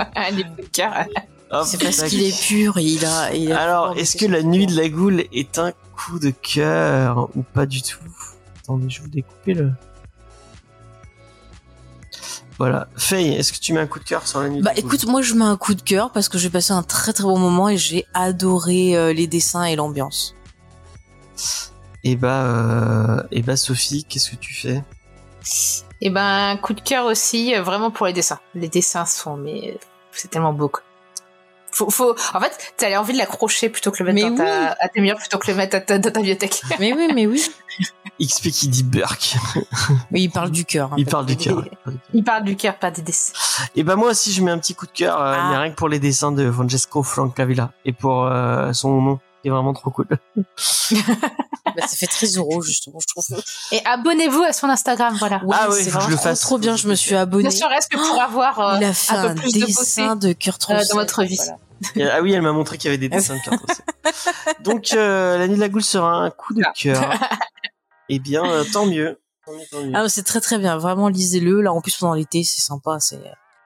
Hop, 1.51 1.65
C'est 1.65 1.81
parce 1.81 2.03
qu'il 2.03 2.21
est 2.21 2.47
pur 2.47 2.77
et 2.77 2.83
il 2.83 3.05
a. 3.05 3.33
il 3.33 3.51
a 3.51 3.61
Alors, 3.61 3.97
est-ce 3.97 4.17
que 4.17 4.25
la 4.25 4.43
nuit 4.43 4.67
de 4.67 4.75
la 4.75 4.87
goule 4.89 5.23
est 5.33 5.57
un 5.57 5.71
coup 5.95 6.19
de 6.19 6.29
cœur 6.29 7.29
ou 7.35 7.41
pas 7.41 7.65
du 7.65 7.81
tout? 7.81 7.97
Attendez, 8.59 8.89
je 8.89 8.99
vais 8.99 9.05
vous 9.05 9.09
découper 9.09 9.53
le. 9.55 9.71
Voilà. 12.59 12.89
Faye, 12.97 13.33
est-ce 13.35 13.53
que 13.53 13.59
tu 13.59 13.71
mets 13.73 13.79
un 13.79 13.87
coup 13.87 13.99
de 13.99 14.03
cœur 14.03 14.27
sur 14.27 14.41
la 14.41 14.49
nuit 14.49 14.61
Bah 14.61 14.73
écoute, 14.75 15.05
moi 15.05 15.21
je 15.21 15.33
mets 15.33 15.45
un 15.45 15.55
coup 15.55 15.73
de 15.73 15.81
cœur 15.81 16.11
parce 16.11 16.27
que 16.27 16.37
j'ai 16.37 16.49
passé 16.49 16.73
un 16.73 16.83
très 16.83 17.13
très 17.13 17.23
bon 17.23 17.39
moment 17.39 17.69
et 17.69 17.77
j'ai 17.77 18.05
adoré 18.13 18.97
euh, 18.97 19.13
les 19.13 19.27
dessins 19.27 19.63
et 19.63 19.77
l'ambiance. 19.77 20.35
Et 22.03 22.15
bah, 22.15 22.43
euh, 22.43 23.23
et 23.31 23.41
bah, 23.41 23.55
Sophie, 23.55 24.03
qu'est-ce 24.03 24.31
que 24.31 24.35
tu 24.35 24.53
fais? 24.53 24.83
Et 26.01 26.09
ben, 26.09 26.57
coup 26.57 26.73
de 26.73 26.81
cœur 26.81 27.05
aussi, 27.05 27.55
euh, 27.55 27.61
vraiment 27.61 27.91
pour 27.91 28.05
les 28.05 28.13
dessins. 28.13 28.39
Les 28.55 28.69
dessins 28.69 29.05
sont, 29.05 29.35
mais 29.35 29.73
euh, 29.73 29.77
c'est 30.11 30.29
tellement 30.29 30.53
beau. 30.53 30.69
Quoi. 30.69 30.81
Faut, 31.71 31.89
faut... 31.89 32.15
En 32.33 32.39
fait, 32.39 32.73
t'as 32.77 32.97
envie 32.99 33.13
de 33.13 33.17
l'accrocher 33.17 33.69
plutôt 33.69 33.91
que 33.91 34.03
le 34.03 34.11
mettre 34.13 34.29
Mais 34.29 34.35
dans 34.37 34.43
ta... 34.43 34.71
à 34.79 34.87
tes 34.89 35.01
murs 35.01 35.17
plutôt 35.17 35.37
que 35.37 35.49
le 35.51 35.55
mettre 35.57 35.77
à 35.77 35.81
ta- 35.81 35.97
dans 35.99 36.11
ta 36.11 36.19
bibliothèque. 36.19 36.61
Mais 36.79 36.93
oui, 36.93 37.07
mais 37.13 37.27
oui. 37.27 37.43
XP 38.21 38.49
qui 38.49 38.67
dit 38.67 38.83
Burke. 38.83 39.35
Mais 40.11 40.21
il 40.21 40.29
parle 40.29 40.51
du 40.51 40.65
cœur. 40.65 40.89
hein, 40.91 40.95
Il 40.97 41.05
parle 41.05 41.25
du 41.25 41.37
cœur. 41.37 41.63
Il 42.13 42.23
parle 42.23 42.43
du 42.43 42.55
cœur, 42.57 42.75
pas 42.75 42.91
des 42.91 43.01
dessins. 43.01 43.33
Et 43.75 43.83
bah, 43.83 43.95
moi 43.95 44.09
aussi, 44.11 44.33
je 44.33 44.43
mets 44.43 44.51
un 44.51 44.57
petit 44.59 44.75
coup 44.75 44.85
de 44.87 44.91
cœur, 44.91 45.21
euh, 45.21 45.35
Ah. 45.37 45.47
mais 45.51 45.57
rien 45.57 45.69
que 45.71 45.75
pour 45.75 45.87
les 45.89 45.99
dessins 45.99 46.31
de 46.33 46.51
Francesco 46.51 47.01
Francavilla. 47.03 47.71
Et 47.85 47.93
pour 47.93 48.25
euh, 48.25 48.73
son 48.73 49.01
nom, 49.01 49.19
qui 49.41 49.47
est 49.47 49.51
vraiment 49.51 49.73
trop 49.73 49.89
cool. 49.91 50.07
Bah, 51.75 51.85
ça 51.87 51.95
fait 51.95 52.07
très 52.07 52.25
euros 52.27 52.61
justement, 52.63 52.97
je 52.99 53.05
trouve. 53.13 53.43
Et 53.71 53.79
abonnez-vous 53.85 54.41
à 54.41 54.53
son 54.53 54.67
Instagram, 54.69 55.15
voilà. 55.19 55.43
Ouais, 55.45 55.55
Ah 55.59 55.67
oui, 55.69 55.75
c'est 55.83 55.91
faut 55.91 55.99
que 55.99 56.05
je 56.05 56.07
vraiment 56.07 56.09
le 56.09 56.15
trop, 56.15 56.23
fasse. 56.23 56.39
trop 56.39 56.57
bien. 56.57 56.75
Je 56.75 56.87
me 56.87 56.95
suis 56.95 57.13
abonné. 57.13 57.43
Ne 57.43 57.49
serait-ce 57.51 57.87
que 57.87 57.95
pour 57.97 58.19
avoir 58.19 58.59
euh, 58.59 58.77
il 58.77 58.83
a 58.85 58.93
fait 58.93 59.13
un 59.13 59.21
peu 59.21 59.27
un 59.29 59.35
plus 59.35 59.51
de 59.53 59.59
beauté. 59.59 59.65
dessin 59.73 60.15
de 60.15 60.29
euh, 60.29 60.83
dans 60.89 60.95
votre 60.95 61.23
vie. 61.23 61.37
Ah 62.11 62.21
oui, 62.21 62.33
elle 62.33 62.41
m'a 62.41 62.51
montré 62.53 62.77
qu'il 62.79 62.87
y 62.87 62.87
avait 62.89 62.97
des 62.97 63.07
dessins 63.09 63.35
de 63.35 63.41
cartes 63.41 63.63
aussi. 63.69 63.81
Donc, 64.63 64.93
euh, 64.93 65.37
la 65.37 65.47
nuit 65.47 65.55
de 65.57 65.59
la 65.61 65.69
goule 65.69 65.83
sera 65.83 66.11
un 66.11 66.31
coup 66.31 66.53
de 66.55 66.63
cœur. 66.75 67.13
Eh 68.11 68.17
bien, 68.17 68.43
euh, 68.43 68.63
tant 68.73 68.87
mieux. 68.87 69.19
Tant 69.45 69.51
mieux, 69.53 69.59
tant 69.69 69.83
mieux. 69.83 69.91
Ah, 69.93 70.09
c'est 70.09 70.23
très 70.23 70.41
très 70.41 70.57
bien. 70.57 70.75
Vraiment, 70.79 71.09
lisez-le. 71.09 71.61
Là, 71.61 71.71
en 71.71 71.79
plus 71.81 71.95
pendant 71.95 72.15
l'été, 72.15 72.43
c'est 72.43 72.61
sympa. 72.61 72.97
C'est 72.99 73.21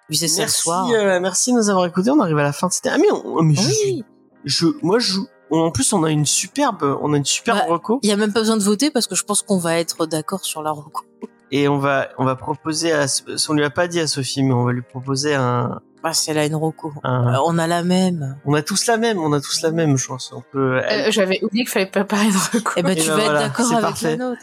lisez 0.09 0.27
ça 0.27 0.39
le 0.41 0.47
merci, 0.47 0.59
soir. 0.59 0.89
euh, 0.91 1.19
merci 1.21 1.53
de 1.53 1.57
nous 1.57 1.69
avoir 1.69 1.85
écoutés. 1.85 2.09
On 2.11 2.19
arrive 2.19 2.37
à 2.37 2.43
la 2.43 2.51
fin 2.51 2.67
de 2.67 2.73
cette. 2.73 2.87
Ah 2.87 2.97
mais, 2.97 3.09
on- 3.09 3.41
mais 3.41 3.55
je, 3.55 3.61
Oui. 3.85 4.03
je, 4.43 4.67
moi 4.81 4.99
je, 4.99 5.19
en 5.59 5.71
plus 5.71 5.93
on 5.93 6.03
a 6.03 6.09
une 6.09 6.25
superbe, 6.25 6.97
on 7.01 7.13
a 7.13 7.17
une 7.17 7.25
superbe 7.25 7.59
Bah, 7.59 7.65
reco 7.73 7.99
Il 8.03 8.09
y 8.09 8.13
a 8.13 8.17
même 8.17 8.33
pas 8.33 8.39
besoin 8.41 8.57
de 8.57 8.63
voter 8.63 8.91
parce 8.91 9.07
que 9.07 9.15
je 9.15 9.23
pense 9.23 9.41
qu'on 9.41 9.57
va 9.57 9.77
être 9.77 10.05
d'accord 10.05 10.43
sur 10.45 10.61
la 10.63 10.71
reco. 10.71 11.03
et 11.51 11.67
on 11.67 11.77
va, 11.77 12.09
on 12.17 12.25
va 12.25 12.35
proposer 12.35 12.91
à, 12.93 13.05
on 13.49 13.53
lui 13.53 13.63
a 13.63 13.69
pas 13.69 13.87
dit 13.87 13.99
à 13.99 14.07
Sophie, 14.07 14.43
mais 14.43 14.53
on 14.53 14.63
va 14.63 14.71
lui 14.71 14.81
proposer 14.81 15.35
un, 15.35 15.79
Bah, 16.03 16.11
c'est 16.13 16.33
là 16.33 16.45
une 16.45 16.55
reco. 16.55 16.91
un- 17.03 17.33
Euh, 17.33 17.37
on 17.45 17.57
a 17.59 17.67
la 17.67 17.83
même. 17.83 18.37
on 18.45 18.53
a 18.55 18.61
tous 18.61 18.87
la 18.87 18.97
même, 18.97 19.19
on 19.19 19.31
a 19.33 19.39
tous 19.39 19.61
la 19.61 19.71
même, 19.71 19.95
je 19.97 20.07
pense. 20.07 20.33
On 20.35 20.41
peut. 20.51 20.79
Euh, 20.83 21.11
J'avais 21.11 21.39
oublié 21.43 21.63
qu'il 21.63 21.71
fallait 21.71 21.85
préparer 21.85 22.25
une 22.25 22.35
reco. 22.53 22.71
Eh 22.75 22.83
ben, 22.83 22.95
tu 22.95 23.07
ben 23.07 23.15
vas 23.15 23.23
voilà, 23.23 23.39
être 23.45 23.47
d'accord 23.49 23.71
avec 23.71 23.81
parfait. 23.81 24.17
la 24.17 24.25
nôtre. 24.25 24.41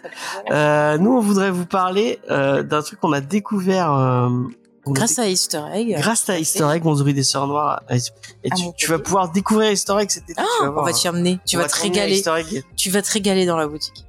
Euh, 0.52 0.98
nous, 0.98 1.10
on 1.12 1.20
voudrait 1.20 1.50
vous 1.50 1.66
parler 1.66 2.18
euh, 2.30 2.62
d'un 2.62 2.80
truc 2.82 3.00
qu'on 3.00 3.12
a 3.12 3.20
découvert 3.20 3.92
euh, 3.92 4.28
Grâce 4.86 5.18
à 5.18 5.28
Easter 5.28 5.62
Egg. 5.72 5.94
grâce 5.98 6.28
à 6.30 6.38
Easter 6.38 6.66
Egg, 6.72 6.86
on 6.86 6.92
ouvrit 6.92 7.14
des 7.14 7.22
sœurs 7.22 7.46
noires. 7.46 7.82
Et 7.90 8.50
tu, 8.50 8.62
mon 8.64 8.72
tu 8.72 8.86
vas 8.88 8.98
pouvoir 8.98 9.30
découvrir 9.30 9.70
Easter 9.70 9.94
Egg 10.00 10.10
cet 10.10 10.30
été. 10.30 10.40
Ah, 10.40 10.70
on 10.76 10.82
va 10.82 10.92
t'y 10.92 11.08
emmener. 11.08 11.38
Tu 11.46 11.56
On 11.56 11.60
vas 11.60 11.66
va 11.66 11.70
te 11.70 11.80
régaler. 11.80 12.22
Tu 12.76 12.90
vas 12.90 13.02
te 13.02 13.12
régaler 13.12 13.46
dans 13.46 13.56
la 13.56 13.66
boutique. 13.68 14.06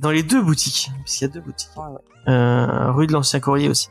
dans 0.00 0.10
les 0.10 0.22
deux 0.22 0.42
boutiques, 0.42 0.90
puisqu'il 1.04 1.24
y 1.24 1.26
a 1.26 1.28
deux 1.30 1.40
boutiques. 1.40 1.70
Ouais, 1.76 1.84
ouais. 1.84 2.32
Euh, 2.32 2.92
rue 2.92 3.06
de 3.06 3.12
l'Ancien 3.12 3.40
Courrier 3.40 3.68
aussi. 3.68 3.88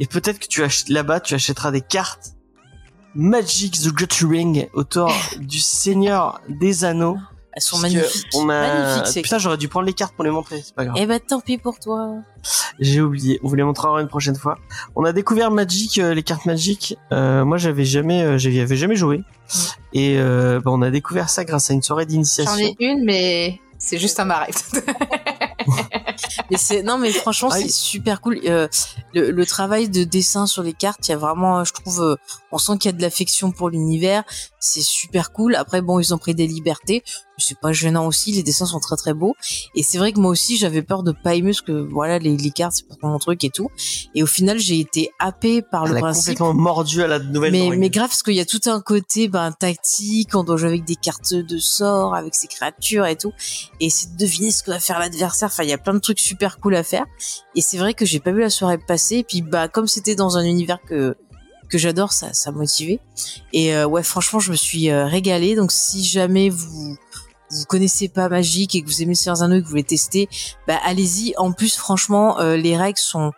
Et 0.00 0.06
peut-être 0.06 0.38
que 0.40 0.46
tu 0.46 0.62
achètes 0.64 0.88
là-bas, 0.88 1.20
tu 1.20 1.34
achèteras 1.34 1.70
des 1.70 1.80
cartes 1.82 2.32
Magic 3.14 3.78
the 3.80 3.92
Gathering, 3.92 4.68
auteur 4.72 5.12
du 5.40 5.58
Seigneur 5.60 6.40
des 6.48 6.84
Anneaux. 6.84 7.18
Elles 7.60 7.62
sont 7.62 7.78
magnifiques. 7.78 8.26
On 8.34 8.48
a... 8.48 9.02
Putain, 9.12 9.36
j'aurais 9.38 9.58
dû 9.58 9.68
prendre 9.68 9.84
les 9.86 9.92
cartes 9.92 10.14
pour 10.14 10.24
les 10.24 10.30
montrer, 10.30 10.62
c'est 10.64 10.74
pas 10.74 10.86
grave. 10.86 10.96
Eh 10.98 11.04
ben, 11.06 11.20
tant 11.20 11.40
pis 11.40 11.58
pour 11.58 11.78
toi. 11.78 12.14
J'ai 12.78 13.02
oublié. 13.02 13.38
On 13.44 13.48
vous 13.48 13.54
les 13.54 13.62
montrera 13.64 14.00
une 14.00 14.08
prochaine 14.08 14.36
fois. 14.36 14.56
On 14.96 15.04
a 15.04 15.12
découvert 15.12 15.50
Magic, 15.50 15.98
euh, 15.98 16.14
les 16.14 16.22
cartes 16.22 16.46
Magic. 16.46 16.96
Euh, 17.12 17.44
moi, 17.44 17.58
j'avais 17.58 17.84
jamais, 17.84 18.22
euh, 18.22 18.38
j'y 18.38 18.58
avais 18.60 18.76
jamais 18.76 18.96
joué. 18.96 19.22
Et 19.92 20.16
euh, 20.18 20.60
bah, 20.64 20.70
on 20.72 20.80
a 20.80 20.90
découvert 20.90 21.28
ça 21.28 21.44
grâce 21.44 21.70
à 21.70 21.74
une 21.74 21.82
soirée 21.82 22.06
d'initiation. 22.06 22.52
J'en 22.54 22.58
ai 22.64 22.76
une, 22.80 23.04
mais 23.04 23.60
c'est 23.78 23.98
juste 23.98 24.18
un 24.20 24.24
marais. 24.24 24.50
Mais 26.50 26.56
c'est 26.56 26.82
non 26.82 26.98
mais 26.98 27.12
franchement 27.12 27.48
Ah, 27.52 27.56
c'est 27.56 27.66
il- 27.66 27.70
super 27.72 28.20
cool. 28.20 28.40
Euh, 28.44 28.66
le, 29.14 29.30
le 29.30 29.46
travail 29.46 29.88
de 29.88 30.02
dessin 30.04 30.46
sur 30.46 30.62
les 30.62 30.72
cartes, 30.72 31.06
il 31.06 31.12
y 31.12 31.14
a 31.14 31.16
vraiment, 31.16 31.64
je 31.64 31.72
trouve, 31.72 32.00
euh, 32.02 32.16
on 32.50 32.58
sent 32.58 32.72
qu'il 32.78 32.90
y 32.90 32.94
a 32.94 32.96
de 32.96 33.02
l'affection 33.02 33.52
pour 33.52 33.70
l'univers. 33.70 34.24
C'est 34.58 34.80
super 34.82 35.32
cool. 35.32 35.54
Après 35.54 35.80
bon, 35.80 36.00
ils 36.00 36.12
ont 36.12 36.18
pris 36.18 36.34
des 36.34 36.46
libertés. 36.48 37.02
C'est 37.40 37.58
pas 37.58 37.72
gênant 37.72 38.06
aussi. 38.06 38.32
Les 38.32 38.42
dessins 38.42 38.66
sont 38.66 38.80
très 38.80 38.96
très 38.96 39.14
beaux. 39.14 39.34
Et 39.74 39.82
c'est 39.82 39.98
vrai 39.98 40.12
que 40.12 40.20
moi 40.20 40.30
aussi 40.30 40.56
j'avais 40.56 40.82
peur 40.82 41.02
de 41.02 41.12
pas 41.12 41.34
aimer 41.34 41.50
parce 41.50 41.62
que 41.62 41.72
voilà 41.90 42.18
les, 42.18 42.36
les 42.36 42.50
cartes 42.50 42.74
c'est 42.76 42.98
pas 42.98 43.08
mon 43.08 43.18
truc 43.18 43.42
et 43.44 43.50
tout. 43.50 43.68
Et 44.14 44.22
au 44.22 44.26
final 44.26 44.58
j'ai 44.58 44.78
été 44.80 45.10
happée 45.18 45.62
par 45.62 45.84
Elle 45.86 45.92
le 45.92 45.96
a 45.98 46.00
principe. 46.00 46.38
complètement 46.38 46.54
mordu 46.54 47.02
à 47.02 47.06
la 47.06 47.18
nouvelle. 47.18 47.52
Mais, 47.52 47.76
mais 47.76 47.90
grave, 47.90 48.08
parce 48.08 48.22
qu'il 48.22 48.34
y 48.34 48.40
a 48.40 48.44
tout 48.44 48.60
un 48.66 48.80
côté 48.80 49.28
ben, 49.28 49.52
tactique, 49.52 50.34
on 50.34 50.44
doit 50.44 50.56
jouer 50.56 50.68
avec 50.68 50.84
des 50.84 50.96
cartes 50.96 51.34
de 51.34 51.58
sort, 51.58 52.14
avec 52.14 52.34
ses 52.34 52.46
créatures 52.46 53.06
et 53.06 53.16
tout, 53.16 53.32
et 53.80 53.86
essayer 53.86 54.12
de 54.12 54.16
deviner 54.18 54.50
ce 54.50 54.62
que 54.62 54.70
va 54.70 54.80
faire 54.80 54.98
l'adversaire. 54.98 55.48
Enfin, 55.52 55.62
il 55.62 55.68
y 55.70 55.72
a 55.72 55.78
plein 55.78 55.94
de 55.94 55.98
trucs 55.98 56.20
super 56.20 56.58
cool 56.58 56.74
à 56.76 56.82
faire. 56.82 57.06
Et 57.54 57.60
c'est 57.60 57.78
vrai 57.78 57.94
que 57.94 58.04
j'ai 58.04 58.20
pas 58.20 58.32
vu 58.32 58.40
la 58.40 58.50
soirée 58.50 58.78
passer. 58.78 59.16
Et 59.16 59.24
puis, 59.24 59.42
bah, 59.42 59.68
comme 59.68 59.86
c'était 59.86 60.14
dans 60.14 60.36
un 60.36 60.44
univers 60.44 60.78
que 60.86 61.16
que 61.68 61.78
j'adore, 61.78 62.12
ça, 62.12 62.32
ça 62.32 62.50
motivait. 62.50 62.98
Et 63.52 63.74
euh, 63.76 63.86
ouais, 63.86 64.02
franchement, 64.02 64.40
je 64.40 64.50
me 64.50 64.56
suis 64.56 64.90
euh, 64.90 65.06
régalée. 65.06 65.54
Donc, 65.54 65.70
si 65.70 66.02
jamais 66.04 66.48
vous 66.48 66.96
vous 67.50 67.64
connaissez 67.64 68.08
pas 68.08 68.28
Magic 68.28 68.74
et 68.74 68.82
que 68.82 68.86
vous 68.86 69.02
aimez 69.02 69.14
Seigneur 69.14 69.36
des 69.36 69.42
Anneaux 69.42 69.56
et 69.56 69.60
que 69.60 69.64
vous 69.64 69.70
voulez 69.70 69.84
tester, 69.84 70.28
bah 70.66 70.78
allez-y. 70.84 71.34
En 71.36 71.52
plus, 71.52 71.76
franchement, 71.76 72.38
euh, 72.40 72.56
les 72.56 72.76
règles 72.76 72.98
sont 72.98 73.32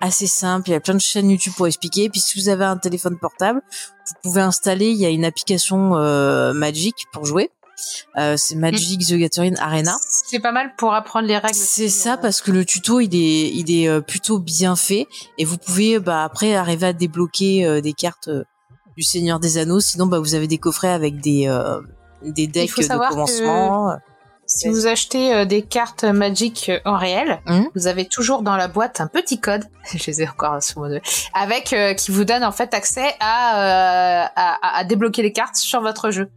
assez 0.00 0.26
simples. 0.26 0.70
Il 0.70 0.72
y 0.72 0.76
a 0.76 0.80
plein 0.80 0.94
de 0.94 1.00
chaînes 1.00 1.30
YouTube 1.30 1.52
pour 1.56 1.66
expliquer. 1.66 2.10
Puis 2.10 2.20
si 2.20 2.38
vous 2.38 2.48
avez 2.48 2.64
un 2.64 2.76
téléphone 2.76 3.18
portable, 3.18 3.62
vous 3.70 4.14
pouvez 4.22 4.42
installer. 4.42 4.90
Il 4.90 4.98
y 4.98 5.06
a 5.06 5.10
une 5.10 5.24
application 5.24 5.96
euh, 5.96 6.52
Magic 6.52 7.06
pour 7.12 7.24
jouer. 7.24 7.50
Euh, 8.16 8.36
c'est 8.36 8.54
Magic 8.54 9.00
the 9.06 9.14
Gathering 9.14 9.56
Arena. 9.58 9.96
C'est 10.02 10.40
pas 10.40 10.52
mal 10.52 10.74
pour 10.76 10.92
apprendre 10.94 11.26
les 11.26 11.38
règles. 11.38 11.54
C'est 11.54 11.88
ça 11.88 12.14
euh, 12.14 12.16
parce 12.16 12.40
que 12.40 12.50
le 12.50 12.64
tuto 12.64 13.00
il 13.00 13.14
est 13.14 13.50
il 13.50 13.70
est 13.70 13.88
euh, 13.88 14.00
plutôt 14.00 14.38
bien 14.38 14.76
fait 14.76 15.06
et 15.38 15.44
vous 15.44 15.58
pouvez 15.58 15.98
bah 15.98 16.22
après 16.22 16.54
arriver 16.54 16.86
à 16.86 16.92
débloquer 16.92 17.64
euh, 17.64 17.80
des 17.80 17.92
cartes 17.92 18.28
euh, 18.28 18.44
du 18.96 19.02
Seigneur 19.02 19.40
des 19.40 19.58
Anneaux. 19.58 19.80
Sinon 19.80 20.06
bah 20.06 20.20
vous 20.20 20.34
avez 20.34 20.46
des 20.46 20.58
coffrets 20.58 20.92
avec 20.92 21.20
des 21.20 21.48
euh, 21.48 21.80
des 22.24 22.46
decks 22.46 22.70
faut 22.70 22.80
de 22.82 22.86
savoir 22.86 23.08
que- 23.10 23.14
commencement. 23.14 23.96
Si 24.44 24.68
vous 24.68 24.86
achetez 24.86 25.32
euh, 25.34 25.44
des 25.46 25.62
cartes 25.62 26.04
Magic 26.04 26.68
euh, 26.68 26.78
en 26.84 26.96
réel, 26.98 27.40
Hum. 27.46 27.68
vous 27.74 27.86
avez 27.86 28.04
toujours 28.06 28.42
dans 28.42 28.56
la 28.56 28.68
boîte 28.68 29.00
un 29.00 29.06
petit 29.06 29.40
code, 29.40 29.64
je 29.94 30.04
les 30.08 30.22
ai 30.22 30.28
encore 30.28 30.62
sous 30.62 30.80
mon 30.80 31.00
avec 31.32 31.72
euh, 31.72 31.94
qui 31.94 32.10
vous 32.10 32.24
donne 32.24 32.44
en 32.44 32.52
fait 32.52 32.74
accès 32.74 33.14
à, 33.20 34.24
euh, 34.24 34.26
à, 34.36 34.78
à 34.78 34.84
débloquer 34.84 35.22
les 35.22 35.32
cartes 35.32 35.56
sur 35.56 35.80
votre 35.80 36.10
jeu. 36.10 36.28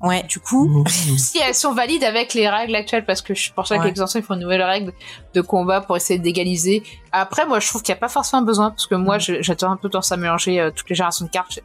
Ouais. 0.00 0.24
Du 0.24 0.40
coup, 0.40 0.66
Mmh. 0.68 0.88
si 1.16 1.38
elles 1.38 1.54
sont 1.54 1.72
valides 1.72 2.04
avec 2.04 2.34
les 2.34 2.48
règles 2.50 2.74
actuelles, 2.74 3.06
parce 3.06 3.22
que 3.22 3.32
je 3.34 3.50
pense 3.52 3.70
que 3.70 3.74
Ouais. 3.74 3.84
l'extension, 3.84 4.18
ils 4.20 4.22
font 4.24 4.34
une 4.34 4.40
nouvelle 4.40 4.62
règle 4.62 4.92
de 5.32 5.40
combat 5.40 5.80
pour 5.80 5.96
essayer 5.96 6.18
d'égaliser. 6.18 6.82
Après, 7.12 7.46
moi, 7.46 7.60
je 7.60 7.68
trouve 7.68 7.82
qu'il 7.82 7.94
n'y 7.94 7.98
a 7.98 8.00
pas 8.00 8.08
forcément 8.10 8.42
besoin, 8.42 8.70
parce 8.70 8.86
que 8.86 8.96
moi, 8.96 9.18
je- 9.18 9.40
j'adore 9.40 9.70
un 9.70 9.76
peu 9.76 9.88
tendance 9.88 10.12
à 10.12 10.18
mélanger 10.18 10.60
euh, 10.60 10.70
toutes 10.74 10.90
les 10.90 10.96
générations 10.96 11.24
de 11.24 11.30
cartes. 11.30 11.60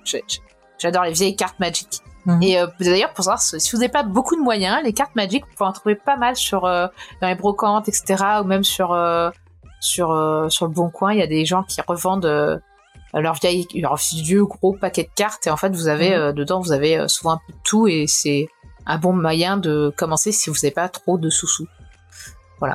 J'adore 0.77 1.03
les 1.03 1.11
vieilles 1.13 1.35
cartes 1.35 1.59
Magic. 1.59 1.87
Mhm. 2.25 2.43
Et 2.43 2.59
euh, 2.59 2.67
d'ailleurs, 2.79 3.13
pour 3.13 3.23
savoir, 3.23 3.41
si 3.41 3.71
vous 3.71 3.77
n'avez 3.77 3.91
pas 3.91 4.03
beaucoup 4.03 4.35
de 4.35 4.41
moyens, 4.41 4.79
les 4.83 4.93
cartes 4.93 5.15
Magic, 5.15 5.45
vous 5.45 5.53
pouvez 5.55 5.69
en 5.69 5.73
trouver 5.73 5.95
pas 5.95 6.17
mal 6.17 6.35
sur 6.35 6.65
euh, 6.65 6.87
dans 7.21 7.27
les 7.27 7.35
brocantes, 7.35 7.87
etc., 7.87 8.23
ou 8.41 8.43
même 8.45 8.63
sur 8.63 8.91
euh, 8.93 9.29
sur 9.79 10.11
euh, 10.11 10.49
sur 10.49 10.67
le 10.67 10.73
Bon 10.73 10.89
Coin. 10.89 11.13
Il 11.13 11.19
y 11.19 11.23
a 11.23 11.27
des 11.27 11.45
gens 11.45 11.63
qui 11.63 11.79
revendent 11.81 12.25
euh, 12.25 12.57
leur 13.13 13.35
vieille, 13.35 13.65
leur 13.75 13.95
vieux 13.95 14.45
gros 14.45 14.73
paquet 14.73 15.03
de 15.03 15.09
cartes, 15.15 15.47
et 15.47 15.49
en 15.49 15.57
fait, 15.57 15.69
vous 15.69 15.87
avez 15.87 16.09
Mhm. 16.09 16.21
euh, 16.21 16.31
dedans, 16.33 16.59
vous 16.59 16.71
avez 16.73 17.07
souvent 17.07 17.31
un 17.31 17.39
peu 17.47 17.53
de 17.53 17.59
tout, 17.63 17.87
et 17.87 18.05
c'est 18.07 18.47
un 18.85 18.97
bon 18.97 19.13
moyen 19.13 19.57
de 19.57 19.93
commencer 19.95 20.31
si 20.31 20.49
vous 20.49 20.55
n'avez 20.57 20.71
pas 20.71 20.89
trop 20.89 21.17
de 21.17 21.29
sous-sous. 21.29 21.67
Et 22.61 22.65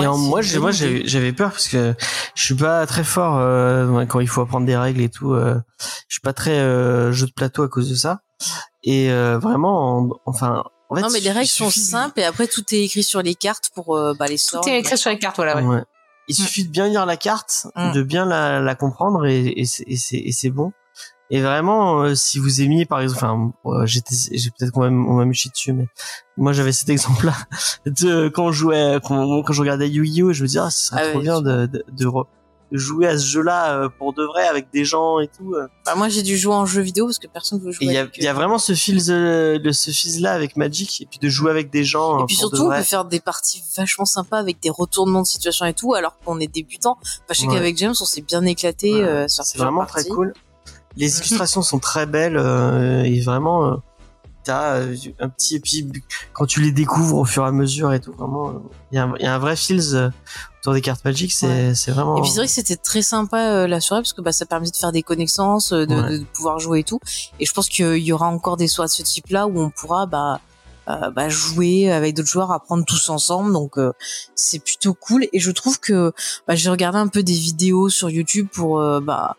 Ouais, 0.00 0.06
en- 0.06 0.18
moi, 0.18 0.40
j'avais, 0.42 1.32
peur 1.32 1.50
parce 1.50 1.68
que 1.68 1.94
je 2.34 2.42
suis 2.44 2.54
pas 2.54 2.86
très 2.86 3.04
fort 3.04 3.38
euh, 3.38 4.04
quand 4.06 4.20
il 4.20 4.28
faut 4.28 4.40
apprendre 4.42 4.66
des 4.66 4.76
règles 4.76 5.00
et 5.00 5.08
tout. 5.08 5.32
euh, 5.32 5.56
je 6.08 6.14
suis 6.14 6.20
pas 6.20 6.32
très 6.32 6.58
euh, 6.58 7.12
jeu 7.12 7.26
de 7.26 7.32
plateau 7.32 7.62
à 7.62 7.68
cause 7.68 7.88
de 7.90 7.94
ça. 7.94 8.20
Et 8.84 9.10
euh, 9.10 9.38
vraiment, 9.38 9.98
en- 9.98 10.08
enfin, 10.26 10.62
en 10.90 10.94
fait, 10.96 11.00
non 11.02 11.08
mais 11.12 11.20
les 11.20 11.32
règles 11.32 11.48
sont 11.48 11.70
simples 11.70 12.20
et 12.20 12.24
après 12.24 12.46
tout 12.46 12.62
est 12.72 12.82
écrit 12.84 13.02
sur 13.02 13.20
les 13.22 13.34
cartes 13.34 13.70
pour 13.74 13.96
euh, 13.96 14.14
bah, 14.18 14.26
les 14.28 14.36
sorts. 14.36 14.60
Tout 14.62 14.68
est 14.68 14.78
écrit 14.78 14.96
sur 14.98 15.10
les 15.10 15.18
cartes, 15.18 15.36
voilà. 15.36 15.56
Ouais. 15.56 15.62
Ouais. 15.76 15.82
Il 16.28 16.34
suffit 16.34 16.64
de 16.64 16.70
bien 16.70 16.88
lire 16.88 17.06
la 17.06 17.16
carte, 17.16 17.66
Mm. 17.76 17.92
de 17.92 18.02
bien 18.02 18.24
la, 18.26 18.60
la 18.60 18.74
comprendre 18.74 19.26
et, 19.26 19.46
et 19.46 19.62
et 19.86 20.28
et 20.28 20.32
c'est 20.32 20.50
bon. 20.50 20.72
Et 21.30 21.40
vraiment, 21.42 22.02
euh, 22.02 22.14
si 22.14 22.38
vous 22.38 22.60
aimiez, 22.60 22.86
par 22.86 23.00
exemple, 23.00 23.24
enfin, 23.24 23.52
euh, 23.66 23.84
j'étais, 23.86 24.14
j'ai 24.32 24.50
peut-être 24.50 24.70
qu'on 24.70 24.88
m'a, 24.88 25.10
on 25.10 25.14
m'a 25.14 25.24
mis 25.24 25.34
chier 25.34 25.50
dessus, 25.50 25.72
mais 25.72 25.88
moi 26.36 26.52
j'avais 26.52 26.70
cet 26.72 26.88
exemple-là 26.88 27.34
de 27.86 28.28
quand 28.28 28.44
on 28.46 28.52
jouait, 28.52 28.98
quand, 29.02 29.42
quand 29.42 29.52
je 29.52 29.60
regardais 29.60 29.88
Yu-Gi-Oh, 29.90 30.32
je 30.32 30.42
me 30.42 30.46
disais, 30.46 30.60
ah, 30.60 30.70
ce 30.70 30.86
serait 30.86 31.02
Ah 31.04 31.10
trop 31.10 31.20
bien 31.20 31.38
tu 31.38 31.44
de, 31.44 31.66
de, 31.66 31.84
de 31.90 32.10
jouer 32.72 33.06
à 33.06 33.16
ce 33.16 33.24
jeu-là 33.26 33.74
euh, 33.78 33.88
pour 33.88 34.12
de 34.12 34.24
vrai 34.24 34.46
avec 34.46 34.70
des 34.72 34.84
gens 34.84 35.20
et 35.20 35.28
tout. 35.28 35.54
euh. 35.54 35.68
Bah, 35.84 35.94
moi 35.96 36.08
j'ai 36.08 36.22
dû 36.22 36.36
jouer 36.36 36.54
en 36.54 36.66
jeu 36.66 36.80
vidéo 36.82 37.06
parce 37.06 37.18
que 37.20 37.28
personne 37.28 37.60
veut 37.60 37.70
Et 37.70 37.72
jouer. 37.72 37.86
il 37.86 37.92
y 37.92 37.96
a, 37.98 38.08
y 38.18 38.26
a 38.26 38.30
euh, 38.30 38.34
vraiment 38.34 38.58
ce 38.58 38.74
fil, 38.74 39.04
de, 39.04 39.58
de 39.58 39.70
ce 39.72 39.90
fil-là 39.92 40.32
avec 40.32 40.56
Magic 40.56 41.00
et 41.00 41.06
puis 41.06 41.18
de 41.20 41.28
jouer 41.28 41.50
avec 41.52 41.70
des 41.70 41.84
gens. 41.84 42.18
Et 42.18 42.22
euh, 42.22 42.26
puis 42.26 42.36
pour 42.40 42.50
de 42.50 42.56
surtout, 42.56 42.70
on 42.72 42.76
peut 42.76 42.82
faire 42.82 43.04
des 43.04 43.20
parties 43.20 43.62
vachement 43.76 44.04
sympas 44.04 44.38
avec 44.38 44.60
des 44.60 44.70
retournements 44.70 45.22
de 45.22 45.26
situation 45.26 45.64
et 45.66 45.74
tout, 45.74 45.94
alors 45.94 46.16
qu'on 46.24 46.40
est 46.40 46.52
débutant. 46.52 46.98
Enfin, 47.00 47.14
je 47.30 47.34
sais 47.40 47.46
Ouais. 47.46 47.54
qu'avec 47.54 47.76
James, 47.78 47.94
on 48.00 48.04
s'est 48.04 48.22
bien 48.22 48.44
éclaté 48.44 48.92
Ouais, 48.94 49.00
euh, 49.02 49.28
sur 49.28 49.44
c'est 49.44 49.58
vraiment 49.58 49.80
parties. 49.86 50.04
très 50.06 50.14
cool. 50.14 50.32
Les 50.96 51.18
illustrations 51.18 51.62
sont 51.62 51.78
très 51.78 52.06
belles 52.06 52.36
euh, 52.36 53.02
et 53.04 53.20
vraiment 53.20 53.66
euh, 53.66 53.76
t'as 54.44 54.76
euh, 54.76 54.96
un 55.20 55.28
petit 55.28 55.56
et 55.56 55.60
puis 55.60 55.86
quand 56.32 56.46
tu 56.46 56.60
les 56.62 56.70
découvres 56.72 57.18
au 57.18 57.24
fur 57.24 57.44
et 57.44 57.48
à 57.48 57.52
mesure 57.52 57.92
et 57.92 58.00
tout 58.00 58.12
vraiment 58.12 58.48
euh, 58.50 58.52
il 58.92 58.96
y, 58.96 58.98
a 58.98 59.04
un- 59.04 59.14
il 59.18 59.22
y 59.24 59.26
a 59.26 59.34
un 59.34 59.38
vrai 59.38 59.56
feels 59.56 59.94
euh, 59.94 60.08
autour 60.60 60.72
des 60.72 60.80
cartes 60.80 61.04
Magic 61.04 61.32
c'est 61.32 61.74
c'est 61.74 61.90
vraiment 61.90 62.16
Et 62.16 62.20
puis 62.22 62.30
c'est 62.30 62.38
vrai 62.38 62.46
que 62.46 62.52
c'était 62.52 62.76
très 62.76 63.02
sympa 63.02 63.38
euh, 63.50 63.66
la 63.66 63.80
soirée 63.80 64.02
parce 64.02 64.12
que 64.12 64.20
bah, 64.22 64.32
ça 64.32 64.46
permet 64.46 64.70
de 64.70 64.76
faire 64.76 64.92
des 64.92 65.02
connaissances, 65.02 65.72
de, 65.72 65.86
Ouais. 65.86 66.18
de 66.20 66.24
pouvoir 66.32 66.58
jouer 66.60 66.80
et 66.80 66.84
tout. 66.84 67.00
Et 67.40 67.44
je 67.46 67.52
pense 67.52 67.68
qu'il 67.68 67.98
y 67.98 68.12
aura 68.12 68.28
encore 68.28 68.56
des 68.56 68.68
soirées 68.68 68.88
de 68.88 68.92
ce 68.92 69.02
type-là 69.02 69.46
où 69.48 69.60
on 69.60 69.70
pourra 69.70 70.06
bah, 70.06 70.40
euh, 70.88 71.10
bah, 71.10 71.28
jouer 71.28 71.90
avec 71.90 72.14
d'autres 72.14 72.28
joueurs, 72.28 72.52
apprendre 72.52 72.84
tous 72.84 73.08
ensemble. 73.08 73.52
Donc 73.52 73.78
euh, 73.78 73.92
c'est 74.36 74.60
plutôt 74.60 74.94
cool. 74.94 75.26
Et 75.32 75.40
je 75.40 75.50
trouve 75.50 75.78
que 75.80 76.12
bah, 76.46 76.54
j'ai 76.54 76.70
regardé 76.70 76.98
un 76.98 77.08
peu 77.08 77.22
des 77.24 77.32
vidéos 77.34 77.88
sur 77.88 78.10
YouTube 78.10 78.46
pour 78.52 78.78
euh, 78.80 79.00
bah, 79.00 79.36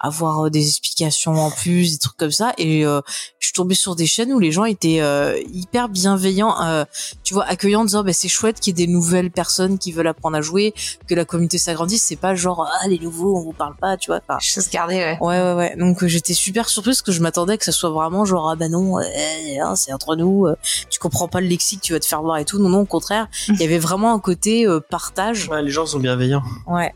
avoir 0.00 0.46
euh, 0.46 0.50
des 0.50 0.68
explications 0.68 1.34
en 1.34 1.50
plus, 1.50 1.92
des 1.92 1.98
trucs 1.98 2.16
comme 2.16 2.30
ça. 2.30 2.52
Et 2.58 2.84
euh, 2.84 3.00
je 3.38 3.46
suis 3.48 3.52
tombée 3.52 3.74
sur 3.74 3.96
des 3.96 4.06
chaînes 4.06 4.32
où 4.32 4.38
les 4.38 4.52
gens 4.52 4.64
étaient 4.64 5.00
euh, 5.00 5.40
hyper 5.52 5.88
bienveillants, 5.88 6.60
euh, 6.62 6.84
tu 7.22 7.34
vois, 7.34 7.44
accueillants, 7.44 7.82
en 7.82 7.84
disant 7.84 8.04
bah, 8.04 8.12
c'est 8.12 8.28
chouette 8.28 8.60
qu'il 8.60 8.78
y 8.78 8.82
ait 8.82 8.86
des 8.86 8.92
nouvelles 8.92 9.30
personnes 9.30 9.78
qui 9.78 9.92
veulent 9.92 10.06
apprendre 10.06 10.36
à 10.36 10.40
jouer, 10.40 10.74
que 11.06 11.14
la 11.14 11.24
communauté 11.24 11.58
s'agrandisse. 11.58 12.02
C'est 12.02 12.16
pas 12.16 12.34
genre 12.34 12.68
ah 12.82 12.88
les 12.88 12.98
nouveaux, 12.98 13.36
on 13.36 13.42
vous 13.42 13.52
parle 13.52 13.76
pas, 13.76 13.96
tu 13.96 14.10
vois. 14.10 14.20
Enfin, 14.26 14.38
Je 14.40 14.50
sais 14.50 14.60
se 14.60 14.70
garder, 14.70 14.96
ouais. 14.96 15.18
Ouais, 15.20 15.40
ouais, 15.42 15.54
ouais. 15.54 15.76
Donc 15.76 16.02
euh, 16.02 16.08
j'étais 16.08 16.34
super 16.34 16.68
surprise 16.68 16.96
parce 16.96 17.02
que 17.02 17.12
je 17.12 17.20
m'attendais 17.20 17.58
que 17.58 17.64
ça 17.64 17.72
soit 17.72 17.90
vraiment 17.90 18.24
genre 18.24 18.50
ah 18.50 18.56
bah 18.56 18.68
non, 18.68 18.98
euh, 18.98 19.02
hein, 19.62 19.76
c'est 19.76 19.92
entre 19.92 20.16
nous, 20.16 20.46
euh, 20.46 20.56
tu 20.90 20.98
comprends 20.98 21.28
pas 21.28 21.40
le 21.40 21.46
lexique, 21.46 21.80
tu 21.80 21.92
vas 21.92 22.00
te 22.00 22.06
faire 22.06 22.22
voir 22.22 22.38
et 22.38 22.44
tout. 22.44 22.58
Non, 22.58 22.68
non, 22.68 22.80
au 22.80 22.86
contraire, 22.86 23.28
il 23.48 23.60
y 23.60 23.64
avait 23.64 23.78
vraiment 23.78 24.12
un 24.12 24.20
côté 24.20 24.66
euh, 24.66 24.80
partage. 24.80 25.48
Ouais, 25.48 25.62
les 25.62 25.70
gens 25.70 25.86
sont 25.86 25.98
bienveillants 25.98 26.42
Ouais. 26.66 26.92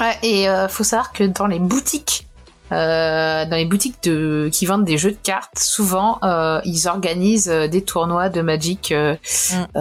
Ouais, 0.00 0.16
et 0.22 0.48
euh, 0.48 0.68
faut 0.68 0.84
savoir 0.84 1.12
que 1.12 1.24
dans 1.24 1.46
les 1.46 1.58
boutiques, 1.58 2.26
euh, 2.70 3.44
dans 3.46 3.56
les 3.56 3.64
boutiques 3.64 4.02
de 4.04 4.48
qui 4.52 4.66
vendent 4.66 4.84
des 4.84 4.98
jeux 4.98 5.10
de 5.12 5.18
cartes, 5.22 5.58
souvent 5.58 6.18
euh, 6.22 6.60
ils 6.64 6.86
organisent 6.88 7.48
euh, 7.50 7.66
des 7.68 7.82
tournois 7.82 8.28
de 8.28 8.40
Magic. 8.42 8.92
euh, 8.92 9.16
Mm. 9.74 9.78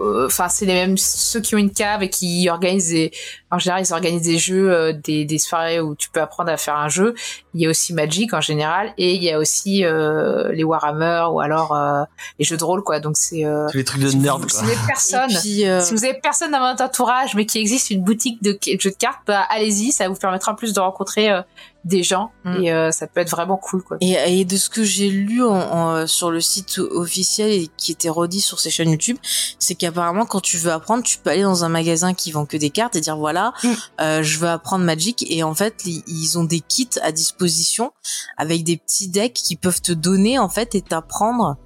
Euh, 0.00 0.22
euh, 0.22 0.26
Enfin, 0.26 0.48
c'est 0.48 0.66
les 0.66 0.74
mêmes 0.74 0.96
ceux 0.96 1.40
qui 1.40 1.54
ont 1.54 1.58
une 1.58 1.72
cave 1.72 2.02
et 2.02 2.10
qui 2.10 2.48
organisent 2.50 2.90
des, 2.90 3.10
en 3.50 3.58
général, 3.58 3.82
ils 3.86 3.92
organisent 3.92 4.22
des 4.22 4.38
jeux, 4.38 4.70
euh, 4.72 4.92
des, 4.92 5.24
des 5.24 5.38
soirées 5.38 5.80
où 5.80 5.94
tu 5.94 6.10
peux 6.10 6.20
apprendre 6.20 6.50
à 6.50 6.56
faire 6.56 6.76
un 6.76 6.88
jeu. 6.88 7.14
Il 7.54 7.60
y 7.62 7.66
a 7.66 7.70
aussi 7.70 7.92
Magic 7.92 8.34
en 8.34 8.40
général, 8.40 8.92
et 8.98 9.14
il 9.14 9.22
y 9.22 9.30
a 9.32 9.38
aussi 9.38 9.84
euh, 9.84 10.52
les 10.52 10.64
Warhammer 10.64 11.24
ou 11.32 11.40
alors 11.40 11.74
euh, 11.74 12.04
les 12.38 12.44
jeux 12.44 12.56
de 12.56 12.64
rôle, 12.64 12.82
quoi. 12.82 13.00
Donc 13.00 13.16
c'est 13.16 13.44
euh, 13.44 13.66
Tous 13.70 13.78
les 13.78 13.84
trucs 13.84 14.02
de 14.02 14.10
nerd, 14.12 14.48
si 14.48 14.56
quoi. 14.56 14.64
vous 14.64 14.70
avez 14.70 14.78
personne, 14.86 15.30
puis, 15.40 15.66
euh, 15.66 15.80
si 15.80 15.94
vous 15.94 16.04
avez 16.04 16.18
personne 16.22 16.52
dans 16.52 16.60
votre 16.60 16.82
entourage, 16.82 17.34
mais 17.34 17.46
qu'il 17.46 17.60
existe 17.60 17.90
une 17.90 18.02
boutique 18.02 18.42
de 18.42 18.52
de 18.52 18.80
jeux 18.80 18.90
de 18.90 18.96
cartes, 18.96 19.20
bah, 19.26 19.46
allez-y, 19.50 19.92
ça 19.92 20.08
vous 20.08 20.14
permettra 20.14 20.52
en 20.52 20.54
plus 20.54 20.72
de 20.72 20.80
rencontrer 20.80 21.30
euh, 21.30 21.42
des 21.88 22.02
gens 22.02 22.30
Mm. 22.44 22.62
et 22.62 22.72
euh, 22.72 22.90
ça 22.92 23.06
peut 23.06 23.20
être 23.20 23.30
vraiment 23.30 23.56
cool, 23.56 23.82
quoi. 23.82 23.96
Et, 24.00 24.16
et 24.40 24.44
de 24.44 24.56
ce 24.56 24.68
que 24.70 24.84
j'ai 24.84 25.08
lu 25.10 25.42
en, 25.42 25.52
en- 25.54 26.06
sur 26.06 26.30
le 26.30 26.40
site 26.40 26.78
officiel 26.78 27.50
et 27.50 27.68
qui 27.76 27.92
était 27.92 28.08
redit 28.08 28.40
sur 28.40 28.60
ces 28.60 28.70
chaînes 28.70 28.90
YouTube, 28.90 29.16
c'est 29.58 29.74
qu'apparemment 29.74 30.24
quand 30.26 30.40
tu 30.40 30.56
veux 30.58 30.70
apprendre, 30.70 31.02
tu 31.02 31.18
peux 31.18 31.30
aller 31.30 31.42
dans 31.42 31.64
un 31.64 31.68
magasin 31.68 32.14
qui 32.14 32.30
vend 32.30 32.46
que 32.46 32.56
des 32.56 32.70
cartes 32.70 32.94
et 32.96 33.00
dire 33.00 33.16
voilà, 33.16 33.52
Mm. 33.64 33.68
euh, 34.00 34.22
je 34.22 34.38
veux 34.38 34.48
apprendre 34.48 34.84
Magic 34.84 35.24
et 35.30 35.42
en 35.42 35.54
fait 35.54 35.82
ils, 35.84 36.02
ils 36.06 36.38
ont 36.38 36.44
des 36.44 36.60
kits 36.60 36.88
à 37.02 37.10
disposition 37.12 37.92
avec 38.36 38.62
des 38.64 38.76
petits 38.76 39.08
decks 39.08 39.32
qui 39.34 39.56
peuvent 39.56 39.80
te 39.80 39.92
donner 39.92 40.38
en 40.38 40.48
fait 40.48 40.74
et 40.74 40.82
t'apprendre 40.82 41.56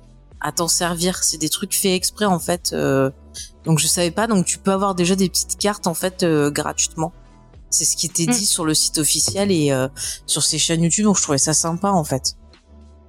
à 0.41 0.51
t'en 0.53 0.69
servir. 0.69 1.23
C'est 1.23 1.39
des 1.39 1.49
trucs 1.49 1.75
faits 1.75 1.93
exprès 1.93 2.25
en 2.25 2.39
fait. 2.39 2.71
euh, 2.73 3.11
donc 3.65 3.79
je 3.79 3.87
savais 3.87 4.11
pas. 4.11 4.27
Donc 4.27 4.45
tu 4.45 4.59
peux 4.59 4.73
avoir 4.73 4.95
déjà 4.95 5.15
des 5.15 5.29
petites 5.29 5.57
cartes 5.59 5.87
en 5.87 5.95
fait 5.95 6.23
euh, 6.23 6.51
gratuitement. 6.51 7.13
C'est 7.73 7.85
ce 7.85 7.97
qui 7.97 8.07
était 8.07 8.25
Mm. 8.25 8.33
dit 8.35 8.47
sur 8.47 8.65
le 8.65 8.75
site 8.75 8.99
officiel 8.99 9.51
et 9.51 9.73
euh, 9.73 9.89
sur 10.27 10.43
ces 10.43 10.59
chaînes 10.59 10.83
YouTube. 10.83 11.05
Donc 11.07 11.17
je 11.17 11.23
trouvais 11.23 11.39
ça 11.39 11.53
sympa 11.55 11.89
en 11.89 12.05
fait. 12.05 12.35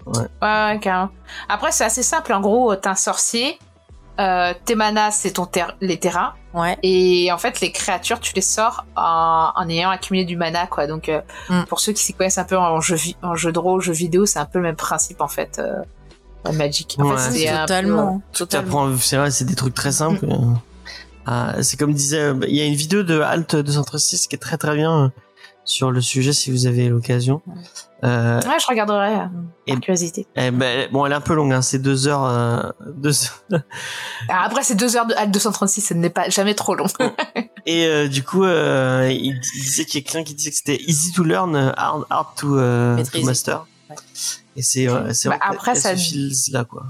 Ouais, 0.06 0.20
ouais, 0.42 0.80
carrément. 0.82 1.10
Après, 1.48 1.72
c'est 1.72 1.86
assez 1.86 2.04
simple. 2.04 2.34
En 2.34 2.42
gros, 2.42 2.76
t'es 2.76 2.90
un 2.90 2.96
sorcier. 2.96 3.58
Euh, 4.20 4.54
tes 4.66 4.76
manas, 4.76 5.12
c'est 5.12 5.32
ton 5.32 5.46
ter- 5.48 5.76
les 5.82 5.98
terrains. 5.98 6.34
Ouais. 6.54 6.78
Et 6.84 7.32
en 7.32 7.38
fait, 7.40 7.62
les 7.62 7.72
créatures, 7.72 8.20
tu 8.20 8.34
les 8.36 8.42
sors 8.42 8.86
en, 8.96 9.52
en 9.56 9.70
ayant 9.70 9.90
accumulé 9.90 10.24
du 10.26 10.36
mana, 10.38 10.68
quoi. 10.68 10.86
Donc, 10.88 11.10
euh, 11.10 11.22
Mm. 11.50 11.64
pour 11.64 11.80
ceux 11.80 11.94
qui 11.94 12.04
s'y 12.04 12.14
connaissent 12.14 12.38
un 12.38 12.44
peu 12.44 12.58
en 12.58 12.80
jeu, 12.80 12.98
en 13.24 13.36
jeu 13.36 13.52
de 13.52 13.58
rôle, 13.60 13.82
jeu 13.82 13.94
vidéo, 13.94 14.26
c'est 14.28 14.38
un 14.40 14.46
peu 14.46 14.60
le 14.60 14.66
même 14.66 14.76
principe, 14.76 15.20
en 15.22 15.28
fait. 15.28 15.58
Euh, 15.58 15.82
la 16.46 16.52
Magic. 16.52 16.96
En 17.00 17.06
Ouais. 17.10 17.18
fait, 17.18 17.32
c'est 17.32 17.48
un 17.50 17.62
peu, 17.62 17.68
totalement. 17.68 18.22
Totalement. 18.34 18.98
c'est 19.00 19.18
vrai, 19.18 19.32
c'est 19.32 19.46
des 19.46 19.56
trucs 19.56 19.74
très 19.74 19.94
simples. 19.94 20.28
Ah, 21.26 21.56
c'est 21.62 21.78
comme 21.78 21.94
disait, 21.94 22.32
il 22.48 22.56
y 22.56 22.62
a 22.62 22.66
une 22.66 22.76
vidéo 22.76 23.04
de 23.04 23.20
Alt 23.22 23.56
236 23.56 24.28
qui 24.28 24.36
est 24.36 24.40
très 24.40 24.58
très 24.58 24.76
bien 24.76 25.06
euh, 25.06 25.10
sur 25.64 25.90
le 25.92 26.02
sujet 26.02 26.34
si 26.34 26.52
vous 26.52 26.68
avez 26.68 26.90
l'occasion. 26.90 27.42
Euh, 28.04 28.42
Ouais, 28.42 28.58
je 28.60 28.68
regarderai, 28.68 29.16
euh, 29.16 29.26
Et- 29.68 29.80
curiosité. 29.80 30.28
eh 30.36 30.52
ben, 30.52 30.90
bon, 30.92 31.06
elle 31.06 31.14
est 31.14 31.16
un 31.16 31.22
peu 31.22 31.34
longue, 31.34 31.54
hein, 31.54 31.62
c'est 31.62 31.80
deux 31.80 32.08
heures, 32.08 32.26
euh, 32.26 32.62
deux 32.98 33.14
heures. 33.52 33.62
Ah, 34.30 34.44
Après, 34.46 34.64
c'est 34.64 34.76
deux 34.76 34.98
heures 34.98 35.06
de 35.06 35.14
HAL 35.14 35.32
236, 35.32 35.80
ça 35.82 35.96
n'est 35.96 36.10
pas 36.10 36.28
jamais 36.30 36.56
trop 36.56 36.76
long. 36.76 36.88
Et 37.66 37.86
euh, 37.86 38.10
du 38.10 38.24
coup, 38.24 38.44
il, 38.46 39.40
disait 39.56 39.86
qu'il 39.86 40.02
y 40.02 40.04
a 40.04 40.06
quelqu'un 40.06 40.24
qui 40.26 40.34
disait 40.36 40.50
que 40.52 40.58
c'était 40.58 40.82
easy 40.88 41.14
to 41.14 41.24
learn, 41.24 41.56
hard, 41.78 42.06
hard 42.10 42.28
to, 42.36 42.48
master. 43.24 43.66
Ouais. 43.90 43.96
Et 44.58 44.62
c'est, 44.62 44.88
c'est 45.14 45.30
Bah, 45.30 45.38
après, 45.42 45.76
ça- 45.76 45.96
ce 45.96 46.52
là 46.52 46.66
quoi. 46.66 46.84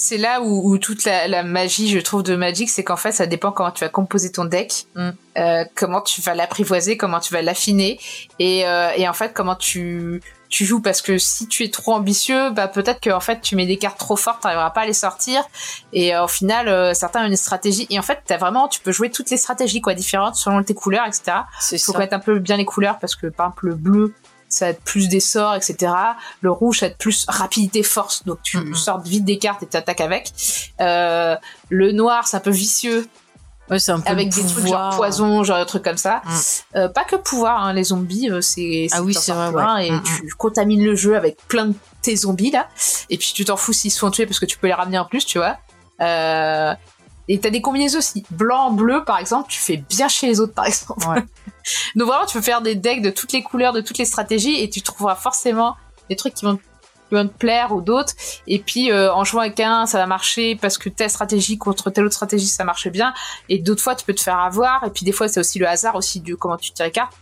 C'est 0.00 0.16
là 0.16 0.40
où, 0.42 0.70
où 0.70 0.78
toute 0.78 1.04
la, 1.04 1.26
la 1.26 1.42
magie, 1.42 1.88
je 1.88 1.98
trouve, 1.98 2.22
de 2.22 2.36
Magic, 2.36 2.70
c'est 2.70 2.84
qu'en 2.84 2.96
fait, 2.96 3.10
ça 3.10 3.26
dépend 3.26 3.50
comment 3.50 3.72
tu 3.72 3.82
vas 3.84 3.88
composer 3.90 4.30
ton 4.30 4.44
deck, 4.44 4.86
Mm. 4.94 5.10
euh, 5.38 5.64
comment 5.74 6.00
tu 6.02 6.20
vas 6.20 6.34
l'apprivoiser, 6.34 6.96
comment 6.96 7.18
tu 7.18 7.34
vas 7.34 7.42
l'affiner, 7.42 7.98
et, 8.38 8.64
euh, 8.66 8.90
et 8.96 9.08
en 9.08 9.12
fait, 9.12 9.32
comment 9.34 9.56
tu 9.56 10.22
tu 10.50 10.64
joues. 10.64 10.80
Parce 10.80 11.02
que 11.02 11.18
si 11.18 11.46
tu 11.46 11.62
es 11.64 11.68
trop 11.70 11.92
ambitieux, 11.92 12.48
bah 12.50 12.68
peut-être 12.68 13.00
que 13.00 13.10
en 13.10 13.20
fait, 13.20 13.42
tu 13.42 13.54
mets 13.54 13.66
des 13.66 13.76
cartes 13.76 13.98
trop 13.98 14.16
fortes, 14.16 14.40
t'arriveras 14.40 14.70
pas 14.70 14.80
à 14.82 14.86
les 14.86 14.94
sortir, 14.94 15.42
et 15.92 16.14
euh, 16.14 16.24
au 16.24 16.28
final, 16.28 16.68
euh, 16.68 16.94
certains 16.94 17.24
ont 17.24 17.26
une 17.26 17.36
stratégie. 17.36 17.86
Et 17.90 17.98
en 17.98 18.02
fait, 18.02 18.20
t'as 18.24 18.38
vraiment, 18.38 18.66
tu 18.68 18.80
peux 18.80 18.92
jouer 18.92 19.10
toutes 19.10 19.28
les 19.30 19.36
stratégies 19.36 19.82
quoi, 19.82 19.92
différentes 19.94 20.36
selon 20.36 20.62
tes 20.62 20.72
couleurs, 20.74 21.04
etc. 21.06 21.38
C'est 21.60 21.76
faut 21.78 21.92
ça. 21.92 21.98
connaître 21.98 22.14
un 22.14 22.18
peu 22.20 22.38
bien 22.38 22.56
les 22.56 22.64
couleurs 22.64 22.98
parce 22.98 23.14
que 23.14 23.26
par 23.26 23.48
exemple 23.48 23.66
le 23.66 23.74
bleu 23.74 24.14
ça 24.48 24.66
va 24.66 24.70
être 24.70 24.82
plus 24.82 25.08
des 25.08 25.20
sorts 25.20 25.54
etc 25.54 25.92
le 26.40 26.50
rouge 26.50 26.80
ça 26.80 26.86
va 26.86 26.90
être 26.92 26.98
plus 26.98 27.24
rapidité 27.28 27.82
force. 27.82 28.24
Donc 28.24 28.38
tu 28.42 28.58
Mhm. 28.58 28.74
sors 28.74 29.00
vite 29.00 29.24
des 29.24 29.38
cartes 29.38 29.62
et 29.62 29.66
t'attaques 29.66 30.00
avec. 30.00 30.32
Euh, 30.80 31.36
le 31.68 31.92
noir 31.92 32.26
c'est 32.26 32.36
un 32.36 32.40
peu 32.40 32.50
vicieux. 32.50 33.06
Ouais, 33.70 33.78
c'est 33.78 33.92
un 33.92 34.00
peu 34.00 34.10
avec 34.10 34.30
des 34.30 34.42
trucs 34.46 34.66
genre 34.66 34.96
poison 34.96 35.44
genre 35.44 35.58
des 35.58 35.66
trucs 35.66 35.84
comme 35.84 35.98
ça. 35.98 36.22
Mm. 36.24 36.30
Euh, 36.76 36.88
pas 36.88 37.04
que 37.04 37.16
pouvoir 37.16 37.62
hein, 37.64 37.74
les 37.74 37.84
zombies 37.84 38.30
euh, 38.30 38.40
c'est 38.40 38.86
Ah 38.92 39.02
oui, 39.02 39.12
c'est 39.12 39.32
vrai, 39.32 39.48
ouais. 39.50 39.88
et 39.88 39.90
Mm, 39.90 40.02
tu 40.04 40.34
contamines 40.38 40.82
le 40.82 40.94
jeu 40.96 41.16
avec 41.16 41.36
plein 41.48 41.66
de 41.66 41.74
tes 42.00 42.16
zombies 42.16 42.50
là. 42.50 42.66
Et 43.10 43.18
puis 43.18 43.32
tu 43.34 43.44
t'en 43.44 43.56
fous 43.58 43.74
s'ils 43.74 43.92
se 43.92 43.98
font 43.98 44.10
tuer 44.10 44.24
parce 44.24 44.38
que 44.40 44.46
tu 44.46 44.56
peux 44.56 44.68
les 44.68 44.72
ramener 44.74 44.98
en 44.98 45.04
plus 45.04 45.26
tu 45.26 45.36
vois. 45.38 45.58
Euh, 46.00 46.74
et 47.28 47.38
t'as 47.38 47.50
des 47.50 47.60
combinaisons 47.60 47.98
aussi. 47.98 48.24
Blanc, 48.30 48.72
bleu, 48.72 49.04
par 49.04 49.18
exemple, 49.18 49.50
tu 49.50 49.60
fais 49.60 49.76
bien 49.76 50.08
chez 50.08 50.26
les 50.26 50.40
autres, 50.40 50.54
par 50.54 50.66
exemple. 50.66 51.06
Ouais. 51.06 51.22
Donc 51.94 52.08
vraiment, 52.08 52.26
tu 52.26 52.38
peux 52.38 52.42
faire 52.42 52.62
des 52.62 52.74
decks 52.74 53.02
de 53.02 53.10
toutes 53.10 53.32
les 53.32 53.42
couleurs, 53.42 53.72
de 53.72 53.80
toutes 53.80 53.98
les 53.98 54.06
stratégies, 54.06 54.62
et 54.62 54.70
tu 54.70 54.80
trouveras 54.80 55.14
forcément 55.14 55.76
des 56.08 56.16
trucs 56.16 56.34
qui 56.34 56.46
vont, 56.46 56.56
qui 56.56 57.14
vont 57.14 57.28
te 57.28 57.36
plaire 57.36 57.74
ou 57.74 57.82
d'autres. 57.82 58.14
Et 58.46 58.58
puis, 58.58 58.90
euh, 58.90 59.12
en 59.12 59.24
jouant 59.24 59.42
avec 59.42 59.60
un, 59.60 59.84
ça 59.84 59.98
va 59.98 60.06
marcher 60.06 60.56
parce 60.56 60.78
que 60.78 60.88
telle 60.88 61.10
stratégie 61.10 61.58
contre 61.58 61.90
telle 61.90 62.06
autre 62.06 62.14
stratégie, 62.14 62.46
ça 62.46 62.64
marche 62.64 62.88
bien. 62.88 63.12
Et 63.50 63.58
d'autres 63.58 63.82
fois, 63.82 63.94
tu 63.94 64.06
peux 64.06 64.14
te 64.14 64.22
faire 64.22 64.38
avoir. 64.38 64.84
Et 64.84 64.90
puis, 64.90 65.04
des 65.04 65.12
fois, 65.12 65.28
c'est 65.28 65.40
aussi 65.40 65.58
le 65.58 65.68
hasard 65.68 65.96
aussi 65.96 66.20
du 66.20 66.36
comment 66.36 66.56
tu 66.56 66.72
tires 66.72 66.86
les 66.86 66.92
cartes. 66.92 67.14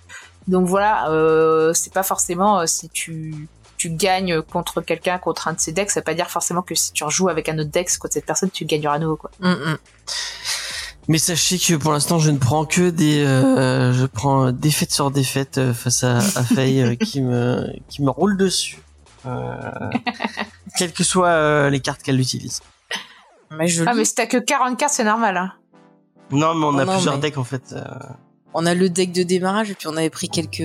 Donc 0.46 0.66
voilà, 0.68 1.10
euh, 1.10 1.72
c'est 1.74 1.92
pas 1.92 2.04
forcément 2.04 2.60
euh, 2.60 2.66
si 2.66 2.88
tu 2.88 3.48
tu 3.88 3.90
gagnes 3.94 4.42
contre 4.42 4.80
quelqu'un 4.80 5.18
contre 5.18 5.48
un 5.48 5.52
de 5.52 5.60
ses 5.60 5.72
decks, 5.72 5.90
ça 5.90 6.00
veut 6.00 6.04
pas 6.04 6.14
dire 6.14 6.30
forcément 6.30 6.62
que 6.62 6.74
si 6.74 6.92
tu 6.92 7.04
rejoues 7.04 7.28
avec 7.28 7.48
un 7.48 7.58
autre 7.58 7.70
deck 7.70 7.88
contre 7.98 8.14
cette 8.14 8.26
personne, 8.26 8.50
tu 8.50 8.64
gagneras 8.64 8.94
à 8.94 8.98
nouveau 8.98 9.16
quoi. 9.16 9.30
Mm, 9.40 9.48
mm. 9.50 9.78
Mais 11.08 11.18
sachez 11.18 11.58
que 11.58 11.74
pour 11.74 11.92
l'instant, 11.92 12.18
je 12.18 12.30
ne 12.32 12.38
prends 12.38 12.64
que 12.64 12.90
des, 12.90 13.24
euh, 13.24 13.92
je 13.92 14.06
prends 14.06 14.50
défaite 14.50 14.90
sur 14.90 15.12
défaite 15.12 15.58
euh, 15.58 15.72
face 15.72 16.02
à, 16.02 16.16
à 16.16 16.42
Faye 16.42 16.82
euh, 16.82 16.94
qui 17.00 17.20
me, 17.22 17.64
qui 17.88 18.02
me 18.02 18.10
roule 18.10 18.36
dessus. 18.36 18.78
Euh, 19.24 19.56
quelles 20.76 20.92
que 20.92 21.04
soient 21.04 21.28
euh, 21.28 21.70
les 21.70 21.78
cartes 21.80 22.02
qu'elle 22.02 22.18
utilise. 22.20 22.60
Mais 23.52 23.68
je 23.68 23.84
Ah 23.86 23.92
lis. 23.92 23.98
mais 23.98 24.04
si 24.04 24.14
t'as 24.16 24.26
que 24.26 24.36
40 24.36 24.76
cartes, 24.76 24.94
c'est 24.94 25.04
normal. 25.04 25.36
Hein. 25.36 25.52
Non, 26.32 26.54
mais 26.54 26.66
on 26.66 26.74
Oh 26.74 26.78
a 26.80 26.84
non, 26.84 26.92
plusieurs 26.94 27.14
mais- 27.14 27.20
decks 27.20 27.38
en 27.38 27.44
fait. 27.44 27.72
On 28.58 28.64
a 28.66 28.74
le 28.74 28.88
deck 28.88 29.12
de 29.12 29.22
démarrage 29.22 29.70
et 29.70 29.74
puis 29.74 29.86
on 29.88 29.96
avait 29.96 30.10
pris 30.10 30.28
quelques. 30.28 30.60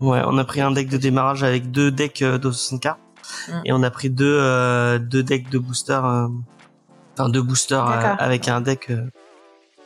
Ouais, 0.00 0.20
on 0.26 0.38
a 0.38 0.44
pris 0.44 0.60
un 0.60 0.70
deck 0.70 0.88
de 0.88 0.96
démarrage 0.96 1.42
avec 1.42 1.70
deux 1.70 1.90
decks 1.90 2.22
euh, 2.22 2.38
de 2.38 2.50
60 2.50 2.80
cartes 2.80 2.98
Mm. 3.48 3.52
et 3.64 3.72
on 3.72 3.82
a 3.82 3.90
pris 3.90 4.10
deux 4.10 4.36
euh, 4.40 4.98
deux 4.98 5.22
decks 5.22 5.48
de 5.48 5.58
booster, 5.58 5.92
euh, 6.04 6.26
enfin 7.16 7.28
deux 7.30 7.40
boosters 7.40 7.88
euh, 7.88 8.14
avec 8.18 8.48
un 8.48 8.60
deck. 8.60 8.90
euh, 8.90 9.04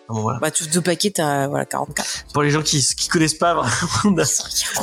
bon, 0.09 0.21
voilà. 0.23 0.39
Bah, 0.41 0.51
tous 0.51 0.69
deux 0.69 0.81
paquets, 0.81 1.11
t'as 1.11 1.47
voilà, 1.47 1.65
44. 1.67 2.25
Pour 2.33 2.43
les 2.43 2.51
gens 2.51 2.63
qui 2.63 2.81
qui 2.97 3.09
connaissent 3.09 3.35
pas, 3.35 3.55
vraiment, 3.55 3.69
on 4.05 4.19
a, 4.19 4.25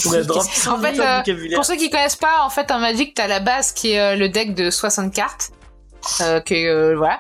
on 0.06 0.14
a 0.14 0.22
drop 0.24 0.44
En 0.68 0.80
fait, 0.80 1.00
euh. 1.00 1.56
Pour 1.56 1.66
ceux 1.66 1.76
qui 1.76 1.90
connaissent 1.90 2.16
pas, 2.16 2.44
en 2.46 2.50
fait, 2.50 2.72
en 2.72 2.80
Magic, 2.80 3.16
t'as 3.16 3.28
la 3.28 3.40
base 3.40 3.72
qui 3.74 3.92
est 3.92 4.00
euh, 4.00 4.16
le 4.16 4.30
deck 4.30 4.54
de 4.56 4.70
60 4.70 5.14
cartes. 5.14 5.52
Euh, 6.22 6.40
que 6.42 6.54
euh, 6.54 6.96
voilà, 6.98 7.20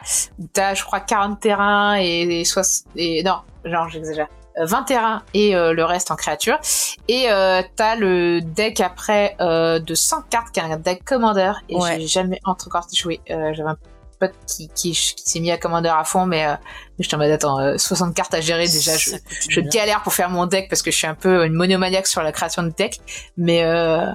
t'as 0.54 0.74
je 0.76 0.84
crois 0.84 0.99
40 0.99 1.39
terrains 1.39 1.97
et, 1.99 2.41
et, 2.41 2.45
soix- 2.45 2.84
et 2.97 3.24
non, 3.24 3.38
genre 3.66 3.88
j'exagère. 3.89 4.28
Euh, 4.60 4.66
20 4.66 4.84
terrains 4.84 5.24
et 5.34 5.56
euh, 5.56 5.74
le 5.74 5.84
reste 5.84 6.12
en 6.12 6.16
créature. 6.16 6.60
Et 7.08 7.26
euh, 7.32 7.62
t'as 7.76 7.95
le 7.95 8.39
deck 8.41 8.82
après 8.82 9.36
euh, 9.41 9.80
de 9.80 9.95
100 9.95 10.24
cartes 10.30 10.51
qui 10.51 10.60
est 10.60 10.64
un 10.64 10.78
deck 10.78 11.04
Commander. 11.04 11.54
Et 11.70 11.76
Ouais. 11.76 11.99
j'ai 11.99 12.08
jamais 12.08 12.39
encore 12.43 12.86
joué. 12.93 13.20
Euh, 13.32 13.51
J'avais 13.54 13.70
un 13.72 13.78
pote 14.20 14.34
qui, 14.47 14.70
qui, 14.70 14.91
qui 14.91 15.24
s'est 15.30 15.39
mis 15.39 15.49
à 15.51 15.58
Commander 15.58 15.89
à 15.89 16.04
fond, 16.04 16.26
mais, 16.28 16.45
euh, 16.45 16.51
mais 16.97 17.04
j'étais 17.04 17.16
en 17.16 17.18
mode 17.18 17.32
attends, 17.32 17.60
euh, 17.60 17.78
60 17.78 18.14
cartes 18.16 18.34
à 18.36 18.41
gérer 18.41 18.66
déjà. 18.68 18.95
Je, 18.95 19.16
je 19.49 19.60
galère 19.60 20.04
pour 20.04 20.14
faire 20.14 20.30
mon 20.30 20.45
deck 20.45 20.70
parce 20.70 20.82
que 20.84 20.91
je 20.91 20.97
suis 20.97 21.08
un 21.08 21.16
peu 21.16 21.45
une 21.45 21.54
monomaniaque 21.54 22.06
sur 22.08 22.22
la 22.22 22.32
création 22.32 22.62
de 22.64 22.70
deck. 22.70 22.99
Mais 23.38 23.64
euh, 23.64 24.06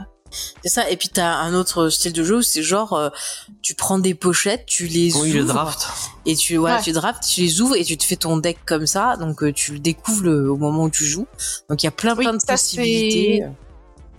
C'est 0.62 0.68
ça. 0.68 0.90
Et 0.90 0.96
puis 0.96 1.08
t'as 1.08 1.32
un 1.34 1.54
autre 1.54 1.88
style 1.88 2.12
de 2.12 2.22
jeu 2.24 2.36
où 2.38 2.42
c'est 2.42 2.62
genre, 2.62 2.92
euh, 2.92 3.08
tu 3.62 3.74
prends 3.74 3.98
des 3.98 4.14
pochettes, 4.14 4.66
tu 4.66 4.86
les 4.86 5.14
Oui, 5.16 5.32
le 5.32 5.42
ouvres 5.42 5.54
draft. 5.54 5.86
et 6.26 6.36
tu 6.36 6.56
voilà, 6.56 6.76
Ouais. 6.76 6.82
tu 6.82 6.92
drafts, 6.92 7.22
tu 7.26 7.40
les 7.40 7.60
ouvres 7.60 7.76
et 7.76 7.84
tu 7.84 7.96
te 7.96 8.04
fais 8.04 8.16
ton 8.16 8.36
deck 8.36 8.58
comme 8.66 8.86
ça. 8.86 9.16
Donc 9.16 9.42
euh, 9.42 9.52
tu 9.52 9.72
le 9.72 9.78
découvres 9.78 10.22
le- 10.22 10.50
au 10.50 10.56
moment 10.56 10.84
où 10.84 10.90
tu 10.90 11.04
joues. 11.04 11.26
Donc 11.70 11.82
il 11.82 11.86
y 11.86 11.88
a 11.88 11.92
plein 11.92 12.14
Oui, 12.16 12.24
plein 12.24 12.34
de 12.34 12.40
ça, 12.40 12.52
possibilités 12.52 13.44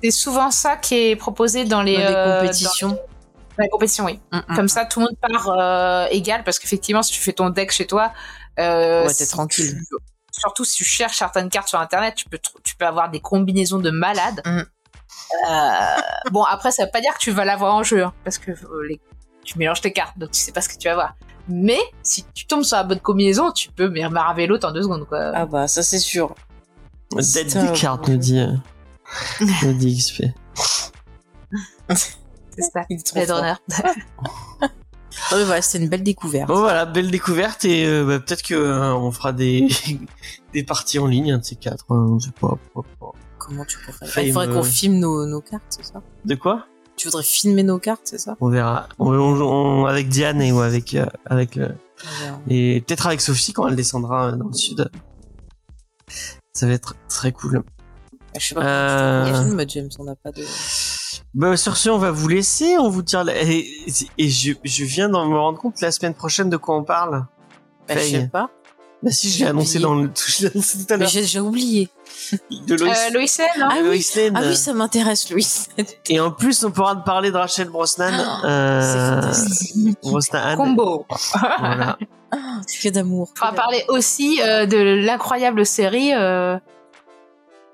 c'est 0.04 0.12
souvent 0.12 0.50
ça 0.50 0.78
qui 0.78 0.96
est 0.96 1.16
proposé 1.18 1.66
dans 1.66 1.82
les, 1.84 1.98
dans 1.98 2.04
euh, 2.04 2.40
compétitions. 2.42 2.88
dans- 2.90 2.96
dans 2.96 3.64
les 3.64 3.70
compétitions, 3.70 4.06
oui. 4.06 4.20
Mm, 4.32 4.38
mm. 4.48 4.56
Comme 4.56 4.70
ça, 4.70 4.86
tout 4.86 5.02
le 5.02 5.08
monde 5.08 5.18
part 5.22 5.50
euh, 5.60 6.08
égal 6.12 6.44
parce 6.46 6.58
qu'effectivement, 6.58 7.04
si 7.04 7.12
tu 7.12 7.20
fais 7.20 7.34
ton 7.34 7.50
deck 7.50 7.72
chez 7.72 7.86
toi, 7.86 8.14
euh, 8.60 9.02
Ouais, 9.06 9.14
t'es 9.14 9.26
si 9.26 9.32
tranquille. 9.32 9.78
tu- 9.78 9.96
surtout 10.32 10.64
si 10.64 10.78
tu 10.78 10.86
cherches 10.86 11.18
certaines 11.18 11.50
cartes 11.50 11.68
sur 11.68 11.80
Internet, 11.82 12.16
tu 12.16 12.24
peux 12.30 12.38
tr- 12.38 12.56
tu 12.64 12.78
peux 12.78 12.86
avoir 12.86 13.10
des 13.12 13.20
combinaisons 13.20 13.80
de 13.80 13.90
malades. 13.92 14.42
Mm. 14.46 14.62
Euh, 15.50 16.30
bon, 16.32 16.44
après, 16.44 16.72
ça 16.72 16.86
veut 16.86 16.92
pas 16.92 17.02
dire 17.02 17.14
que 17.14 17.20
tu 17.20 17.32
vas 17.32 17.46
l'avoir 17.46 17.76
en 17.76 17.84
jeu, 17.84 18.04
hein, 18.04 18.14
parce 18.24 18.38
que 18.38 18.52
euh, 18.52 18.88
les- 18.88 19.00
tu 19.44 19.58
mélanges 19.58 19.82
tes 19.82 19.92
cartes, 19.94 20.18
donc 20.18 20.32
tu 20.32 20.40
sais 20.40 20.52
pas 20.52 20.62
ce 20.62 20.70
que 20.70 20.78
tu 20.78 20.88
vas 20.88 20.96
voir. 20.96 21.16
Mais 21.48 21.80
si 22.04 22.24
tu 22.36 22.46
tombes 22.46 22.64
sur 22.64 22.78
la 22.78 22.84
bonne 22.84 23.00
combinaison, 23.00 23.52
tu 23.52 23.70
peux 23.72 23.90
mais 23.90 24.08
maraver 24.10 24.46
l'autre 24.48 24.68
en 24.68 24.72
deux 24.72 24.84
secondes, 24.84 25.08
quoi. 25.08 25.32
Ah 25.34 25.46
bah 25.46 25.68
ça 25.68 25.82
c'est 25.82 25.98
sûr. 26.00 26.36
Dead 27.16 27.48
des 27.52 27.72
cartes, 27.74 28.08
nous 28.08 28.18
dit, 28.18 28.40
euh, 28.40 28.54
nous 29.64 29.74
dit 29.74 29.98
XP. 29.98 30.26
c'est 31.90 32.62
ça. 32.62 32.82
Il 32.90 33.00
est 33.00 33.04
trop 33.06 33.16
Blade 33.16 33.28
fort. 33.28 33.38
Runner. 33.38 33.56
Voilà, 35.32 35.62
c'était 35.62 35.84
une 35.84 35.90
belle 35.90 36.04
découverte. 36.04 36.48
Bon 36.48 36.60
voilà, 36.60 36.86
belle 36.86 37.12
découverte 37.12 37.66
et 37.66 37.86
euh, 37.86 38.06
bah, 38.06 38.20
peut-être 38.20 38.42
que 38.42 38.54
euh, 38.56 38.94
on 38.96 39.12
fera 39.12 39.32
des 39.34 39.68
des 40.54 40.64
parties 40.64 40.98
en 40.98 41.06
ligne, 41.08 41.32
un 41.34 41.38
de 41.40 41.44
ces 41.44 41.56
quatre. 41.56 41.86
hein, 41.90 42.08
on 42.10 42.20
sait 42.20 42.32
pas, 42.40 42.58
pas, 42.74 42.82
pas. 43.00 43.12
Comment 43.50 43.66
tu 43.66 43.78
préfères 43.80 44.08
Fame, 44.08 44.26
Il 44.26 44.32
faudrait 44.34 44.48
qu'on 44.48 44.60
euh, 44.60 44.64
filme 44.64 45.00
nos, 45.00 45.26
nos 45.26 45.42
cartes, 45.42 45.64
c'est 45.70 45.84
ça 45.84 46.02
De 46.24 46.36
quoi 46.36 46.68
Tu 46.96 47.08
voudrais 47.08 47.24
filmer 47.24 47.64
nos 47.64 47.80
cartes, 47.80 48.02
c'est 48.06 48.20
ça 48.20 48.38
On 48.40 48.50
verra. 48.50 48.88
On, 49.00 49.12
on- 49.14 49.42
on- 49.42 49.86
avec 49.86 50.08
Diane 50.08 50.40
et 50.42 50.52
ou 50.52 50.60
avec 50.60 50.94
euh, 50.94 51.06
avec 51.26 51.56
le, 51.56 51.70
verra. 52.22 52.40
et 52.48 52.82
peut-être 52.86 53.08
avec 53.08 53.22
Sophie 53.22 53.52
quand 53.54 53.68
elle 53.68 53.76
descendra 53.76 54.28
euh, 54.28 54.32
dans 54.36 54.48
le 54.48 54.54
sud. 54.54 54.90
Ça 56.54 56.68
va 56.68 56.74
être 56.74 56.96
très 57.08 57.32
cool. 57.32 57.64
Je 58.38 58.46
sais 58.48 58.56
pas 58.56 58.62
Euh, 58.64 59.26
filmes, 59.44 59.64
James, 59.68 59.90
on 59.98 60.04
n'a 60.04 60.16
pas 60.16 60.32
de... 60.32 60.44
Bah, 61.34 61.58
sur 61.58 61.78
ce, 61.78 61.90
on 61.90 61.98
va 61.98 62.12
vous 62.12 62.28
laisser. 62.28 62.78
On 62.78 62.90
vous 62.90 63.02
dire 63.02 63.24
la- 63.24 63.42
et, 63.42 63.68
et 64.18 64.30
je, 64.30 64.54
je 64.64 64.84
viens 64.86 65.10
d'en 65.10 65.28
me 65.28 65.38
rendre 65.38 65.58
compte 65.60 65.80
la 65.82 65.92
semaine 65.92 66.14
prochaine 66.14 66.50
de 66.50 66.58
quoi 66.58 66.76
on 66.78 66.84
parle. 66.84 67.26
Bah, 67.88 67.96
je 67.98 68.00
sais 68.02 68.28
pas. 68.28 68.52
Bah 69.02 69.12
si, 69.12 69.30
je 69.30 69.34
l'ai 69.34 69.40
J'ai 69.40 69.46
annoncé 69.48 69.78
oublié. 69.78 69.84
dans 69.84 69.96
le 69.96 70.10
tout 70.14 70.24
à 70.90 70.98
Mais 70.98 70.98
l'heure. 70.98 71.08
j'ai 71.10 71.22
déjà 71.22 71.42
oublié. 71.42 71.90
De 72.68 72.76
Lois, 72.76 72.90
Euh, 72.90 73.10
Lois 73.12 73.22
Lane, 73.38 73.48
non 73.60 73.68
Ah 73.70 73.76
oui. 73.82 74.06
Lois 74.16 74.24
Lane. 74.24 74.34
Ah 74.36 74.42
oui, 74.48 74.56
ça 74.58 74.74
m'intéresse, 74.74 75.30
Louis. 75.32 75.48
Et 76.10 76.20
en 76.20 76.32
plus, 76.32 76.64
on 76.66 76.72
pourra 76.72 76.96
te 76.98 77.06
parler 77.06 77.32
de 77.32 77.38
Rachel 77.38 77.70
Brosnan. 77.70 78.12
C'est 78.42 78.48
euh. 78.48 79.94
Brosnan. 80.04 80.58
Combo. 80.58 81.06
Voilà. 81.60 81.98
Que 82.84 82.90
d'amour. 82.90 83.30
On 83.42 83.46
va 83.46 83.54
parler 83.54 83.84
aussi 83.88 84.40
euh, 84.42 84.66
de 84.66 84.78
l'incroyable 84.78 85.66
série 85.66 86.14
euh... 86.14 86.58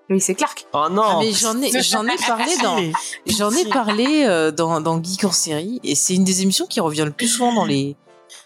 Lois 0.07 0.19
et 0.27 0.35
Clark. 0.35 0.67
Oh 0.73 0.85
non. 0.91 1.01
Ah, 1.03 1.17
mais 1.19 1.31
j'en 1.31 1.59
ai, 1.61 1.81
j'en 1.81 2.05
ai 2.05 2.15
parlé 2.27 2.55
dans, 2.63 2.77
j'en 3.25 3.51
ai 3.51 3.65
parlé 3.65 4.25
euh, 4.27 4.51
dans, 4.51 4.79
dans 4.79 5.01
Geek 5.03 5.23
en 5.25 5.31
série, 5.31 5.79
et 5.83 5.95
c'est 5.95 6.13
une 6.13 6.23
des 6.23 6.43
émissions 6.43 6.67
qui 6.67 6.79
revient 6.79 7.03
le 7.05 7.11
plus 7.11 7.27
souvent 7.27 7.53
dans 7.53 7.65
les, 7.65 7.95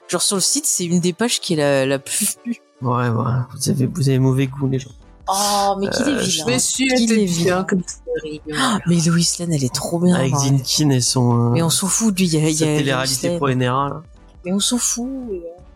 genre 0.07 0.21
sur 0.21 0.37
le 0.37 0.41
site, 0.41 0.65
c'est 0.65 0.85
une 0.85 1.01
des 1.01 1.11
pages 1.11 1.41
qui 1.41 1.53
est 1.53 1.57
la, 1.57 1.85
la 1.85 1.99
plus 1.99 2.37
vue. 2.45 2.61
Ouais, 2.81 3.09
ouais. 3.09 3.33
Vous 3.53 3.69
avez, 3.69 3.85
vous 3.87 4.09
avez 4.09 4.19
mauvais 4.19 4.47
goût, 4.47 4.67
les 4.67 4.79
gens. 4.79 4.89
Oh, 5.27 5.75
mais 5.79 5.87
qu'il 5.89 6.07
est 6.07 6.11
Euh, 6.11 6.21
vilain. 6.21 6.45
Monsieur, 6.47 6.87
qu'il 6.95 7.11
était 7.11 7.21
est 7.23 7.25
vilain. 7.25 7.63
comme 7.63 7.81
série. 7.85 8.41
Mais 8.47 8.95
Lois 8.95 9.15
Lane, 9.39 9.53
elle 9.53 9.63
est 9.63 9.73
trop 9.73 9.99
bien. 9.99 10.15
Avec 10.15 10.31
dans- 10.31 10.43
Dinkin 10.43 10.89
et 10.89 11.01
son, 11.01 11.51
Mais 11.51 11.61
euh, 11.61 11.65
on 11.65 11.69
s'en 11.69 11.87
fout 11.87 12.13
de 12.13 12.19
lui, 12.19 12.27
il 12.27 12.33
y 12.33 12.37
a, 12.63 12.65
télé-réalité 12.77 13.37
pro 13.37 13.49
NRA, 13.49 13.89
là. 13.89 14.01
Mais 14.45 14.53
on 14.53 14.59
s'en 14.59 14.77
fout. 14.77 15.07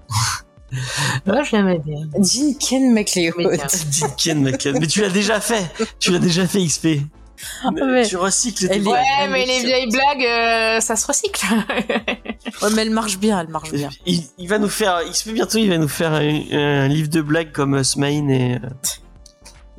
Moi, 1.27 1.43
je 1.43 1.55
l'aimais 1.55 1.79
bien. 1.85 2.07
Ken 2.59 2.93
McLeod. 2.93 3.33
Mais. 3.37 3.57
Dinkin, 4.01 4.35
mec. 4.35 4.65
Mais 4.65 4.87
tu 4.87 5.01
l'as 5.01 5.09
déjà 5.09 5.39
fait. 5.39 5.69
Tu 5.99 6.11
l'as 6.11 6.19
déjà 6.19 6.47
fait, 6.47 6.65
XP. 6.65 6.87
Mais- 7.85 8.07
Tu 8.07 8.17
recycles 8.17 8.65
est- 8.71 8.79
blagues. 8.79 8.93
Ouais, 8.93 9.27
mais 9.29 9.45
les 9.45 9.59
vieilles 9.63 9.89
blagues, 9.89 10.25
euh, 10.25 10.79
ça 10.79 10.95
se 10.95 11.05
recycle. 11.07 11.45
Ouais, 12.61 12.69
mais 12.75 12.81
elle 12.83 12.91
marche 12.91 13.17
bien, 13.17 13.39
elle 13.39 13.47
marche 13.47 13.71
bien. 13.71 13.89
Il, 14.05 14.21
il 14.37 14.47
va 14.49 14.59
nous 14.59 14.69
faire, 14.69 15.01
XP 15.09 15.29
bientôt, 15.29 15.57
il 15.57 15.69
va 15.69 15.77
nous 15.77 15.87
faire 15.87 16.11
un, 16.13 16.41
un 16.51 16.87
livre 16.87 17.09
de 17.09 17.21
blagues 17.21 17.51
comme 17.51 17.75
euh, 17.75 17.83
Smain 17.83 18.27
et, 18.29 18.55
euh, 18.55 18.59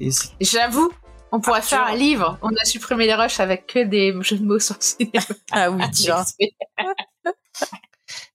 et 0.00 0.10
J'avoue, 0.40 0.90
on 1.30 1.40
pourrait 1.40 1.58
Arthur. 1.58 1.78
faire 1.78 1.86
un 1.86 1.94
livre. 1.96 2.38
On 2.42 2.48
a 2.48 2.64
supprimé 2.64 3.06
les 3.06 3.14
rushs 3.14 3.38
avec 3.40 3.66
que 3.66 3.84
des 3.84 4.14
jeux 4.22 4.38
de 4.38 4.44
mots 4.44 4.58
sur 4.58 4.74
le 4.76 4.82
cinéma. 4.82 5.24
Ah 5.52 5.70
oui, 5.70 5.82
tiens. 5.92 6.24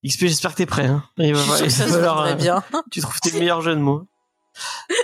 XP, 0.07 0.21
j'espère 0.27 0.51
que 0.51 0.57
t'es 0.57 0.65
prêt, 0.65 0.85
hein. 0.85 1.03
Il 1.17 1.33
va, 1.35 1.41
il 1.57 1.63
va 1.63 1.69
se 1.69 1.83
falloir, 1.83 2.35
bien. 2.35 2.63
tu 2.91 3.01
trouves 3.01 3.19
tes 3.19 3.31
meilleurs 3.33 3.61
jeux 3.61 3.75
de 3.75 3.81
mots. 3.81 4.07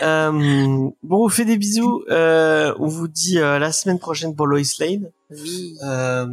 Euh, 0.01 0.31
bon, 0.31 0.93
on 1.03 1.17
vous 1.23 1.29
fait 1.29 1.45
des 1.45 1.57
bisous. 1.57 2.03
Euh, 2.09 2.73
on 2.79 2.87
vous 2.87 3.07
dit 3.07 3.39
euh, 3.39 3.59
la 3.59 3.71
semaine 3.71 3.99
prochaine 3.99 4.35
pour 4.35 4.47
Lois 4.47 4.61
Lane. 4.79 5.11
Oui. 5.29 5.77
Euh, 5.83 6.25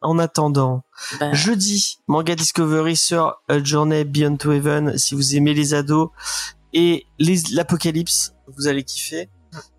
en 0.00 0.18
attendant, 0.18 0.82
Bah, 1.20 1.32
jeudi, 1.32 1.98
Manga 2.06 2.34
Discovery 2.34 2.96
sur 2.96 3.40
A 3.48 3.62
Journey 3.62 4.04
Beyond 4.04 4.36
to 4.36 4.52
Heaven. 4.52 4.98
Si 4.98 5.14
vous 5.14 5.36
aimez 5.36 5.54
les 5.54 5.74
ados 5.74 6.10
et 6.72 7.06
l'apocalypse, 7.18 8.34
vous 8.56 8.66
allez 8.68 8.84
kiffer. 8.84 9.28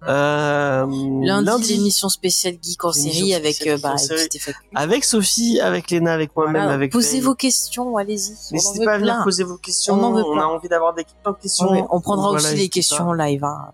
Euh, 0.07 0.85
lundi, 1.21 1.73
l'émission 1.73 2.09
spéciale 2.09 2.55
Geek 2.61 2.83
en 2.83 2.91
série 2.91 3.33
avec, 3.33 3.55
spéciale 3.55 3.77
euh, 3.77 3.81
bah, 3.81 3.89
Geek 3.89 3.95
en 3.95 3.97
série. 3.97 4.19
avec 4.19 4.31
Stéphane. 4.31 4.53
avec 4.75 5.03
Sophie, 5.03 5.59
avec 5.59 5.91
Léna, 5.91 6.13
avec 6.13 6.35
moi-même, 6.35 6.61
Voilà, 6.63 6.73
avec 6.73 6.91
Posez 6.91 7.09
Faye. 7.09 7.19
vos 7.21 7.35
questions, 7.35 7.97
allez-y. 7.97 8.33
N'hésitez 8.53 8.85
pas 8.85 8.93
à 8.93 8.97
venir 8.97 9.21
poser 9.23 9.43
vos 9.43 9.57
questions. 9.57 9.95
On 9.95 10.03
en 10.03 10.13
veut 10.13 10.21
a 10.39 10.47
envie 10.47 10.69
d'avoir 10.69 10.93
des 10.93 11.05
plein 11.23 11.31
de 11.33 11.37
questions. 11.37 11.71
Ouais, 11.71 11.83
on 11.89 11.99
prendra 12.01 12.29
Voilà, 12.31 12.47
aussi 12.47 12.55
les 12.57 12.69
questions 12.69 13.13
live. 13.13 13.43
Hein. 13.43 13.67
pas. 13.67 13.73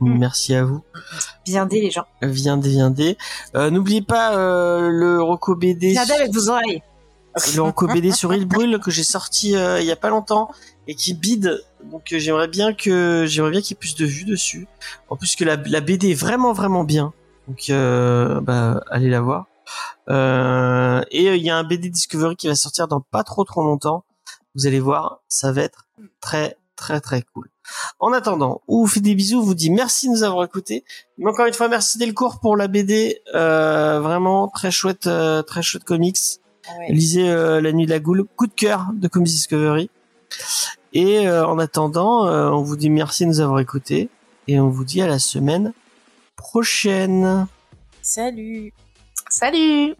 Merci 0.00 0.54
à 0.54 0.64
vous. 0.64 0.82
Viendez, 1.46 1.80
les 1.80 1.90
gens. 1.90 2.04
Viendez, 2.22 2.68
viendez. 2.70 3.16
Euh, 3.54 3.70
N'oubliez 3.70 4.02
pas 4.02 4.36
euh, 4.36 4.88
le 4.90 5.22
Roco 5.22 5.54
BD. 5.54 5.90
Viendez 5.92 6.12
avec 6.12 6.32
vos 6.32 6.48
oreilles. 6.50 6.82
Le 7.54 7.62
Roco 7.62 7.86
BD 7.86 8.12
sur 8.12 8.32
Il 8.34 8.46
Brûle 8.46 8.78
que 8.78 8.90
j'ai 8.90 9.04
sorti 9.04 9.56
euh, 9.56 9.80
il 9.80 9.86
y 9.86 9.92
a 9.92 9.96
pas 9.96 10.10
longtemps 10.10 10.50
et 10.86 10.94
qui 10.94 11.14
bide. 11.14 11.62
Donc 11.90 12.12
euh, 12.12 12.18
j'aimerais 12.18 12.48
bien 12.48 12.72
que 12.72 13.24
j'aimerais 13.26 13.50
bien 13.50 13.60
qu'il 13.60 13.70
y 13.70 13.76
ait 13.76 13.80
plus 13.80 13.96
de 13.96 14.06
vues 14.06 14.24
dessus. 14.24 14.68
En 15.08 15.16
plus 15.16 15.36
que 15.36 15.44
la, 15.44 15.56
la 15.56 15.80
BD 15.80 16.10
est 16.10 16.14
vraiment 16.14 16.52
vraiment 16.52 16.84
bien. 16.84 17.12
Donc 17.48 17.70
euh, 17.70 18.40
bah 18.40 18.80
allez 18.90 19.10
la 19.10 19.20
voir. 19.20 19.46
Et 21.10 21.34
il 21.34 21.42
y 21.42 21.50
a 21.50 21.56
un 21.56 21.64
BD 21.64 21.88
Discovery 21.88 22.36
qui 22.36 22.46
va 22.48 22.54
sortir 22.54 22.88
dans 22.88 23.00
pas 23.00 23.24
trop 23.24 23.44
trop 23.44 23.62
longtemps. 23.62 24.04
Vous 24.54 24.66
allez 24.66 24.80
voir, 24.80 25.20
ça 25.28 25.50
va 25.50 25.62
être 25.62 25.86
très 26.20 26.56
très 26.76 27.00
très 27.00 27.22
cool. 27.22 27.48
En 27.98 28.12
attendant, 28.12 28.60
on 28.68 28.80
vous 28.80 28.86
fait 28.86 29.00
des 29.00 29.14
bisous, 29.14 29.42
vous 29.42 29.54
dit 29.54 29.70
merci 29.70 30.06
de 30.06 30.12
nous 30.12 30.22
avoir 30.22 30.44
écoutés. 30.44 30.84
Mais 31.18 31.30
encore 31.30 31.46
une 31.46 31.54
fois, 31.54 31.68
merci 31.68 31.98
Delcourt 31.98 32.38
pour 32.40 32.56
la 32.56 32.68
BD. 32.68 33.20
Vraiment 33.32 34.48
très 34.48 34.70
chouette, 34.70 35.08
très 35.46 35.62
chouette 35.62 35.84
comics. 35.84 36.40
Lisez 36.88 37.28
euh, 37.28 37.60
La 37.60 37.72
Nuit 37.72 37.86
de 37.86 37.90
la 37.90 38.00
Goule, 38.00 38.24
coup 38.36 38.46
de 38.46 38.52
cœur 38.52 38.88
de 38.94 39.08
Comics 39.08 39.32
Discovery. 39.32 39.90
Et 40.92 41.26
euh, 41.26 41.46
en 41.46 41.58
attendant, 41.58 42.26
euh, 42.26 42.50
on 42.50 42.62
vous 42.62 42.76
dit 42.76 42.90
merci 42.90 43.24
de 43.24 43.28
nous 43.28 43.40
avoir 43.40 43.60
écoutés 43.60 44.08
et 44.46 44.60
on 44.60 44.68
vous 44.68 44.84
dit 44.84 45.02
à 45.02 45.06
la 45.06 45.18
semaine 45.18 45.72
prochaine. 46.36 47.46
Salut. 48.02 48.72
Salut 49.28 49.94